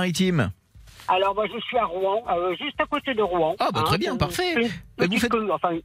Alors, 1.09 1.33
moi, 1.35 1.45
je 1.53 1.57
suis 1.61 1.77
à 1.77 1.85
Rouen, 1.85 2.21
euh, 2.29 2.53
juste 2.57 2.79
à 2.81 2.85
côté 2.85 3.13
de 3.13 3.21
Rouen. 3.21 3.55
Ah, 3.59 3.69
bah, 3.73 3.83
très 3.85 3.97
bien, 3.97 4.11
une- 4.13 4.17
parfait. 4.17 4.55
Une 4.55 4.63
vous 4.67 4.71
petite 4.97 5.19
faites- 5.21 5.31
commune, 5.31 5.51
enfin, 5.51 5.69
une, 5.71 5.81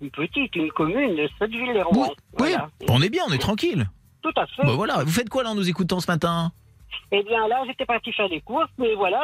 une 0.00 0.10
petite, 0.10 0.54
une 0.54 0.70
commune 0.70 1.16
cette 1.38 1.50
ville 1.50 1.74
de 1.74 1.80
Rouen. 1.82 2.08
Oui, 2.38 2.50
Voilà. 2.50 2.68
on 2.88 3.02
est 3.02 3.08
bien, 3.10 3.24
on 3.28 3.32
est 3.32 3.38
tranquille. 3.38 3.86
Tout 4.22 4.30
à 4.36 4.46
fait. 4.46 4.62
Bah 4.64 4.74
voilà, 4.76 5.02
vous 5.02 5.10
faites 5.10 5.28
quoi 5.28 5.42
là 5.42 5.50
en 5.50 5.56
nous 5.56 5.68
écoutant 5.68 5.98
ce 5.98 6.08
matin? 6.08 6.52
Eh 7.12 7.22
bien, 7.24 7.46
là, 7.48 7.62
j'étais 7.66 7.84
parti 7.84 8.12
faire 8.12 8.28
des 8.28 8.40
courses, 8.40 8.70
mais 8.78 8.94
voilà, 8.94 9.20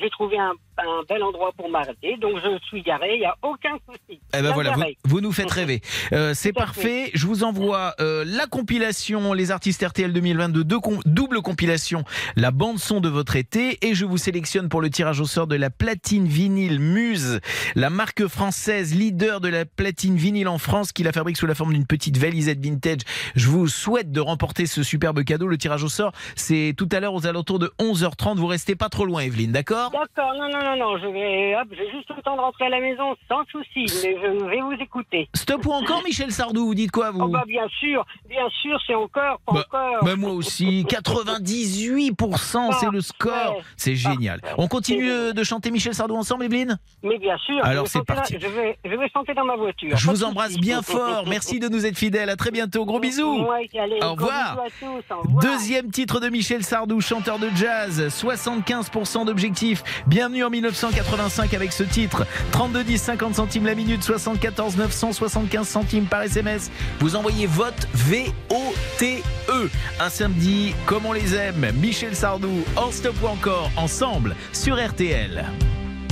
j'ai 0.00 0.10
trouvé 0.10 0.38
un, 0.38 0.52
un 0.78 1.02
bel 1.08 1.22
endroit 1.22 1.52
pour 1.56 1.68
m'arrêter, 1.68 2.16
donc 2.18 2.38
je 2.42 2.58
suis 2.66 2.82
garé, 2.82 3.14
il 3.14 3.20
n'y 3.20 3.26
a 3.26 3.36
aucun 3.42 3.76
souci. 3.86 4.20
Eh 4.36 4.42
ben 4.42 4.52
voilà, 4.52 4.74
vous, 5.04 5.20
nous 5.20 5.32
faites 5.32 5.50
rêver. 5.50 5.80
Euh, 6.12 6.32
c'est 6.34 6.52
parfait. 6.52 7.10
Je 7.14 7.26
vous 7.26 7.44
envoie 7.44 7.94
euh, 8.00 8.24
la 8.26 8.46
compilation 8.46 9.32
Les 9.34 9.50
artistes 9.50 9.84
RTL 9.86 10.12
2022, 10.12 10.64
deux 10.64 10.80
com- 10.80 11.00
double 11.04 11.42
compilation, 11.42 12.04
la 12.36 12.50
bande 12.50 12.78
son 12.78 13.00
de 13.00 13.08
votre 13.08 13.36
été, 13.36 13.78
et 13.86 13.94
je 13.94 14.04
vous 14.04 14.18
sélectionne 14.18 14.68
pour 14.68 14.80
le 14.80 14.90
tirage 14.90 15.20
au 15.20 15.26
sort 15.26 15.46
de 15.46 15.56
la 15.56 15.70
platine 15.70 16.26
vinyle 16.26 16.80
Muse, 16.80 17.40
la 17.74 17.90
marque 17.90 18.26
française 18.26 18.94
leader 18.94 19.40
de 19.40 19.48
la 19.48 19.64
platine 19.64 20.16
vinyle 20.16 20.48
en 20.48 20.58
France, 20.58 20.92
qui 20.92 21.02
la 21.02 21.12
fabrique 21.12 21.36
sous 21.36 21.46
la 21.46 21.54
forme 21.54 21.72
d'une 21.72 21.86
petite 21.86 22.16
valisette 22.16 22.60
vintage. 22.64 23.00
Je 23.36 23.48
vous 23.48 23.68
souhaite 23.68 24.10
de 24.12 24.20
remporter 24.20 24.66
ce 24.66 24.82
superbe 24.82 25.22
cadeau. 25.24 25.46
Le 25.46 25.58
tirage 25.58 25.84
au 25.84 25.88
sort, 25.88 26.12
c'est 26.36 26.73
tout 26.74 26.88
à 26.92 27.00
l'heure 27.00 27.14
aux 27.14 27.26
alentours 27.26 27.58
de 27.58 27.72
11h30. 27.80 28.36
Vous 28.36 28.46
restez 28.46 28.74
pas 28.76 28.88
trop 28.88 29.04
loin, 29.04 29.20
Evelyne, 29.22 29.52
d'accord? 29.52 29.90
D'accord, 29.90 30.32
non, 30.38 30.48
non, 30.48 30.62
non, 30.64 30.76
non, 30.76 30.98
je 30.98 31.06
vais, 31.06 31.56
hop, 31.56 31.68
j'ai 31.70 31.90
juste 31.90 32.10
le 32.16 32.22
temps 32.22 32.36
de 32.36 32.40
rentrer 32.40 32.66
à 32.66 32.68
la 32.70 32.80
maison 32.80 33.14
sans 33.28 33.44
souci, 33.50 33.84
mais 34.02 34.16
je 34.22 34.44
vais 34.46 34.60
vous 34.60 34.72
écouter. 34.80 35.28
Stop 35.34 35.64
ou 35.66 35.72
encore, 35.72 36.02
Michel 36.04 36.30
Sardou 36.32 36.66
Vous 36.66 36.74
dites 36.74 36.90
quoi, 36.90 37.10
vous? 37.10 37.22
Oh 37.22 37.28
bah 37.28 37.44
bien 37.46 37.66
sûr, 37.80 38.04
bien 38.28 38.48
sûr, 38.62 38.78
c'est 38.86 38.94
encore, 38.94 39.40
pas 39.46 39.52
Bah, 39.52 39.64
encore. 39.68 40.04
bah, 40.04 40.16
moi 40.16 40.32
aussi, 40.32 40.84
98%, 40.88 42.78
c'est 42.80 42.90
le 42.90 43.00
score. 43.00 43.56
C'est 43.76 43.94
génial. 43.96 44.40
On 44.58 44.68
continue 44.68 45.10
euh, 45.10 45.32
de 45.32 45.44
chanter 45.44 45.70
Michel 45.70 45.94
Sardou 45.94 46.16
ensemble, 46.16 46.44
Evelyne? 46.44 46.78
Mais 47.02 47.18
bien 47.18 47.36
sûr. 47.38 47.64
Alors, 47.64 47.86
c'est 47.88 48.04
parti. 48.04 48.34
dans- 48.34 48.40
je, 48.40 48.46
vais, 48.48 48.78
je 48.84 48.90
vais 48.94 49.08
chanter 49.10 49.34
dans 49.34 49.44
ma 49.44 49.56
voiture. 49.56 49.96
Je 49.96 50.06
pas 50.06 50.12
vous 50.12 50.24
embrasse 50.24 50.56
bien 50.58 50.82
fort. 50.82 51.24
Merci 51.28 51.60
de 51.60 51.68
nous 51.68 51.86
être 51.86 51.98
fidèles. 51.98 52.30
À 52.30 52.36
très 52.36 52.50
bientôt. 52.50 52.84
Gros 52.84 53.00
bisous. 53.00 53.44
Ouais, 53.46 53.68
allez, 53.78 53.96
Au 54.02 54.14
gros 54.16 54.26
revoir. 54.26 54.56
bisous 54.56 54.60
à 54.62 55.00
tous, 55.00 55.14
au 55.14 55.20
revoir. 55.22 55.42
Deuxième 55.44 55.90
titre 55.90 56.20
de 56.20 56.28
Michel 56.28 56.63
Sardou, 56.64 57.00
chanteur 57.00 57.38
de 57.38 57.48
jazz, 57.54 58.02
75% 58.08 59.26
d'objectifs. 59.26 59.84
Bienvenue 60.06 60.44
en 60.44 60.50
1985 60.50 61.52
avec 61.54 61.72
ce 61.72 61.84
titre. 61.84 62.26
32 62.52 62.82
10 62.82 62.98
50 62.98 63.34
centimes 63.34 63.66
la 63.66 63.74
minute, 63.74 64.02
74 64.02 64.76
975 64.76 65.68
centimes 65.68 66.06
par 66.06 66.22
SMS. 66.22 66.70
Vous 67.00 67.16
envoyez 67.16 67.46
vote 67.46 67.86
V-O-T-E. 67.94 69.70
Un 70.00 70.08
samedi 70.08 70.74
comme 70.86 71.06
on 71.06 71.12
les 71.12 71.34
aime. 71.34 71.70
Michel 71.76 72.16
Sardou, 72.16 72.64
en 72.76 72.90
stop 72.90 73.14
ou 73.22 73.26
encore, 73.26 73.70
ensemble 73.76 74.34
sur 74.52 74.76
RTL. 74.76 75.44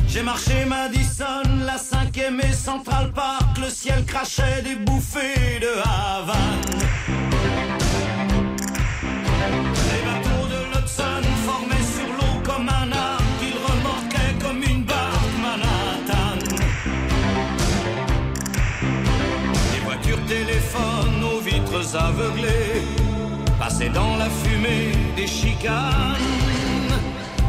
J'ai 0.08 0.22
marché 0.22 0.66
Madison, 0.66 1.64
la 1.64 1.78
cinquième 1.78 2.38
et 2.40 2.52
Central 2.52 3.10
Park, 3.12 3.56
le 3.58 3.70
ciel 3.70 4.04
crachait 4.04 4.60
des 4.62 4.74
bouffées 4.74 5.58
de 5.60 5.70
Havane. 5.80 7.11
Aveuglées 21.94 22.82
passaient 23.58 23.90
dans 23.90 24.16
la 24.16 24.28
fumée 24.30 24.92
des 25.16 25.26
chicanes. 25.26 26.16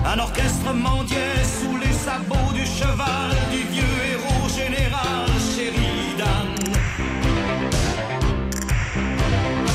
Un 0.05 0.19
orchestre 0.19 0.73
mendiait 0.73 1.43
sous 1.43 1.77
les 1.77 1.93
sabots 1.93 2.51
du 2.53 2.65
cheval 2.65 3.31
du 3.51 3.59
vieux 3.71 3.97
héros 4.11 4.49
général 4.49 5.27
Sheridan. 5.55 6.49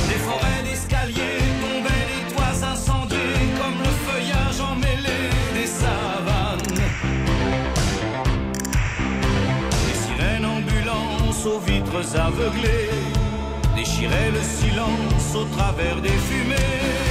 Des 0.08 0.20
forêts 0.26 0.62
d'escaliers 0.64 1.42
tombaient 1.62 2.06
des 2.12 2.34
toits 2.34 2.68
incendiés 2.72 3.48
comme 3.58 3.78
le 3.82 3.92
feuillage 4.06 4.60
emmêlé 4.60 5.18
des 5.54 5.66
savanes. 5.66 6.78
Des 9.86 9.98
sirènes 10.04 10.44
ambulances 10.44 11.46
aux 11.46 11.60
vitres 11.60 12.16
aveuglées 12.20 12.97
déchiraient 14.08 14.30
le 14.30 14.42
silence 14.42 15.34
au 15.34 15.44
travers 15.56 16.00
des 16.00 16.08
fumées. 16.08 17.07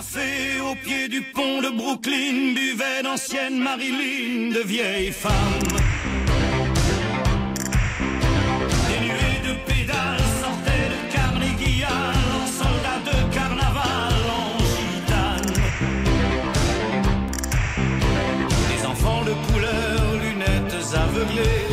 Au 0.00 0.76
pied 0.76 1.08
du 1.08 1.22
pont 1.22 1.60
de 1.60 1.70
Brooklyn, 1.76 2.54
buvaient 2.54 3.02
d'anciennes 3.02 3.58
Marilyn, 3.58 4.54
de 4.54 4.60
vieilles 4.60 5.10
femmes. 5.10 5.32
Des 8.86 9.00
nuées 9.04 9.40
de 9.42 9.54
pédales 9.66 10.20
sortaient 10.40 10.88
de 10.94 11.12
Carnegie 11.12 11.82
en 11.84 12.46
soldats 12.46 13.02
de 13.10 13.34
carnaval, 13.34 14.22
en 14.38 14.58
gitane. 14.76 15.52
Des 18.70 18.86
enfants 18.86 19.24
de 19.24 19.34
couleur, 19.50 20.00
lunettes 20.22 20.94
aveuglées, 20.94 21.66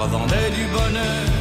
revendaient 0.00 0.52
du 0.52 0.64
bonheur 0.72 1.35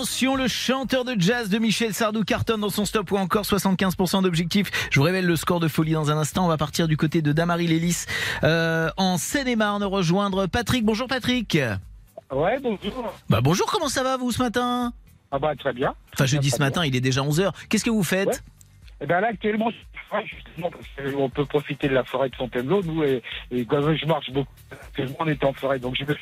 Attention, 0.00 0.34
le 0.34 0.48
chanteur 0.48 1.04
de 1.04 1.14
jazz 1.18 1.50
de 1.50 1.58
Michel 1.58 1.92
Sardou 1.92 2.24
cartonne 2.24 2.62
dans 2.62 2.70
son 2.70 2.86
stop 2.86 3.12
ou 3.12 3.18
encore 3.18 3.44
75% 3.44 4.22
d'objectifs. 4.22 4.70
Je 4.90 4.98
vous 4.98 5.04
révèle 5.04 5.26
le 5.26 5.36
score 5.36 5.60
de 5.60 5.68
folie 5.68 5.92
dans 5.92 6.10
un 6.10 6.16
instant. 6.16 6.46
On 6.46 6.48
va 6.48 6.56
partir 6.56 6.88
du 6.88 6.96
côté 6.96 7.20
de 7.20 7.32
Damary 7.32 7.66
Lélis 7.66 8.06
euh, 8.42 8.88
en 8.96 9.18
Seine-et-Marne 9.18 9.84
rejoindre 9.84 10.46
Patrick. 10.46 10.86
Bonjour 10.86 11.06
Patrick. 11.06 11.58
Ouais, 12.32 12.58
bonjour. 12.62 13.12
Bah 13.28 13.42
bonjour, 13.42 13.70
comment 13.70 13.90
ça 13.90 14.02
va 14.02 14.16
vous 14.16 14.32
ce 14.32 14.38
matin? 14.38 14.94
Ah 15.30 15.38
bah 15.38 15.54
très 15.54 15.74
bien. 15.74 15.92
Enfin 16.14 16.24
je 16.24 16.38
dis 16.38 16.48
ce 16.48 16.60
matin, 16.60 16.82
il 16.86 16.96
est 16.96 17.02
déjà 17.02 17.20
11h. 17.20 17.52
Qu'est-ce 17.68 17.84
que 17.84 17.90
vous 17.90 18.02
faites? 18.02 18.28
Ouais. 18.28 18.34
Eh 19.02 19.06
ben 19.06 19.20
là 19.20 19.28
actuellement, 19.28 19.70
justement, 20.24 20.70
parce 20.70 21.12
qu'on 21.14 21.30
peut 21.30 21.46
profiter 21.46 21.88
de 21.88 21.94
la 21.94 22.04
forêt 22.04 22.28
de 22.28 22.36
Fontainebleau, 22.36 22.82
nous, 22.82 23.02
et, 23.02 23.22
et 23.50 23.64
comme 23.64 23.96
je 23.96 24.04
marche 24.06 24.30
beaucoup, 24.30 24.52
actuellement, 24.70 25.16
on 25.20 25.26
est 25.28 25.42
en 25.44 25.52
forêt, 25.54 25.78
donc 25.78 25.96
je 25.98 26.04
me 26.04 26.14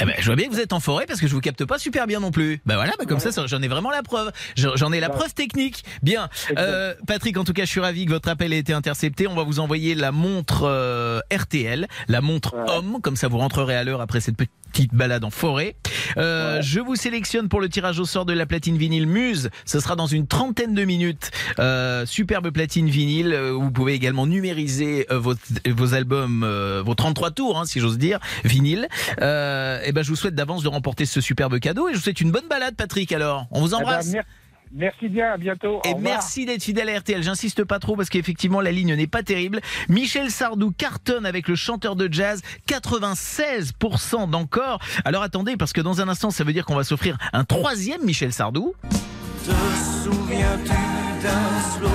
Eh 0.00 0.04
ben, 0.04 0.14
je 0.18 0.24
vois 0.26 0.34
bien 0.34 0.48
que 0.48 0.52
vous 0.52 0.60
êtes 0.60 0.72
en 0.72 0.80
forêt 0.80 1.06
parce 1.06 1.20
que 1.20 1.28
je 1.28 1.34
vous 1.34 1.40
capte 1.40 1.64
pas 1.64 1.78
super 1.78 2.06
bien 2.08 2.18
non 2.20 2.32
plus. 2.32 2.60
Bah 2.66 2.74
voilà, 2.74 2.92
bah 2.98 3.04
comme 3.06 3.20
ça, 3.20 3.30
ça, 3.30 3.46
j'en 3.46 3.62
ai 3.62 3.68
vraiment 3.68 3.90
la 3.90 4.02
preuve. 4.02 4.32
J'en 4.56 4.92
ai 4.92 4.98
la 5.00 5.10
Ouais. 5.10 5.14
preuve 5.16 5.32
technique. 5.34 5.84
Bien, 6.02 6.28
Euh, 6.58 6.94
Patrick, 7.06 7.36
en 7.38 7.44
tout 7.44 7.52
cas, 7.52 7.64
je 7.64 7.70
suis 7.70 7.80
ravi 7.80 8.04
que 8.06 8.10
votre 8.10 8.28
appel 8.28 8.52
ait 8.52 8.58
été 8.58 8.72
intercepté. 8.72 9.26
On 9.28 9.34
va 9.34 9.42
vous 9.44 9.60
envoyer 9.60 9.94
la 9.94 10.10
montre 10.12 10.62
euh, 10.64 11.20
RTL, 11.32 11.86
la 12.08 12.20
montre 12.20 12.54
homme, 12.68 12.98
comme 13.02 13.16
ça 13.16 13.28
vous 13.28 13.38
rentrerez 13.38 13.76
à 13.76 13.84
l'heure 13.84 14.00
après 14.00 14.20
cette 14.20 14.36
petite 14.36 14.94
balade 14.94 15.24
en 15.24 15.30
forêt. 15.30 15.76
Euh, 16.16 16.60
Je 16.62 16.80
vous 16.80 16.96
sélectionne 16.96 17.48
pour 17.48 17.60
le 17.60 17.68
tirage 17.68 17.98
au 18.00 18.04
sort 18.04 18.24
de 18.24 18.32
la 18.32 18.46
platine 18.46 18.76
vinyle 18.76 19.06
Muse. 19.06 19.50
Ce 19.64 19.78
sera 19.80 19.94
dans 19.96 20.06
une 20.06 20.26
trentaine 20.26 20.74
de 20.74 20.84
minutes. 20.84 21.30
Euh, 21.58 22.04
superbe 22.24 22.50
platine 22.50 22.88
vinyle. 22.88 23.34
euh, 23.34 23.52
Vous 23.52 23.70
pouvez 23.70 23.92
également 23.92 24.26
numériser 24.26 25.06
euh, 25.10 25.18
vos, 25.18 25.34
vos 25.68 25.94
albums, 25.94 26.42
euh, 26.42 26.82
vos 26.84 26.94
33 26.94 27.32
tours, 27.32 27.58
hein, 27.58 27.66
si 27.66 27.80
j'ose 27.80 27.98
dire, 27.98 28.18
vinyle. 28.44 28.88
Euh, 29.20 29.78
et 29.84 29.92
ben, 29.92 30.02
je 30.02 30.08
vous 30.08 30.16
souhaite 30.16 30.34
d'avance 30.34 30.62
de 30.62 30.68
remporter 30.68 31.04
ce 31.04 31.20
superbe 31.20 31.58
cadeau 31.60 31.88
et 31.88 31.92
je 31.92 31.98
vous 31.98 32.02
souhaite 32.02 32.22
une 32.22 32.30
bonne 32.30 32.48
balade, 32.48 32.76
Patrick. 32.76 33.12
Alors, 33.12 33.46
on 33.50 33.60
vous 33.60 33.68
Eh 33.68 33.70
ben, 33.72 33.76
embrasse. 33.76 34.06
mer- 34.10 34.24
merci 34.72 35.08
bien, 35.08 35.32
à 35.32 35.36
bientôt. 35.36 35.82
Et 35.84 35.94
merci 36.00 36.46
d'être 36.46 36.62
fidèle 36.62 36.88
à 36.88 36.98
RTL. 36.98 37.22
J'insiste 37.22 37.62
pas 37.64 37.78
trop 37.78 37.94
parce 37.94 38.08
qu'effectivement 38.08 38.62
la 38.62 38.72
ligne 38.72 38.94
n'est 38.94 39.06
pas 39.06 39.22
terrible. 39.22 39.60
Michel 39.90 40.30
Sardou 40.30 40.70
cartonne 40.70 41.26
avec 41.26 41.46
le 41.46 41.56
chanteur 41.56 41.94
de 41.94 42.08
jazz, 42.10 42.40
96% 42.66 44.30
d'encore. 44.30 44.78
Alors 45.04 45.22
attendez 45.22 45.58
parce 45.58 45.74
que 45.74 45.82
dans 45.82 46.00
un 46.00 46.08
instant 46.08 46.30
ça 46.30 46.42
veut 46.42 46.54
dire 46.54 46.64
qu'on 46.64 46.74
va 46.74 46.84
s'offrir 46.84 47.18
un 47.34 47.44
troisième 47.44 48.02
Michel 48.02 48.32
Sardou. 48.32 48.74
Te 49.44 49.50
souviens-tu 50.02 50.72
d'un 51.22 51.60
slow 51.76 51.88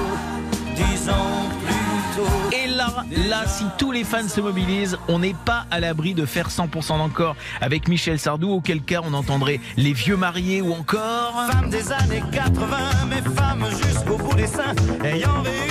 dix 0.75 1.09
ans 1.09 1.49
plus 1.65 2.15
tôt? 2.15 2.55
Et 2.55 2.67
là, 2.67 3.03
là, 3.27 3.47
si 3.47 3.63
tous 3.79 3.91
les 3.91 4.03
fans 4.03 4.27
se 4.27 4.39
mobilisent, 4.39 4.99
on 5.07 5.17
n'est 5.19 5.35
pas 5.45 5.65
à 5.71 5.79
l'abri 5.79 6.13
de 6.13 6.25
faire 6.25 6.49
100% 6.49 6.99
d'encore 6.99 7.35
avec 7.59 7.87
Michel 7.87 8.19
Sardou, 8.19 8.51
auquel 8.51 8.81
cas 8.81 9.01
on 9.03 9.13
entendrait 9.15 9.59
les 9.77 9.93
vieux 9.93 10.17
mariés 10.17 10.61
ou 10.61 10.73
encore. 10.73 11.43
Femme 11.51 11.71
des 11.71 11.91
années 11.91 12.23
80, 12.31 12.77
mais 13.09 13.21
femme 13.35 13.65
jusqu'au 13.83 14.17
bout 14.17 14.35
des 14.35 14.47
seins, 14.47 14.75
ayant 15.03 15.41
réussi 15.41 15.68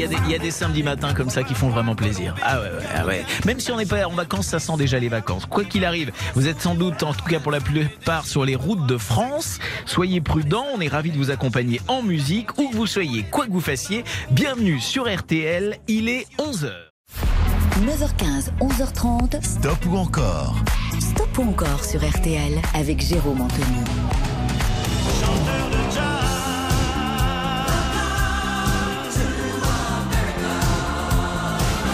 y, 0.00 0.30
y 0.30 0.34
a 0.34 0.38
des 0.38 0.50
samedis 0.50 0.82
matins 0.82 1.14
comme 1.14 1.30
ça 1.30 1.42
qui 1.42 1.54
font 1.54 1.68
vraiment 1.68 1.94
plaisir. 1.94 2.34
Ah 2.42 2.60
ouais, 2.60 2.66
ouais, 2.66 2.86
ah 2.94 3.06
ouais. 3.06 3.24
Même 3.46 3.60
si 3.60 3.70
on 3.72 3.76
n'est 3.76 3.86
pas 3.86 4.06
en 4.06 4.12
vacances, 4.12 4.46
ça 4.46 4.58
sent 4.58 4.76
déjà 4.78 4.98
les 4.98 5.08
vacances. 5.08 5.46
Quoi 5.46 5.64
qu'il 5.64 5.84
arrive, 5.84 6.12
vous 6.34 6.48
êtes 6.48 6.60
sans 6.60 6.74
doute, 6.74 7.02
en 7.02 7.14
tout 7.14 7.24
cas 7.24 7.40
pour 7.40 7.52
la 7.52 7.60
plupart, 7.60 8.26
sur 8.26 8.44
les 8.44 8.56
routes 8.56 8.86
de 8.86 8.96
France. 8.96 9.58
Soyez 9.86 10.20
prudents, 10.20 10.66
on 10.74 10.80
est 10.80 10.88
ravis 10.88 11.10
de 11.10 11.16
vous 11.16 11.30
accompagner 11.30 11.80
en 11.88 12.02
musique, 12.02 12.58
où 12.58 12.68
que 12.70 12.76
vous 12.76 12.86
soyez, 12.86 13.24
quoi 13.24 13.46
que 13.46 13.52
vous 13.52 13.60
fassiez. 13.60 14.04
Bienvenue 14.30 14.80
sur 14.80 15.12
RTL, 15.12 15.78
il 15.88 16.08
est 16.08 16.26
11h. 16.38 16.72
9h15, 17.80 18.50
11h30. 18.60 19.42
Stop 19.42 19.78
ou 19.86 19.96
encore? 19.96 20.56
Stop 20.98 21.38
ou 21.38 21.42
encore 21.48 21.84
sur 21.84 22.06
RTL 22.06 22.60
avec 22.74 23.00
Jérôme 23.00 23.40
Anthony. 23.40 24.09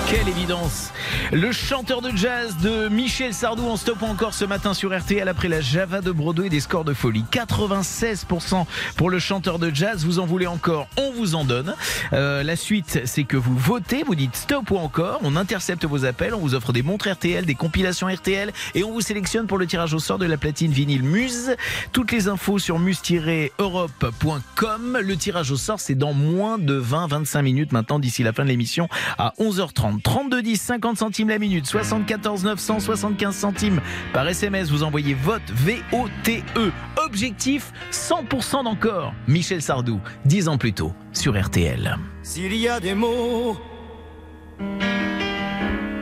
Quelle 0.08 0.28
évidence 0.28 0.92
Le 1.32 1.50
chanteur 1.50 2.02
de 2.02 2.16
jazz 2.16 2.56
de 2.62 2.86
Michel 2.88 3.34
Sardou 3.34 3.66
en 3.66 3.76
stop 3.76 4.04
encore 4.04 4.32
ce 4.32 4.44
matin 4.44 4.74
sur 4.74 4.96
RTL 4.96 5.28
après 5.28 5.48
la 5.48 5.60
Java 5.60 6.00
de 6.00 6.12
Broadway 6.12 6.48
des 6.48 6.60
scores 6.60 6.84
de 6.84 6.94
folie. 6.94 7.24
96% 7.32 8.64
pour 8.96 9.10
le 9.10 9.18
chanteur 9.18 9.58
de 9.58 9.74
jazz. 9.74 10.04
Vous 10.04 10.20
en 10.20 10.26
voulez 10.26 10.46
encore 10.46 10.86
On 10.96 11.10
vous 11.10 11.34
en 11.34 11.44
donne. 11.44 11.74
Euh, 12.12 12.44
la 12.44 12.54
suite, 12.54 13.00
c'est 13.06 13.24
que 13.24 13.36
vous 13.36 13.58
votez, 13.58 14.04
vous 14.04 14.14
dites 14.14 14.36
stop 14.36 14.70
ou 14.70 14.76
encore. 14.76 15.18
On 15.24 15.34
intercepte 15.34 15.84
vos 15.84 16.04
appels, 16.04 16.32
on 16.32 16.38
vous 16.38 16.54
offre 16.54 16.72
des 16.72 16.82
montres 16.82 17.10
RTL, 17.10 17.44
des 17.44 17.56
compilations 17.56 18.06
RTL 18.06 18.52
et 18.76 18.84
on 18.84 18.92
vous 18.92 19.00
sélectionne 19.00 19.48
pour 19.48 19.58
le 19.58 19.66
tirage 19.66 19.94
au 19.94 19.98
sort 19.98 20.18
de 20.18 20.26
la 20.26 20.36
platine 20.36 20.70
vinyle 20.70 21.02
Muse. 21.02 21.56
Toutes 21.90 22.12
les 22.12 22.28
infos 22.28 22.60
sur 22.60 22.78
muse-europe.com. 22.78 24.98
Le 25.02 25.16
tirage 25.16 25.50
au 25.50 25.56
sort, 25.56 25.80
c'est 25.80 25.96
dans 25.96 26.12
moins 26.12 26.58
de 26.58 26.80
20-25 26.80 27.42
minutes 27.42 27.72
maintenant 27.72 27.98
d'ici 27.98 28.22
la 28.22 28.32
fin 28.32 28.44
de 28.44 28.48
l'émission 28.48 28.88
à 29.18 29.32
11h30. 29.40 30.02
32 30.02 30.42
10 30.42 30.56
50 30.56 30.98
centimes 30.98 31.15
la 31.24 31.38
minute, 31.38 31.66
74 31.66 32.44
900 32.44 32.80
75 32.80 33.34
centimes 33.34 33.80
par 34.12 34.28
SMS. 34.28 34.70
Vous 34.70 34.82
envoyez 34.82 35.14
vote 35.14 35.42
V-O-T-E. 35.50 36.70
Objectif 37.04 37.72
100% 37.90 38.64
d'encore. 38.64 39.14
Michel 39.26 39.62
Sardou, 39.62 40.00
10 40.26 40.48
ans 40.48 40.58
plus 40.58 40.72
tôt 40.72 40.92
sur 41.12 41.40
RTL. 41.40 41.96
S'il 42.22 42.54
y 42.54 42.68
a 42.68 42.80
des 42.80 42.94
mots 42.94 43.56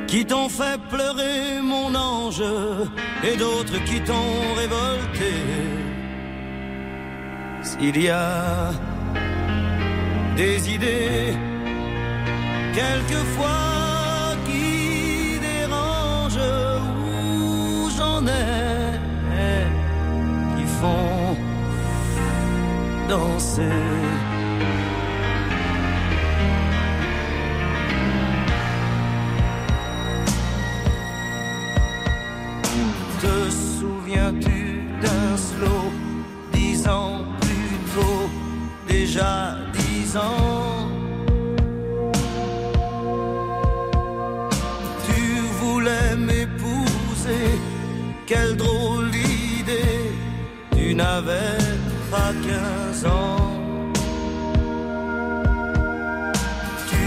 qui 0.07 0.25
t'ont 0.25 0.49
fait 0.49 0.81
pleurer, 0.91 1.61
mon 1.63 1.95
ange, 1.95 2.43
et 3.23 3.37
d'autres 3.37 3.83
qui 3.85 4.01
t'ont 4.01 4.55
révolté, 4.57 5.33
s'il 7.63 8.01
y 8.01 8.09
a 8.09 8.71
des 10.37 10.73
idées, 10.73 11.35
quelquefois 12.75 13.74
danser. 23.09 23.63
Te 33.21 33.51
souviens-tu 33.51 34.83
d'un 35.03 35.37
slow 35.37 35.93
dix 36.53 36.87
ans 36.87 37.23
plus 37.41 37.79
tôt, 37.95 38.29
déjà 38.87 39.57
dix 39.73 40.17
ans? 40.17 40.89
Tu 45.07 45.21
voulais 45.61 46.17
m'épouser, 46.17 47.59
quelle 48.27 48.57
drôle 48.57 49.11
d'idée, 49.11 50.11
tu 50.77 50.95
n'avais 50.95 51.64
Tu 56.89 57.05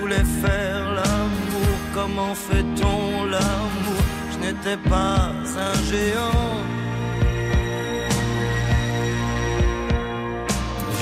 voulais 0.00 0.26
faire 0.42 0.82
l'amour, 0.98 1.74
comment 1.94 2.34
fait-on 2.34 3.24
l'amour? 3.24 4.02
Je 4.32 4.38
n'étais 4.46 4.76
pas 4.88 5.32
un 5.68 5.74
géant. 5.90 6.58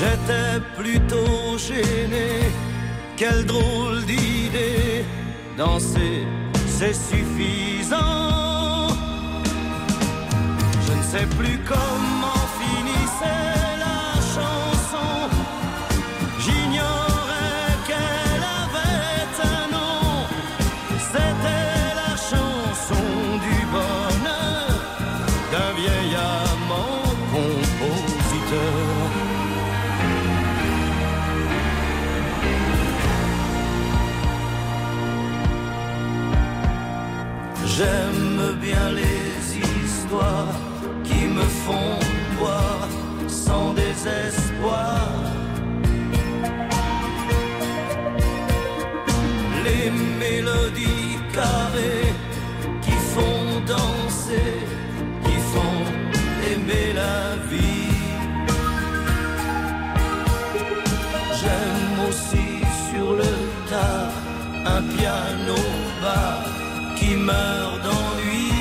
J'étais 0.01 0.61
plutôt 0.77 1.59
gêné, 1.59 2.53
quelle 3.17 3.45
drôle 3.45 4.05
d'idée. 4.07 5.05
Danser, 5.57 6.25
c'est 6.67 6.95
suffisant. 6.95 7.97
Je 10.87 10.93
ne 10.93 11.03
sais 11.03 11.27
plus 11.37 11.59
comment 11.67 12.43
finissait 12.61 13.58
J'aime 37.79 38.59
bien 38.61 38.91
les 38.91 39.57
histoires 39.57 40.59
qui 41.05 41.29
me 41.29 41.47
font 41.65 41.95
boire 42.37 42.89
sans 43.29 43.73
désespoir. 43.73 45.09
Les 49.65 49.93
mélodies 50.19 51.19
carrées 51.33 52.13
qui 52.83 52.97
font 53.15 53.47
danser, 53.65 54.55
qui 55.25 55.37
font 55.53 55.81
aimer 56.51 56.89
la 57.03 57.37
vie. 57.49 57.95
J'aime 61.41 62.09
aussi 62.09 62.49
sur 62.91 63.13
le 63.13 63.33
tard 63.71 64.11
un 64.67 64.83
piano 64.97 65.61
bas 66.03 66.48
qui 67.09 67.17
meurt 67.17 67.83
d'ennui. 67.83 68.53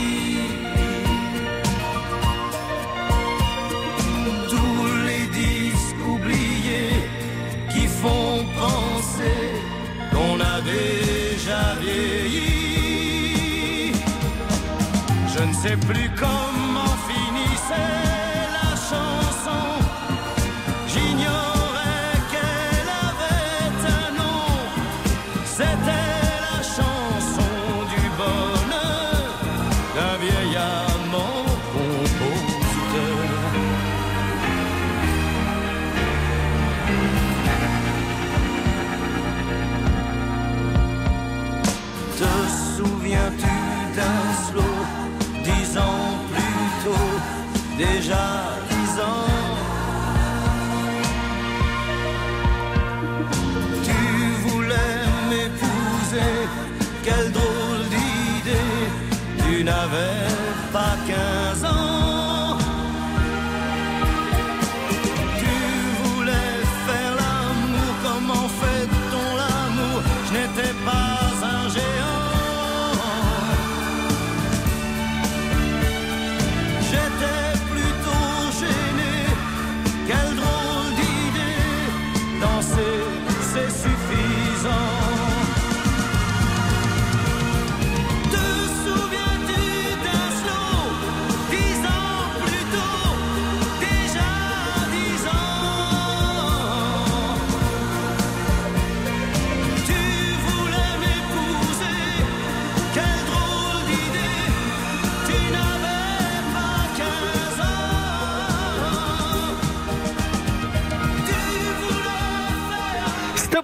Tous 4.49 4.85
les 5.07 5.25
disques 5.43 6.03
oubliés 6.15 7.01
qui 7.71 7.87
font 7.87 8.45
penser 8.63 9.41
qu'on 10.11 10.39
a 10.39 10.61
déjà 10.61 11.61
vieilli. 11.81 12.31
Je 15.33 15.41
ne 15.43 15.53
sais 15.53 15.77
plus 15.87 16.09
comment 16.15 16.95
finissait 17.09 18.06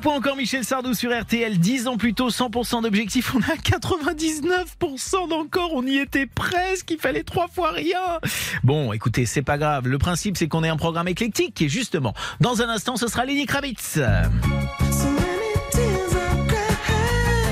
Ou 0.05 0.09
encore 0.09 0.35
Michel 0.35 0.65
Sardou 0.65 0.93
sur 0.93 1.17
RTL, 1.17 1.57
10 1.57 1.87
ans 1.87 1.95
plus 1.95 2.13
tôt, 2.13 2.29
100% 2.29 2.83
d'objectifs, 2.83 3.33
on 3.35 3.39
a 3.39 3.55
99% 3.55 5.29
d'encore, 5.29 5.71
on 5.73 5.85
y 5.85 5.97
était 5.97 6.25
presque, 6.25 6.91
il 6.91 6.97
fallait 6.97 7.23
trois 7.23 7.47
fois 7.47 7.71
rien. 7.71 8.19
Bon, 8.63 8.91
écoutez, 8.91 9.25
c'est 9.25 9.41
pas 9.41 9.57
grave, 9.57 9.87
le 9.87 9.97
principe 9.97 10.35
c'est 10.37 10.49
qu'on 10.49 10.63
ait 10.63 10.69
un 10.69 10.75
programme 10.75 11.07
éclectique. 11.07 11.61
Et 11.61 11.69
justement, 11.69 12.13
dans 12.41 12.61
un 12.61 12.67
instant, 12.67 12.97
ce 12.97 13.07
sera 13.07 13.23
Lenny 13.23 13.45
Kravitz. 13.45 13.99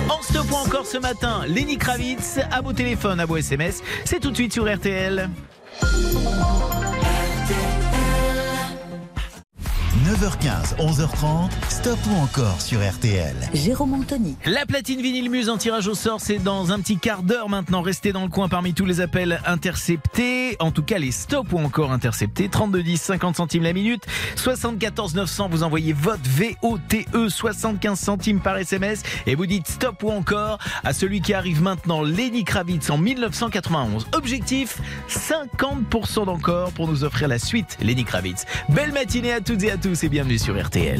En 0.10 0.22
stop 0.22 0.52
ou 0.52 0.56
encore 0.56 0.86
ce 0.86 0.98
matin, 0.98 1.44
Lenny 1.48 1.78
Kravitz, 1.78 2.40
à 2.52 2.61
vos 2.61 2.73
téléphones, 2.73 3.22
à 3.22 3.26
vos 3.26 3.38
SMS, 3.38 3.82
c'est 4.03 4.19
tout 4.19 4.32
de 4.32 4.36
suite 4.36 4.52
sur 4.52 4.69
RTL. 4.69 5.30
9h15, 10.11 10.75
11h30, 10.75 11.49
stop 11.69 11.97
ou 12.09 12.17
encore 12.17 12.59
sur 12.59 12.81
RTL. 12.81 13.33
Jérôme 13.53 13.93
Anthony. 13.93 14.35
La 14.45 14.65
platine 14.65 15.01
vinyle 15.01 15.29
muse 15.29 15.47
en 15.47 15.55
tirage 15.55 15.88
au 15.88 15.95
sort, 15.95 16.19
c'est 16.19 16.39
dans 16.39 16.73
un 16.73 16.81
petit 16.81 16.97
quart 16.97 17.23
d'heure 17.23 17.47
maintenant. 17.47 17.81
Restez 17.81 18.11
dans 18.11 18.23
le 18.23 18.27
coin 18.27 18.49
parmi 18.49 18.73
tous 18.73 18.85
les 18.85 18.99
appels 18.99 19.39
interceptés. 19.45 20.57
En 20.59 20.71
tout 20.71 20.83
cas, 20.83 20.97
les 20.97 21.11
stops 21.11 21.53
ou 21.53 21.59
encore 21.59 21.93
interceptés. 21.93 22.49
32 22.49 22.83
10, 22.83 23.01
50 23.01 23.38
centimes 23.38 23.63
la 23.63 23.71
minute. 23.71 24.03
74 24.35 25.15
900, 25.15 25.47
vous 25.49 25.63
envoyez 25.63 25.93
vote 25.93 26.19
VOTE, 26.27 27.29
75 27.29 27.97
centimes 27.97 28.41
par 28.41 28.57
SMS. 28.57 29.03
Et 29.27 29.35
vous 29.35 29.45
dites 29.45 29.69
stop 29.69 30.03
ou 30.03 30.09
encore 30.09 30.57
à 30.83 30.91
celui 30.91 31.21
qui 31.21 31.33
arrive 31.33 31.61
maintenant, 31.61 32.01
Lenny 32.01 32.43
Kravitz 32.43 32.89
en 32.89 32.97
1991. 32.97 34.07
Objectif, 34.11 34.81
50% 35.07 36.25
d'encore 36.25 36.73
pour 36.73 36.89
nous 36.89 37.05
offrir 37.05 37.29
la 37.29 37.39
suite, 37.39 37.77
Lenny 37.81 38.03
Kravitz. 38.03 38.43
Belle 38.67 38.91
matinée 38.91 39.31
à 39.31 39.39
toutes 39.39 39.63
et 39.63 39.71
à 39.71 39.77
tous 39.77 40.01
et 40.03 40.10
bienvenue 40.10 40.40
sur 40.40 40.60
RTL. 40.60 40.99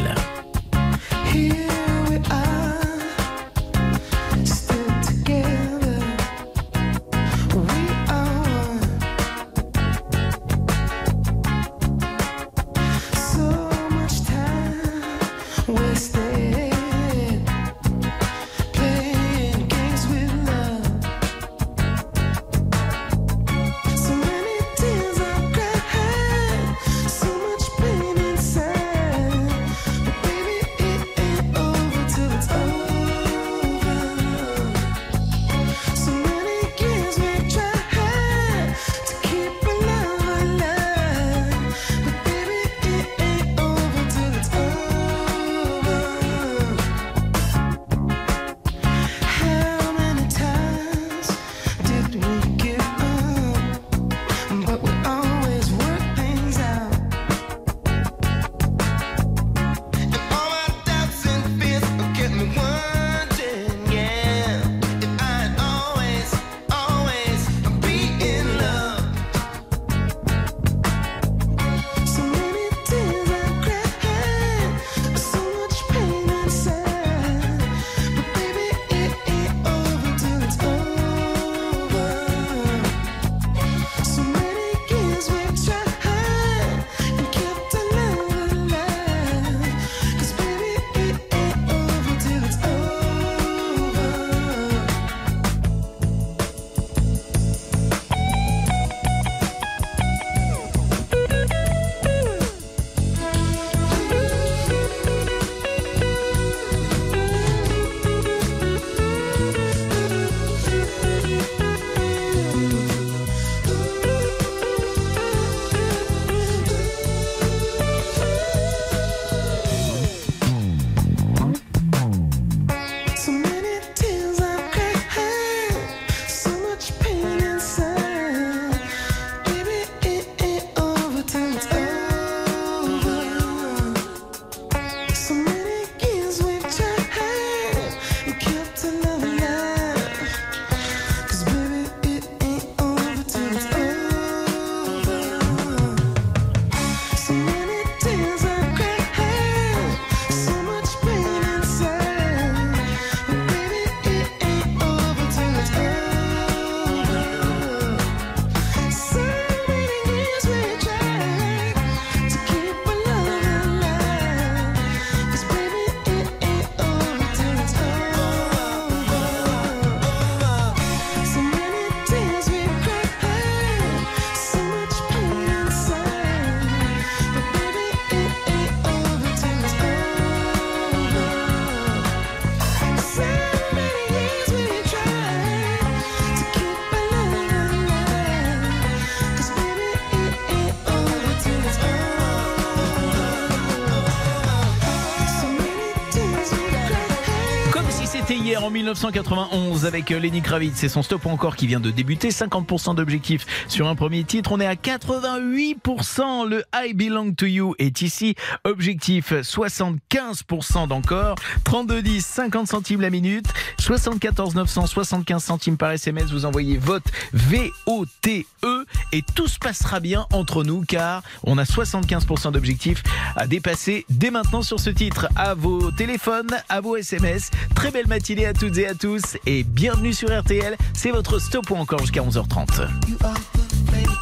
1991 198.91 199.85
avec 199.85 200.09
Lenny 200.09 200.41
Kravitz 200.41 200.84
et 200.84 200.89
son 200.89 201.01
stop 201.01 201.26
encore 201.26 201.55
qui 201.55 201.65
vient 201.65 201.80
de 201.80 201.91
débuter. 201.91 202.27
50% 202.27 202.93
d'objectifs 202.95 203.45
sur 203.69 203.88
un 203.88 203.95
premier 203.95 204.26
titre. 204.26 204.51
On 204.51 204.59
est 204.59 204.65
à 204.65 204.73
88%. 204.76 206.49
Le 206.49 206.65
I 206.76 206.93
Belong 206.93 207.31
to 207.31 207.45
You 207.45 207.73
est 207.80 208.01
ici. 208.01 208.35
Objectif 208.65 209.31
75% 209.31 210.89
d'encore. 210.89 211.35
32 211.63 212.01
10, 212.01 212.26
50 212.26 212.68
centimes 212.68 212.99
la 212.99 213.09
minute. 213.09 213.45
74 213.80 214.55
900, 214.55 214.88
75 214.88 215.41
centimes 215.41 215.77
par 215.77 215.91
SMS. 215.91 216.30
Vous 216.31 216.45
envoyez 216.45 216.77
vote 216.77 217.05
V-O-T-E 217.31 218.85
et 219.13 219.22
tout 219.35 219.47
se 219.47 219.57
passera 219.57 220.01
bien 220.01 220.26
entre 220.34 220.65
nous 220.65 220.84
car 220.85 221.23
on 221.43 221.57
a 221.57 221.63
75% 221.63 222.51
d'objectifs 222.51 223.03
à 223.38 223.47
dépasser 223.47 224.05
dès 224.09 224.31
maintenant 224.31 224.63
sur 224.63 224.81
ce 224.81 224.89
titre. 224.89 225.30
À 225.38 225.53
vos 225.53 225.91
téléphones, 225.91 226.57
à 226.68 226.81
vos 226.81 226.97
SMS. 226.97 227.51
Très 227.73 227.91
belle 227.91 228.07
matinée 228.07 228.45
à 228.45 228.53
toutes 228.53 228.77
et 228.77 228.81
à 228.88 228.95
tous 228.95 229.38
et 229.45 229.64
bienvenue 229.64 230.14
sur 230.14 230.30
RTL. 230.30 230.78
C'est 230.94 231.12
votre 231.12 231.40
stop 231.40 231.70
ou 231.70 231.76
encore 231.76 231.99
jusqu'à 231.99 232.22
11h30. 232.22 232.88
You 233.08 233.18
are 233.24 233.34
the 233.53 233.72
flame 233.90 234.22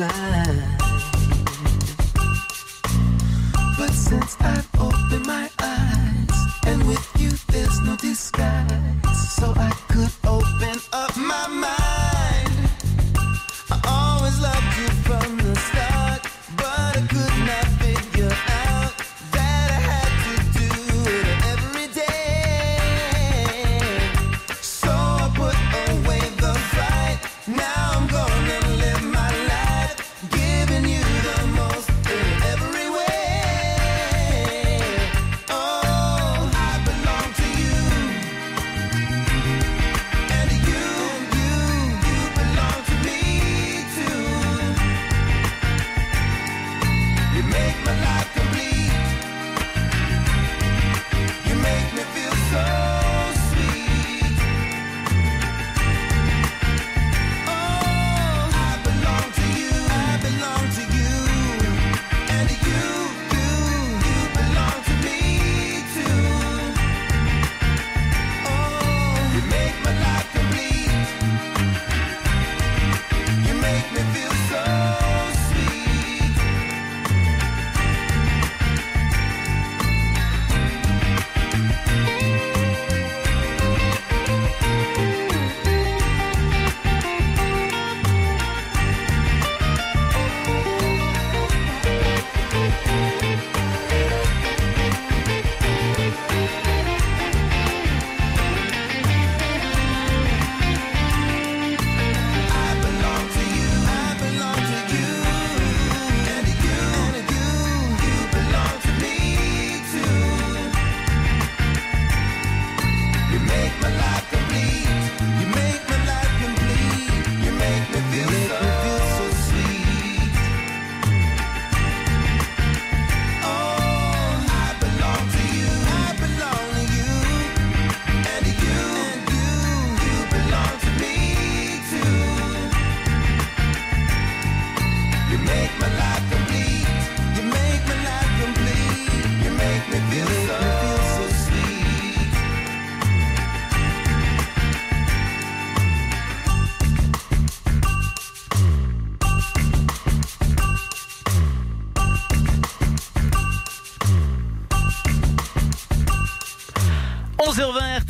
blind. 0.00 0.62
But 3.76 3.92
since 3.92 4.36
I've 4.40 4.68
opened 4.80 4.99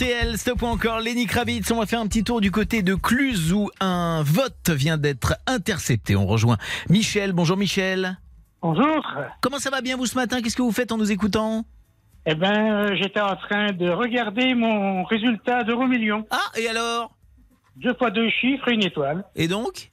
RTL, 0.00 0.38
stop 0.38 0.62
ou 0.62 0.66
encore 0.66 1.00
Lenny 1.00 1.26
Kravitz. 1.26 1.70
On 1.70 1.78
va 1.78 1.84
faire 1.84 2.00
un 2.00 2.06
petit 2.06 2.24
tour 2.24 2.40
du 2.40 2.50
côté 2.50 2.82
de 2.82 2.94
Cluse 2.94 3.52
où 3.52 3.68
un 3.80 4.22
vote 4.22 4.70
vient 4.70 4.96
d'être 4.96 5.34
intercepté. 5.46 6.16
On 6.16 6.26
rejoint 6.26 6.56
Michel. 6.88 7.32
Bonjour 7.32 7.58
Michel. 7.58 8.18
Bonjour. 8.62 9.06
Comment 9.42 9.58
ça 9.58 9.68
va 9.68 9.82
bien 9.82 9.98
vous 9.98 10.06
ce 10.06 10.14
matin? 10.14 10.40
Qu'est-ce 10.40 10.56
que 10.56 10.62
vous 10.62 10.72
faites 10.72 10.90
en 10.90 10.96
nous 10.96 11.12
écoutant? 11.12 11.66
Eh 12.24 12.34
ben, 12.34 12.50
euh, 12.50 12.96
j'étais 12.96 13.20
en 13.20 13.36
train 13.36 13.72
de 13.72 13.90
regarder 13.90 14.54
mon 14.54 15.04
résultat 15.04 15.64
d'euro 15.64 15.86
million. 15.86 16.26
Ah, 16.30 16.58
et 16.58 16.66
alors? 16.66 17.14
Deux 17.76 17.92
fois 17.92 18.10
deux 18.10 18.30
chiffres 18.30 18.68
et 18.68 18.74
une 18.74 18.84
étoile. 18.84 19.24
Et 19.36 19.48
donc? 19.48 19.89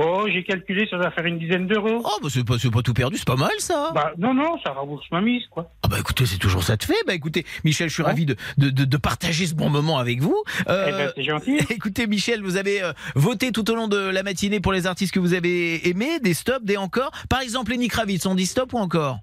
Oh, 0.00 0.26
j'ai 0.32 0.44
calculé, 0.44 0.86
ça 0.88 0.96
va 0.96 1.10
faire 1.10 1.24
une 1.24 1.40
dizaine 1.40 1.66
d'euros. 1.66 2.02
Oh, 2.04 2.18
bah 2.22 2.28
c'est 2.30 2.44
pas, 2.44 2.54
pas 2.72 2.82
tout 2.82 2.94
perdu, 2.94 3.16
c'est 3.18 3.26
pas 3.26 3.34
mal 3.34 3.50
ça. 3.58 3.90
Bah, 3.94 4.12
non, 4.16 4.32
non, 4.32 4.56
ça 4.64 4.70
rembourse 4.70 5.04
ma 5.10 5.20
mise, 5.20 5.42
quoi. 5.50 5.72
Ah 5.82 5.88
bah 5.88 5.96
écoutez, 5.98 6.24
c'est 6.24 6.38
toujours 6.38 6.62
ça 6.62 6.76
de 6.76 6.84
fait. 6.84 6.94
Bah 7.04 7.14
écoutez, 7.14 7.44
Michel, 7.64 7.88
je 7.88 7.94
suis 7.94 8.02
ravi 8.04 8.24
de, 8.24 8.36
de, 8.58 8.70
de- 8.70 8.84
de 8.84 8.96
partager 8.96 9.46
ce 9.48 9.54
bon 9.54 9.70
moment 9.70 9.98
avec 9.98 10.20
vous. 10.22 10.36
Euh, 10.68 10.86
Eh 10.88 10.92
ben, 10.92 11.12
c'est 11.16 11.24
gentil. 11.24 11.58
Écoutez, 11.70 12.06
Michel, 12.06 12.42
vous 12.42 12.56
avez 12.56 12.80
euh, 12.82 12.92
voté 13.16 13.50
tout 13.50 13.68
au 13.70 13.74
long 13.74 13.88
de 13.88 13.98
la 13.98 14.22
matinée 14.22 14.60
pour 14.60 14.72
les 14.72 14.86
artistes 14.86 15.12
que 15.12 15.18
vous 15.20 15.34
avez 15.34 15.88
aimés, 15.88 16.20
des 16.20 16.34
stops, 16.34 16.64
des 16.64 16.76
encore. 16.76 17.10
Par 17.28 17.40
exemple, 17.40 17.72
Lenny 17.72 17.88
Kravitz, 17.88 18.24
on 18.26 18.36
dit 18.36 18.46
stop 18.46 18.72
ou 18.74 18.78
encore? 18.78 19.18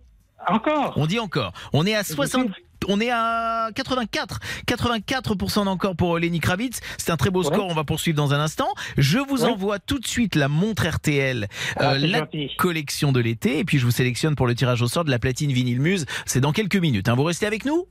Encore? 0.47 0.93
On 0.97 1.05
dit 1.07 1.19
encore. 1.19 1.53
On 1.73 1.85
est 1.85 1.95
à 1.95 2.03
60... 2.03 2.49
On 2.87 2.99
est 3.01 3.09
à 3.11 3.69
84. 3.75 4.39
84% 4.67 5.65
d'encore 5.65 5.95
pour 5.95 6.17
Lenny 6.19 6.39
Kravitz. 6.39 6.79
C'est 6.97 7.11
un 7.11 7.17
très 7.17 7.29
beau 7.29 7.43
score. 7.43 7.67
On 7.67 7.73
va 7.73 7.83
poursuivre 7.83 8.17
dans 8.17 8.33
un 8.33 8.39
instant. 8.39 8.67
Je 8.97 9.19
vous 9.19 9.43
Ouais. 9.43 9.49
envoie 9.51 9.79
tout 9.79 9.99
de 9.99 10.07
suite 10.07 10.35
la 10.35 10.47
montre 10.47 10.85
RTL, 10.87 11.47
Ah, 11.77 11.91
euh, 11.93 11.97
la 11.99 12.19
gentil. 12.19 12.49
collection 12.57 13.11
de 13.11 13.19
l'été. 13.19 13.59
Et 13.59 13.63
puis 13.65 13.77
je 13.79 13.85
vous 13.85 13.91
sélectionne 13.91 14.35
pour 14.35 14.47
le 14.47 14.55
tirage 14.55 14.81
au 14.81 14.87
sort 14.87 15.03
de 15.05 15.11
la 15.11 15.19
platine 15.19 15.51
vinyle 15.51 15.79
Muse. 15.81 16.05
C'est 16.25 16.41
dans 16.41 16.51
quelques 16.51 16.75
minutes. 16.75 17.09
hein. 17.09 17.15
Vous 17.15 17.23
restez 17.23 17.45
avec 17.45 17.65
nous? 17.65 17.87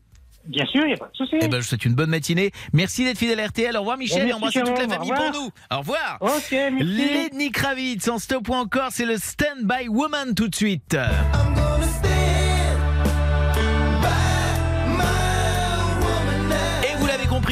Bien 0.47 0.67
sûr, 0.67 0.83
il 0.83 0.89
n'y 0.89 0.93
a 0.93 0.97
pas 0.99 1.07
de 1.11 1.17
souci. 1.17 1.37
Eh 1.41 1.49
ben, 1.49 1.53
je 1.53 1.63
vous 1.63 1.63
souhaite 1.69 1.87
une 1.87 1.95
bonne 1.95 2.11
matinée. 2.11 2.51
Merci 2.75 3.05
d'être 3.05 3.17
fidèle 3.17 3.41
à 3.41 3.47
RTL. 3.47 3.75
Au 3.77 3.81
revoir 3.81 3.97
Michel 3.97 4.19
Merci, 4.19 4.31
et 4.31 4.35
embrassez 4.35 4.61
toute 4.63 4.79
la 4.79 4.89
famille 4.89 5.11
pour 5.13 5.31
nous. 5.33 5.51
Au 5.75 5.79
revoir. 5.79 6.19
Ok, 6.21 6.51
merci. 6.51 6.85
Lenny 6.85 7.51
Kravitz 7.51 8.09
en 8.09 8.19
stop 8.19 8.49
ou 8.51 8.53
encore, 8.55 8.89
c'est 8.91 9.07
le 9.07 9.17
Stand 9.17 9.63
By 9.65 9.89
Woman 9.89 10.35
tout 10.35 10.49
de 10.49 10.55
suite. 10.55 10.95
Et 10.95 12.14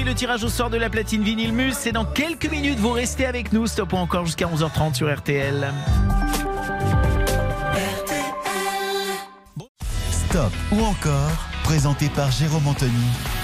le 0.04 0.14
tirage 0.14 0.44
au 0.44 0.48
sort 0.48 0.70
de 0.70 0.76
la 0.76 0.90
platine 0.90 1.22
vinyle 1.22 1.52
Muse, 1.52 1.76
c'est 1.78 1.92
dans 1.92 2.04
quelques 2.04 2.50
minutes. 2.50 2.78
Vous 2.78 2.92
restez 2.92 3.26
avec 3.26 3.52
nous, 3.52 3.66
stop 3.66 3.94
encore 3.94 4.26
jusqu'à 4.26 4.46
11h30 4.46 4.94
sur 4.94 5.14
RTL. 5.14 5.72
Stop 10.10 10.52
ou 10.72 10.82
encore, 10.82 11.48
présenté 11.62 12.08
par 12.08 12.30
Jérôme 12.30 12.66
Anthony 12.66 13.41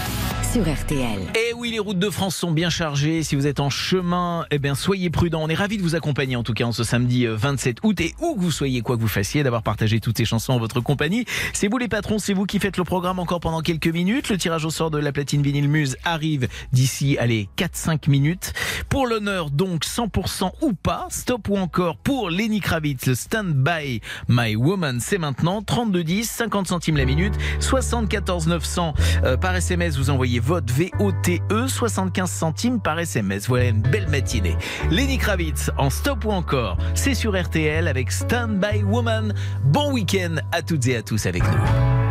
sur 0.53 0.63
RTL. 0.63 1.21
Et 1.35 1.53
oui, 1.55 1.71
les 1.71 1.79
routes 1.79 1.99
de 1.99 2.09
France 2.09 2.35
sont 2.35 2.53
bien 2.53 2.71
chargées. 2.71 3.23
Si 3.23 3.37
vous 3.37 3.47
êtes 3.47 3.61
en 3.61 3.69
chemin, 3.69 4.47
eh 4.51 4.59
bien, 4.59 4.75
soyez 4.75 5.11
prudents. 5.11 5.43
On 5.43 5.49
est 5.49 5.55
ravis 5.55 5.77
de 5.77 5.83
vous 5.83 5.95
accompagner, 5.95 6.37
en 6.37 6.43
tout 6.43 6.55
cas, 6.55 6.65
en 6.65 6.73
ce 6.73 6.85
samedi 6.85 7.27
euh, 7.27 7.37
27 7.37 7.79
août. 7.83 8.01
Et 8.01 8.15
où 8.21 8.35
que 8.35 8.41
vous 8.41 8.51
soyez, 8.51 8.81
quoi 8.81 8.97
que 8.97 9.03
vous 9.03 9.09
fassiez, 9.09 9.43
d'avoir 9.43 9.63
partagé 9.63 10.01
toutes 10.01 10.17
ces 10.17 10.25
chansons 10.25 10.55
en 10.55 10.59
votre 10.59 10.81
compagnie. 10.81 11.27
C'est 11.53 11.69
vous 11.69 11.77
les 11.77 11.89
patrons, 11.89 12.19
c'est 12.19 12.33
vous 12.33 12.47
qui 12.47 12.61
faites 12.61 12.79
le 12.79 12.85
programme 12.85 13.19
encore 13.19 13.41
pendant 13.41 13.61
quelques 13.61 13.89
minutes. 13.89 14.31
Le 14.31 14.39
tirage 14.39 14.65
au 14.65 14.71
sort 14.71 14.91
de 14.91 14.99
la 14.99 15.13
platine 15.13 15.43
vinyle 15.43 15.69
Muse 15.69 15.97
arrive 16.05 16.49
d'ici, 16.73 17.19
allez, 17.19 17.49
4-5 17.59 18.09
minutes. 18.09 18.55
Pour 18.89 19.07
l'honneur, 19.07 19.51
donc, 19.51 19.85
100% 19.85 20.51
ou 20.63 20.73
pas, 20.73 21.09
stop 21.11 21.49
ou 21.51 21.57
encore 21.57 21.99
pour 21.99 22.31
Lenny 22.31 22.61
Kravitz, 22.61 23.05
le 23.07 23.15
Stand 23.15 23.53
By 23.53 24.01
My 24.29 24.57
Woman, 24.57 24.99
c'est 25.01 25.19
maintenant 25.19 25.61
32,10, 25.61 26.25
50 26.25 26.69
centimes 26.69 26.97
la 26.97 27.05
minute, 27.05 27.35
74 27.61 28.47
900 28.47 28.95
euh, 29.25 29.37
par 29.37 29.55
SMS, 29.55 29.97
vous 29.97 30.09
envoyez 30.11 30.38
vote 30.39 30.71
VOTE, 30.71 31.69
75 31.69 32.31
centimes 32.31 32.81
par 32.81 32.99
SMS. 32.99 33.49
Voilà 33.49 33.67
une 33.67 33.83
belle 33.83 34.09
matinée. 34.09 34.57
Lenny 34.91 35.19
Kravitz 35.19 35.71
en 35.77 35.91
stop 35.91 36.25
ou 36.25 36.31
encore, 36.31 36.79
c'est 36.95 37.15
sur 37.15 37.41
RTL 37.41 37.89
avec 37.89 38.13
Stand 38.13 38.59
By 38.59 38.83
Woman. 38.83 39.35
Bon 39.65 39.93
week-end 39.93 40.37
à 40.53 40.63
toutes 40.63 40.87
et 40.87 40.97
à 40.97 41.03
tous 41.03 41.27
avec 41.27 41.43
nous. 41.43 42.08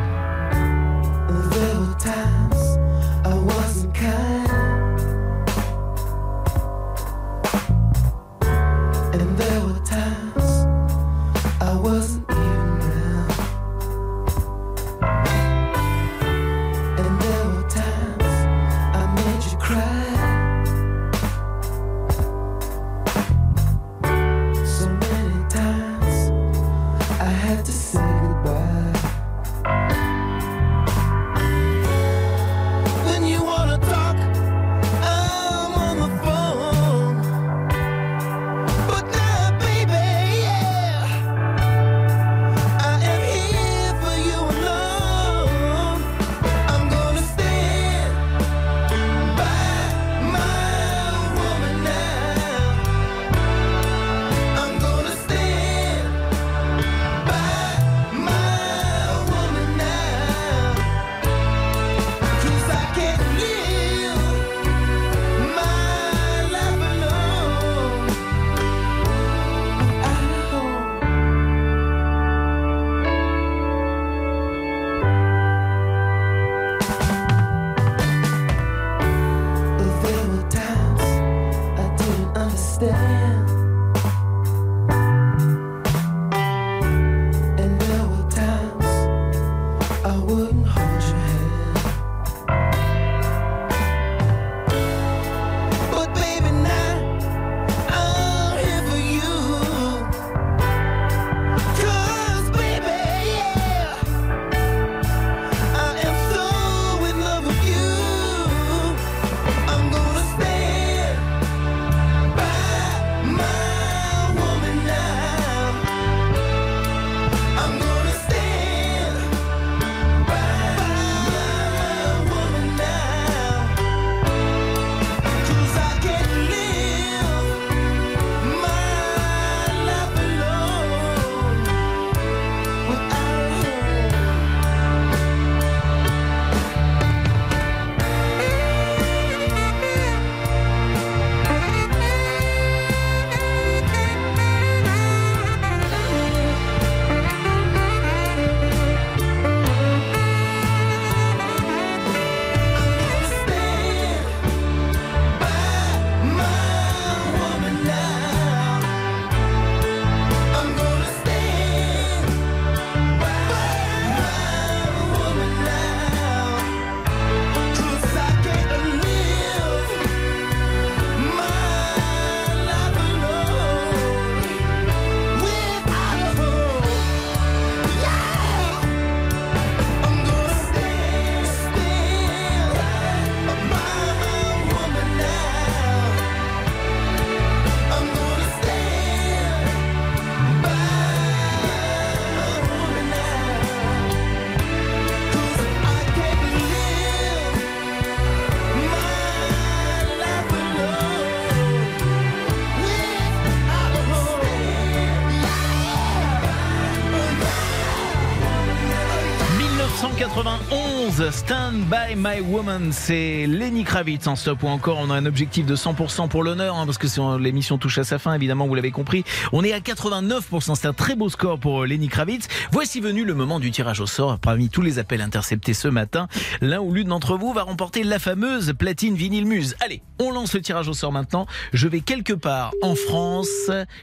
By 211.89 212.15
My 212.17 212.41
Woman, 212.41 212.91
c'est 212.91 213.45
Lenny 213.47 213.83
Kravitz 213.85 214.27
en 214.27 214.35
stop 214.35 214.63
ou 214.63 214.67
encore 214.67 214.97
on 214.99 215.09
a 215.09 215.13
un 215.15 215.25
objectif 215.25 215.65
de 215.65 215.75
100% 215.75 216.27
pour 216.27 216.43
l'honneur 216.43 216.75
hein, 216.75 216.85
parce 216.85 216.97
que 216.97 217.07
c'est- 217.07 217.21
l'émission 217.39 217.77
touche 217.77 217.97
à 217.97 218.03
sa 218.03 218.19
fin 218.19 218.33
évidemment 218.33 218.67
vous 218.67 218.75
l'avez 218.75 218.91
compris. 218.91 219.23
On 219.53 219.63
est 219.63 219.71
à 219.71 219.79
89%, 219.79 220.75
c'est 220.75 220.87
un 220.87 220.93
très 220.93 221.15
beau 221.15 221.29
score 221.29 221.59
pour 221.59 221.83
euh, 221.83 221.87
Lenny 221.87 222.09
Kravitz. 222.09 222.47
Voici 222.71 222.99
venu 222.99 223.23
le 223.23 223.33
moment 223.33 223.59
du 223.61 223.71
tirage 223.71 224.01
au 224.01 224.05
sort 224.05 224.37
parmi 224.39 224.69
tous 224.69 224.81
les 224.81 224.99
appels 224.99 225.21
interceptés 225.21 225.73
ce 225.73 225.87
matin. 225.87 226.27
L'un 226.61 226.79
ou 226.81 226.93
l'une 226.93 227.07
d'entre 227.07 227.37
vous 227.37 227.53
va 227.53 227.63
remporter 227.63 228.03
la 228.03 228.19
fameuse 228.19 228.73
platine 228.77 229.15
vinyle 229.15 229.45
muse. 229.45 229.75
Allez, 229.79 230.01
on 230.19 230.31
lance 230.31 230.53
le 230.53 230.61
tirage 230.61 230.89
au 230.89 230.93
sort 230.93 231.13
maintenant. 231.13 231.47
Je 231.73 231.87
vais 231.87 232.01
quelque 232.01 232.33
part 232.33 232.71
en 232.81 232.95
France, 232.95 233.47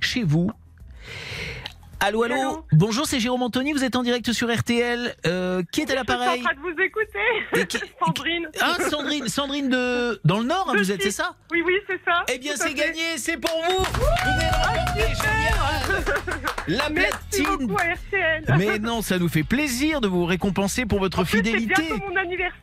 chez 0.01 0.23
vous. 0.23 0.51
Allô, 2.07 2.23
allô, 2.23 2.67
Bonjour, 2.73 3.07
c'est 3.07 3.19
Jérôme 3.19 3.43
Anthony, 3.45 3.73
vous 3.73 3.83
êtes 3.83 3.97
en 3.97 4.03
direct 4.03 4.31
sur 4.33 4.55
RTL. 4.55 5.15
Euh, 5.25 5.63
qui 5.73 5.81
est 5.81 5.85
à 5.85 5.87
Je 5.87 5.91
suis 5.93 5.97
l'appareil 5.97 6.41
en 6.43 6.45
train 6.45 6.53
de 6.55 6.61
vous 6.61 6.83
écouter. 6.83 7.81
Sandrine. 8.05 8.47
Ah, 8.61 8.77
Sandrine, 8.91 9.29
Sandrine 9.29 9.71
de... 9.71 10.21
Dans 10.23 10.39
le 10.41 10.45
Nord, 10.45 10.69
hein, 10.69 10.75
vous 10.77 10.93
êtes, 10.93 11.01
c'est 11.03 11.11
ça 11.11 11.35
Oui, 11.51 11.63
oui, 11.65 11.73
c'est 11.87 11.99
ça. 12.05 12.25
Eh 12.31 12.39
bien, 12.39 12.57
c'est 12.57 12.75
gagné, 12.75 13.17
c'est 13.17 13.39
pour 13.39 13.51
vous 13.71 13.79
Vous 13.85 14.07
venez 14.27 14.51
de 16.69 16.75
La 16.75 16.91
platine 16.91 17.73
RTL. 17.73 18.45
Mais 18.59 18.79
non, 18.79 19.01
ça 19.01 19.19
nous 19.19 19.29
fait 19.29 19.43
plaisir 19.43 20.01
de 20.03 20.09
vous 20.09 20.27
récompenser 20.27 20.85
pour 20.85 20.99
votre 20.99 21.25
C'est 21.25 21.39
fidélité. 21.39 21.75
bientôt 21.89 22.05
mon 22.11 22.17
anniversaire. 22.17 22.61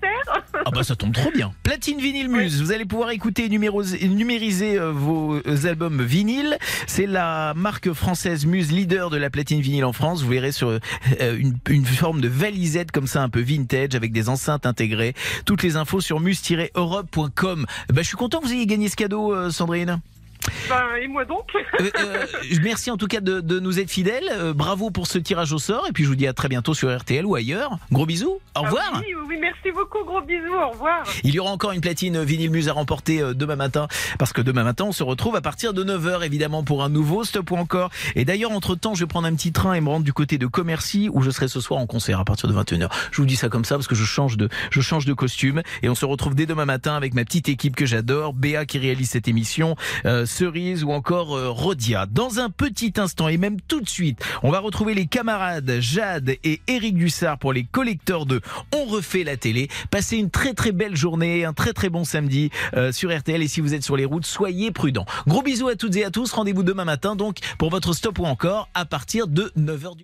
Ah 0.65 0.71
bah 0.71 0.83
ça 0.83 0.95
tombe 0.95 1.13
trop 1.13 1.31
bien. 1.31 1.53
Platine 1.63 1.99
vinyle 1.99 2.29
muse. 2.29 2.61
Vous 2.61 2.71
allez 2.71 2.85
pouvoir 2.85 3.09
écouter 3.11 3.45
et 3.45 3.49
numéroser- 3.49 4.07
numériser 4.07 4.77
euh, 4.77 4.91
vos 4.91 5.35
euh, 5.35 5.65
albums 5.67 6.01
vinyles. 6.03 6.57
C'est 6.87 7.07
la 7.07 7.53
marque 7.55 7.91
française 7.93 8.45
Muse 8.45 8.71
leader 8.71 9.09
de 9.09 9.17
la 9.17 9.29
platine 9.31 9.61
vinyle 9.61 9.85
en 9.85 9.93
France. 9.93 10.21
Vous 10.21 10.29
verrez 10.29 10.51
sur 10.51 10.69
euh, 10.69 11.39
une, 11.67 11.85
forme 11.85 12.21
de 12.21 12.27
valisette 12.27 12.91
comme 12.91 13.07
ça 13.07 13.23
un 13.23 13.29
peu 13.29 13.41
vintage 13.41 13.95
avec 13.95 14.11
des 14.11 14.29
enceintes 14.29 14.65
intégrées. 14.65 15.13
Toutes 15.45 15.63
les 15.63 15.75
infos 15.75 16.01
sur 16.01 16.19
muse-europe.com. 16.19 17.65
Bah, 17.89 18.01
je 18.01 18.07
suis 18.07 18.17
content 18.17 18.39
que 18.39 18.45
vous 18.45 18.53
ayez 18.53 18.67
gagné 18.67 18.89
ce 18.89 18.95
cadeau, 18.95 19.33
euh, 19.33 19.49
Sandrine. 19.49 19.99
Ben, 20.69 20.95
et 21.01 21.07
moi 21.07 21.25
donc 21.25 21.49
Euh, 21.55 21.89
euh, 21.99 22.25
merci 22.63 22.91
en 22.91 22.97
tout 22.97 23.07
cas 23.07 23.19
de, 23.19 23.41
de 23.41 23.59
nous 23.59 23.79
être 23.79 23.89
fidèles. 23.89 24.29
Euh, 24.31 24.53
bravo 24.53 24.89
pour 24.91 25.07
ce 25.07 25.17
tirage 25.17 25.51
au 25.53 25.57
sort. 25.59 25.85
Et 25.89 25.91
puis 25.91 26.03
je 26.03 26.09
vous 26.09 26.15
dis 26.15 26.27
à 26.27 26.33
très 26.33 26.47
bientôt 26.47 26.73
sur 26.73 26.95
RTL 26.95 27.25
ou 27.25 27.35
ailleurs. 27.35 27.77
Gros 27.91 28.05
bisous. 28.05 28.39
Au 28.55 28.61
revoir. 28.61 28.91
Ah 28.93 28.99
oui, 29.01 29.13
oui, 29.27 29.37
merci 29.39 29.71
beaucoup. 29.71 30.03
Gros 30.05 30.21
bisous. 30.21 30.53
Au 30.53 30.69
revoir. 30.71 31.03
Il 31.23 31.33
y 31.33 31.39
aura 31.39 31.51
encore 31.51 31.71
une 31.71 31.81
platine 31.81 32.23
vinyle 32.23 32.51
muse 32.51 32.69
à 32.69 32.73
remporter 32.73 33.21
demain 33.33 33.55
matin 33.55 33.87
parce 34.19 34.33
que 34.33 34.41
demain 34.41 34.63
matin 34.63 34.85
on 34.85 34.91
se 34.91 35.03
retrouve 35.03 35.35
à 35.35 35.41
partir 35.41 35.73
de 35.73 35.83
9h 35.83 36.25
évidemment 36.25 36.63
pour 36.63 36.83
un 36.83 36.89
nouveau 36.89 37.23
stop 37.23 37.51
ou 37.51 37.55
encore. 37.57 37.89
Et 38.15 38.25
d'ailleurs 38.25 38.51
entre 38.51 38.75
temps 38.75 38.93
je 38.93 39.01
vais 39.01 39.07
prendre 39.07 39.27
un 39.27 39.35
petit 39.35 39.51
train 39.51 39.73
et 39.73 39.81
me 39.81 39.89
rendre 39.89 40.05
du 40.05 40.13
côté 40.13 40.37
de 40.37 40.47
Commercy 40.47 41.09
où 41.11 41.21
je 41.21 41.31
serai 41.31 41.47
ce 41.47 41.59
soir 41.59 41.79
en 41.79 41.87
concert 41.87 42.19
à 42.19 42.25
partir 42.25 42.49
de 42.49 42.53
21h. 42.53 42.89
Je 43.11 43.17
vous 43.17 43.25
dis 43.27 43.35
ça 43.35 43.49
comme 43.49 43.65
ça 43.65 43.75
parce 43.75 43.87
que 43.87 43.95
je 43.95 44.03
change 44.05 44.37
de 44.37 44.49
je 44.69 44.81
change 44.81 45.05
de 45.05 45.13
costume 45.13 45.61
et 45.83 45.89
on 45.89 45.95
se 45.95 46.05
retrouve 46.05 46.35
dès 46.35 46.45
demain 46.45 46.65
matin 46.65 46.95
avec 46.95 47.13
ma 47.13 47.23
petite 47.23 47.49
équipe 47.49 47.75
que 47.75 47.85
j'adore, 47.85 48.33
Béa 48.33 48.65
qui 48.65 48.77
réalise 48.79 49.09
cette 49.09 49.27
émission, 49.27 49.75
euh, 50.05 50.25
Cerise 50.31 50.83
ou 50.83 50.91
encore 50.91 51.35
euh, 51.35 51.49
Rodia. 51.49 52.05
Dans 52.05 52.39
un 52.39 52.49
petit 52.49 52.93
instant 52.97 53.27
et 53.27 53.37
même 53.37 53.59
tout 53.61 53.81
de 53.81 53.89
suite, 53.89 54.23
on 54.43 54.49
va 54.49 54.59
retrouver 54.59 54.93
les 54.93 55.05
camarades 55.05 55.77
Jade 55.79 56.29
et 56.43 56.61
Eric 56.67 56.95
Dussard 56.95 57.37
pour 57.37 57.53
les 57.53 57.65
collecteurs 57.65 58.25
de 58.25 58.41
On 58.73 58.85
refait 58.85 59.23
la 59.23 59.37
télé. 59.37 59.67
Passez 59.91 60.17
une 60.17 60.29
très 60.29 60.53
très 60.53 60.71
belle 60.71 60.95
journée, 60.95 61.45
un 61.45 61.53
très 61.53 61.73
très 61.73 61.89
bon 61.89 62.05
samedi 62.05 62.49
euh, 62.75 62.91
sur 62.91 63.15
RTL 63.15 63.41
et 63.41 63.47
si 63.47 63.61
vous 63.61 63.73
êtes 63.73 63.83
sur 63.83 63.97
les 63.97 64.05
routes, 64.05 64.25
soyez 64.25 64.71
prudents. 64.71 65.05
Gros 65.27 65.41
bisous 65.41 65.67
à 65.67 65.75
toutes 65.75 65.95
et 65.97 66.05
à 66.05 66.11
tous. 66.11 66.31
Rendez-vous 66.31 66.63
demain 66.63 66.85
matin 66.85 67.15
donc 67.15 67.39
pour 67.57 67.69
votre 67.69 67.93
stop 67.93 68.19
ou 68.19 68.25
encore 68.25 68.69
à 68.73 68.85
partir 68.85 69.27
de 69.27 69.51
9h 69.57 69.97
du 69.97 69.99